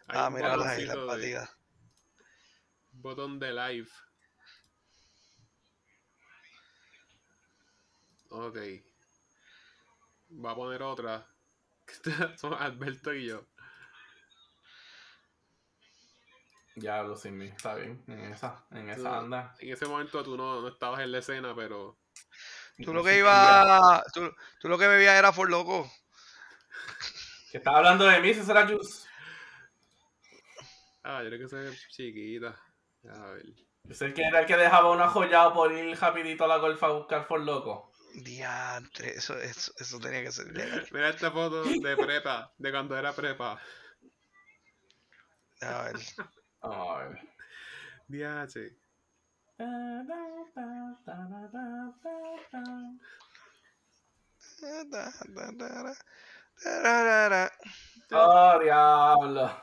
Hay 0.09 0.19
Ah, 0.21 0.31
mira 0.31 0.57
las 0.57 1.07
batidas. 1.07 1.49
Botón 2.93 3.39
de 3.39 3.53
live. 3.53 3.89
Ok. 8.31 8.57
Va 10.45 10.51
a 10.51 10.55
poner 10.55 10.83
otra. 10.83 11.27
Son 12.37 12.55
Alberto 12.55 13.15
y 13.15 13.27
yo. 13.27 13.47
Ya 16.81 17.03
lo 17.03 17.17
sin 17.17 17.37
mí, 17.39 17.47
está 17.47 17.75
bien. 17.75 18.03
En 18.07 18.21
esa, 18.33 18.65
en 18.71 18.87
Tú- 18.87 18.93
esa 18.93 19.19
anda. 19.19 19.55
En 19.59 19.73
ese 19.73 19.87
momento 19.87 20.23
tú 20.23 20.37
no, 20.37 20.61
no 20.61 20.69
estabas 20.69 21.01
en 21.01 21.13
la 21.13 21.19
escena, 21.19 21.55
pero 21.55 21.99
Tú 22.85 22.95
lo 22.95 23.03
que 23.03 23.19
iba. 23.19 24.05
Tú, 24.15 24.33
tú 24.61 24.69
lo 24.69 24.79
que 24.79 24.87
bebías 24.87 25.19
era 25.19 25.33
por 25.33 25.51
loco. 25.51 25.91
Que 27.51 27.59
estaba 27.59 27.79
hablando 27.79 28.05
de 28.05 28.21
mí, 28.21 28.33
César 28.35 28.69
Juice. 28.69 29.07
Ah, 31.03 31.23
yo 31.23 31.31
creo 31.31 31.49
que 31.49 31.57
ve 31.57 31.77
chiquita. 31.91 32.55
A 33.11 33.31
ver. 33.31 33.47
Es 33.89 34.03
el 34.03 34.13
que 34.13 34.23
era 34.23 34.41
el 34.41 34.47
que 34.47 34.57
dejaba 34.57 34.91
una 34.91 35.09
joyado 35.09 35.55
por 35.55 35.73
ir 35.73 35.99
rapidito 35.99 36.45
a 36.45 36.49
la 36.49 36.59
golfa 36.59 36.87
a 36.87 36.91
buscar 36.91 37.27
por 37.27 37.41
loco. 37.41 37.91
Diantre, 38.15 39.11
eso, 39.17 39.39
eso, 39.39 39.73
eso 39.79 39.99
tenía 39.99 40.23
que 40.23 40.33
ser. 40.33 40.47
Mira 40.93 41.09
esta 41.09 41.31
foto 41.31 41.65
de 41.65 41.97
prepa, 41.97 42.53
de 42.59 42.71
cuando 42.71 42.97
era 42.97 43.13
prepa. 43.13 43.61
A 45.63 45.83
ver. 45.85 45.97
Ay. 46.63 47.15
Oh, 58.11 58.59
diablo. 58.61 59.61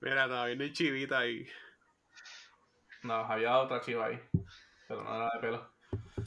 Mira, 0.00 0.26
todavía 0.28 0.56
no 0.56 0.64
hay 0.64 0.72
chivita 0.72 1.18
ahí. 1.18 1.46
No, 3.02 3.14
había 3.14 3.58
otra 3.58 3.80
chiva 3.80 4.06
ahí. 4.06 4.20
Pero 4.88 5.02
no 5.02 5.16
era 5.16 5.30
de 5.34 5.40
pelo. 5.40 5.74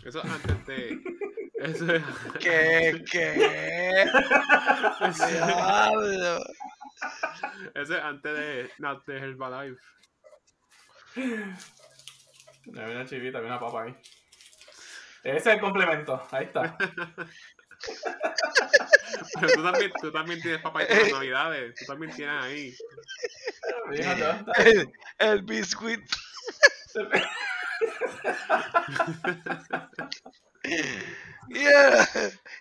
Eso 0.03 0.19
es 0.19 0.25
antes 0.25 0.65
de. 0.65 0.99
Eso 1.55 1.93
es. 1.93 2.03
¿Qué? 2.39 3.03
¿Qué? 3.11 3.33
Diablo. 5.31 6.43
Eso 7.75 7.97
es 7.97 8.03
antes 8.03 8.37
de. 8.37 8.71
No, 8.79 8.99
de 9.05 9.17
Herbalife. 9.17 9.81
Había 11.15 12.95
una 12.95 13.05
chivita, 13.05 13.37
había 13.37 13.51
una 13.51 13.59
papa 13.59 13.83
ahí. 13.83 13.95
Ese 15.23 15.37
es 15.37 15.45
el 15.47 15.59
complemento. 15.59 16.21
Ahí 16.31 16.45
está. 16.45 16.77
Pero 19.39 19.53
tú 19.53 19.63
también, 19.63 19.91
tú 20.01 20.11
también 20.11 20.41
tienes 20.41 20.61
papá 20.61 20.83
en 20.83 20.99
las 20.99 21.11
navidades. 21.11 21.75
Tú 21.75 21.85
también 21.85 22.13
tienes 22.13 22.43
ahí. 22.43 22.73
El, 24.57 24.91
el 25.19 25.41
biscuit. 25.43 26.01
Yeah. 31.49 32.05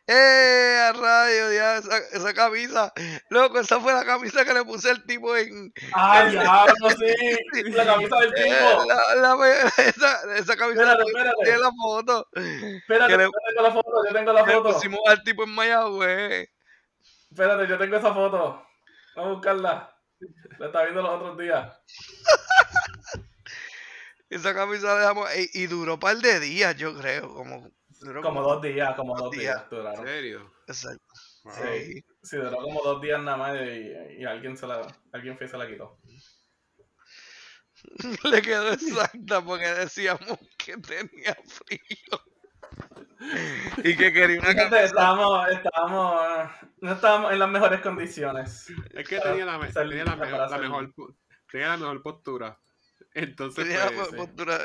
¡Eh! 0.06 0.78
A 0.88 0.92
rayo, 0.92 1.52
ya, 1.52 1.78
esa, 1.78 1.98
esa 2.12 2.32
camisa. 2.34 2.92
Loco, 3.30 3.58
esa 3.58 3.80
fue 3.80 3.92
la 3.92 4.04
camisa 4.04 4.44
que 4.44 4.54
le 4.54 4.64
puse 4.64 4.90
al 4.90 5.02
tipo 5.06 5.36
en. 5.36 5.72
¡Ay, 5.92 6.30
diablo, 6.30 6.90
sí! 6.90 7.62
La 7.72 7.84
camisa 7.84 8.16
del 8.20 8.32
eh, 8.36 8.44
tipo. 8.44 8.84
la, 8.86 9.34
la- 9.34 9.72
esa, 9.78 10.36
esa 10.36 10.56
camisa 10.56 10.82
Espérate, 10.82 11.02
tiene 11.04 11.30
espérate. 11.30 11.58
la 11.58 11.70
foto. 11.72 12.28
Espérate, 12.36 13.12
que 13.12 13.18
le- 13.18 13.24
yo 13.24 13.30
tengo 13.48 13.62
la 13.62 13.72
foto, 13.72 13.90
yo 14.06 14.12
tengo 14.14 14.32
la 14.32 14.46
Le 14.46 14.52
foto. 14.54 14.72
pusimos 14.74 15.00
al 15.08 15.22
tipo 15.24 15.42
en 15.42 15.50
Mayagüez. 15.50 16.48
Espérate, 17.32 17.66
yo 17.68 17.78
tengo 17.78 17.96
esa 17.96 18.14
foto. 18.14 18.64
Vamos 19.16 19.30
a 19.30 19.34
buscarla. 19.34 19.96
La 20.60 20.66
estaba 20.66 20.84
viendo 20.84 21.02
los 21.02 21.10
otros 21.10 21.36
días. 21.38 21.76
Esa 24.30 24.54
camisa 24.54 24.86
la 24.94 25.00
dejamos. 25.00 25.28
Y, 25.36 25.62
y 25.62 25.66
duró 25.66 25.94
un 25.94 26.00
par 26.00 26.16
de 26.18 26.40
días, 26.40 26.76
yo 26.76 26.96
creo. 26.98 27.32
Como, 27.34 27.70
duró 28.06 28.22
Como 28.22 28.42
dos 28.42 28.62
días, 28.62 28.94
como 28.96 29.14
dos 29.14 29.24
dos 29.24 29.30
días 29.32 29.42
días. 29.56 29.62
¿En 29.70 29.78
duraron. 29.78 30.06
serio? 30.06 30.52
Exacto. 30.66 31.04
Wow. 31.44 31.54
Sí. 31.54 32.04
Sí, 32.22 32.36
duró 32.36 32.56
como 32.56 32.82
dos 32.82 33.00
días 33.02 33.20
nada 33.22 33.36
más 33.36 33.56
y, 33.60 34.20
y 34.20 34.24
alguien 34.24 34.56
se 34.56 34.66
la, 34.66 34.86
alguien 35.12 35.36
fue 35.36 35.46
y 35.46 35.50
se 35.50 35.58
la 35.58 35.66
quitó. 35.66 35.98
Le 38.30 38.42
quedó 38.42 38.72
exacta 38.72 39.44
porque 39.44 39.66
decíamos 39.66 40.38
que 40.56 40.76
tenía 40.78 41.36
frío. 41.46 42.20
Y 43.78 43.96
que 43.96 44.12
quería 44.12 44.40
una 44.40 44.54
camisa. 44.54 44.84
estábamos, 44.84 45.48
estábamos, 45.50 46.50
no 46.80 46.92
estábamos 46.92 47.32
en 47.32 47.38
las 47.38 47.48
mejores 47.48 47.80
condiciones. 47.80 48.70
Es 48.92 49.08
que 49.08 49.20
tenía 49.20 49.44
la, 49.46 49.58
tenía 49.72 50.04
la, 50.04 50.16
mejor, 50.16 50.50
la, 50.50 50.58
mejor, 50.58 50.92
tenía 51.50 51.68
la 51.68 51.76
mejor 51.76 52.02
postura. 52.02 52.58
Entonces, 53.14 53.64
Tenía 53.64 53.86
pues, 53.94 54.08
po- 54.08 54.16
postura. 54.16 54.58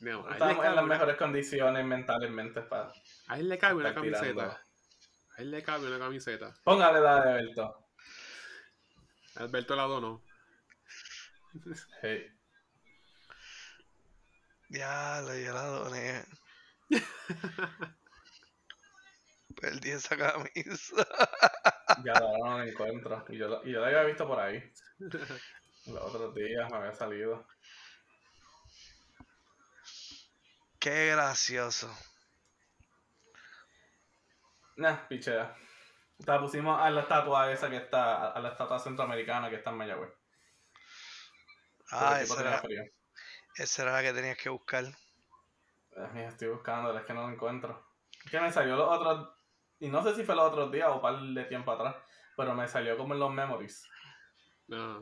No, 0.00 0.28
le 0.28 0.38
cabe 0.38 0.52
en 0.52 0.58
las 0.58 0.72
una, 0.72 0.82
mejores 0.82 1.16
condiciones 1.16 1.84
mentalmente 1.84 2.62
para 2.62 2.92
a 3.28 3.38
él 3.38 3.48
le 3.48 3.58
cabe 3.58 3.74
una 3.76 3.88
estar 3.88 4.02
tirando. 4.02 4.18
camiseta. 4.36 4.62
A 5.36 5.42
él 5.42 5.50
le 5.50 5.62
cabe 5.62 5.86
una 5.88 5.98
camiseta. 5.98 6.54
Póngale 6.64 7.00
la 7.00 7.20
de 7.24 7.30
Alberto. 7.40 7.88
Alberto 9.36 9.76
la 9.76 9.82
donó. 9.84 10.22
Hey. 12.02 12.30
Diablo, 14.68 15.34
yo 15.36 15.52
la 15.54 15.62
doné. 15.62 16.24
Perdí 19.60 19.90
esa 19.90 20.16
camisa. 20.16 21.06
Ya 22.04 22.12
ahora 22.12 22.38
no 22.38 22.58
la 22.58 22.66
encuentro. 22.66 23.24
Y 23.28 23.38
yo, 23.38 23.48
la- 23.48 23.60
y 23.64 23.72
yo 23.72 23.80
la 23.80 23.86
había 23.86 24.02
visto 24.04 24.26
por 24.26 24.38
ahí. 24.40 24.62
Los 25.86 26.02
otros 26.02 26.34
días 26.34 26.70
me 26.70 26.76
había 26.78 26.92
salido. 26.92 27.46
Qué 30.86 31.06
gracioso. 31.06 31.92
Nah, 34.76 35.08
pichea. 35.08 35.52
La 36.18 36.38
pusimos 36.38 36.80
a 36.80 36.88
la 36.90 37.00
estatua 37.00 37.50
esa 37.50 37.68
que 37.68 37.78
está, 37.78 38.30
a 38.30 38.38
la 38.38 38.50
estatua 38.50 38.78
centroamericana 38.78 39.50
que 39.50 39.56
está 39.56 39.70
en 39.70 39.78
Mayagüez. 39.78 40.12
Porque 41.90 41.90
Ah, 41.90 42.20
esa 42.22 42.40
era, 42.40 42.62
esa 43.56 43.82
era 43.82 43.92
la 43.94 44.02
que 44.02 44.12
tenías 44.12 44.38
que 44.38 44.48
buscar. 44.48 44.84
Eh, 44.84 46.08
mira, 46.12 46.28
estoy 46.28 46.50
buscando, 46.50 46.96
es 46.96 47.04
que 47.04 47.14
no 47.14 47.26
lo 47.26 47.34
encuentro. 47.34 47.84
Es 48.24 48.30
que 48.30 48.38
me 48.38 48.52
salió 48.52 48.76
los 48.76 48.88
otros, 48.88 49.28
y 49.80 49.88
no 49.88 50.04
sé 50.04 50.14
si 50.14 50.22
fue 50.22 50.36
los 50.36 50.52
otros 50.52 50.70
días 50.70 50.86
o 50.86 50.94
un 50.94 51.02
par 51.02 51.20
de 51.20 51.44
tiempo 51.46 51.72
atrás, 51.72 51.96
pero 52.36 52.54
me 52.54 52.68
salió 52.68 52.96
como 52.96 53.12
en 53.14 53.18
los 53.18 53.32
memories. 53.32 53.90
No. 54.68 55.00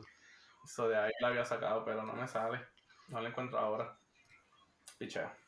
Eso 0.63 0.89
de 0.89 0.97
ahí 0.97 1.11
la 1.21 1.27
había 1.27 1.45
sacado, 1.45 1.85
pero 1.85 2.01
no 2.01 2.13
me 2.13 2.27
sale. 2.27 2.69
No 3.09 3.21
la 3.21 3.29
encuentro 3.29 3.59
ahora. 3.59 3.95
Pichea. 4.97 5.44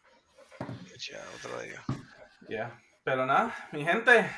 Ya. 2.49 2.79
Pero 3.03 3.25
nada, 3.25 3.53
mi 3.71 3.83
gente. 3.85 4.29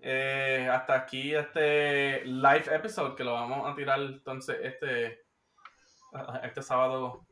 eh, 0.00 0.68
hasta 0.70 0.94
aquí 0.94 1.34
este 1.34 2.24
live 2.24 2.74
episode 2.74 3.16
que 3.16 3.24
lo 3.24 3.34
vamos 3.34 3.68
a 3.68 3.74
tirar 3.74 4.00
entonces 4.00 4.56
este, 4.62 5.24
este 6.42 6.62
sábado 6.62 7.26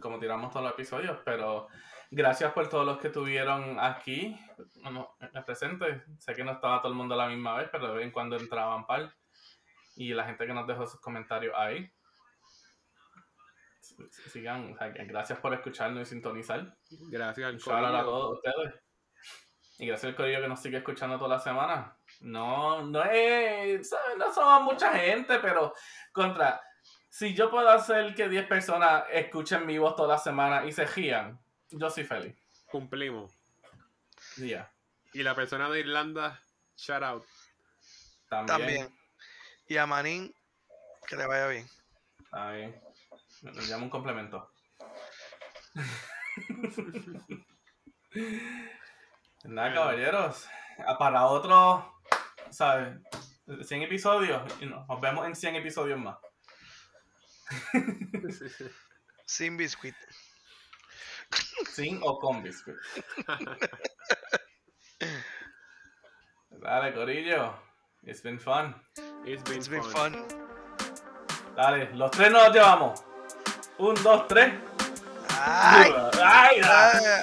como 0.00 0.18
tiramos 0.18 0.52
todos 0.52 0.64
los 0.64 0.74
episodios. 0.74 1.18
Pero 1.24 1.68
gracias 2.10 2.52
por 2.52 2.68
todos 2.68 2.84
los 2.86 2.98
que 2.98 3.08
estuvieron 3.08 3.78
aquí 3.80 4.38
bueno, 4.82 5.16
presentes. 5.44 6.02
Sé 6.18 6.34
que 6.34 6.44
no 6.44 6.52
estaba 6.52 6.80
todo 6.80 6.92
el 6.92 6.98
mundo 6.98 7.14
a 7.14 7.18
la 7.18 7.28
misma 7.28 7.56
vez, 7.56 7.68
pero 7.72 7.88
de 7.88 7.94
vez 7.94 8.04
en 8.04 8.12
cuando 8.12 8.36
entraban 8.36 8.86
par. 8.86 9.14
Y 9.96 10.12
la 10.12 10.24
gente 10.24 10.46
que 10.46 10.52
nos 10.52 10.66
dejó 10.66 10.86
sus 10.86 11.00
comentarios 11.00 11.54
ahí. 11.56 11.90
Sigan, 14.30 14.72
o 14.72 14.76
sea, 14.76 14.92
que 14.92 15.04
gracias 15.04 15.38
por 15.38 15.54
escucharnos 15.54 16.02
y 16.02 16.10
sintonizar. 16.10 16.76
Gracias 17.10 17.46
al 17.46 17.54
Un 17.54 17.60
shout 17.60 17.84
out 17.84 17.94
a 17.94 18.02
todos 18.02 18.36
ustedes. 18.36 18.74
Y 19.78 19.86
gracias 19.86 20.10
al 20.10 20.16
corillo 20.16 20.40
que 20.40 20.48
nos 20.48 20.60
sigue 20.60 20.78
escuchando 20.78 21.18
toda 21.18 21.36
la 21.36 21.38
semana. 21.38 21.96
No, 22.20 22.82
no 22.82 23.04
es, 23.04 23.90
¿sabes? 23.90 24.16
No 24.16 24.32
somos 24.32 24.62
mucha 24.62 24.92
gente, 24.96 25.38
pero 25.40 25.74
contra, 26.12 26.60
si 27.10 27.34
yo 27.34 27.50
puedo 27.50 27.68
hacer 27.68 28.14
que 28.14 28.28
10 28.28 28.46
personas 28.46 29.04
escuchen 29.10 29.66
mi 29.66 29.78
voz 29.78 29.96
toda 29.96 30.14
la 30.14 30.18
semana 30.18 30.64
y 30.64 30.72
se 30.72 30.86
rían, 30.86 31.38
yo 31.70 31.90
soy 31.90 32.04
feliz. 32.04 32.34
Cumplimos. 32.70 33.32
Ya, 34.38 34.70
Y 35.12 35.22
la 35.22 35.34
persona 35.34 35.68
de 35.70 35.80
Irlanda, 35.80 36.40
shout 36.76 37.02
out. 37.02 37.24
también. 38.28 38.58
También. 38.58 38.98
Y 39.68 39.76
a 39.76 39.86
Manín, 39.86 40.34
que 41.06 41.16
le 41.16 41.26
vaya 41.26 41.48
bien. 41.48 41.66
Está 42.18 42.52
bien. 42.52 42.85
Me 43.42 43.52
me 43.52 43.62
llamo 43.62 43.84
un 43.84 43.90
complemento. 43.90 44.50
Nada, 49.44 49.68
Bueno. 49.68 49.74
caballeros. 49.74 50.48
Ah, 50.86 50.98
Para 50.98 51.26
otro, 51.26 52.00
¿sabes? 52.50 52.98
100 53.62 53.82
episodios. 53.82 54.42
y 54.60 54.66
Nos 54.66 55.00
vemos 55.00 55.26
en 55.26 55.34
100 55.36 55.56
episodios 55.56 55.98
más. 55.98 56.16
Sin 59.26 59.56
biscuit. 59.56 59.94
Sin 61.72 62.00
o 62.02 62.18
con 62.18 62.42
biscuit. 62.42 62.76
Dale, 66.50 66.94
Corillo. 66.94 67.54
It's 68.02 68.22
been 68.22 68.38
fun. 68.38 68.74
It's 69.24 69.42
been, 69.44 69.58
It's 69.58 69.68
been 69.68 69.82
fun. 69.82 70.12
fun. 70.12 71.54
Dale, 71.56 71.92
los 71.94 72.10
tres 72.10 72.30
nos 72.30 72.52
llevamos. 72.52 73.02
Un, 73.78 73.94
dos, 74.02 74.26
tres. 74.26 74.54
Ay, 75.38 75.92
¡Ay! 76.24 76.60
ay. 76.64 77.22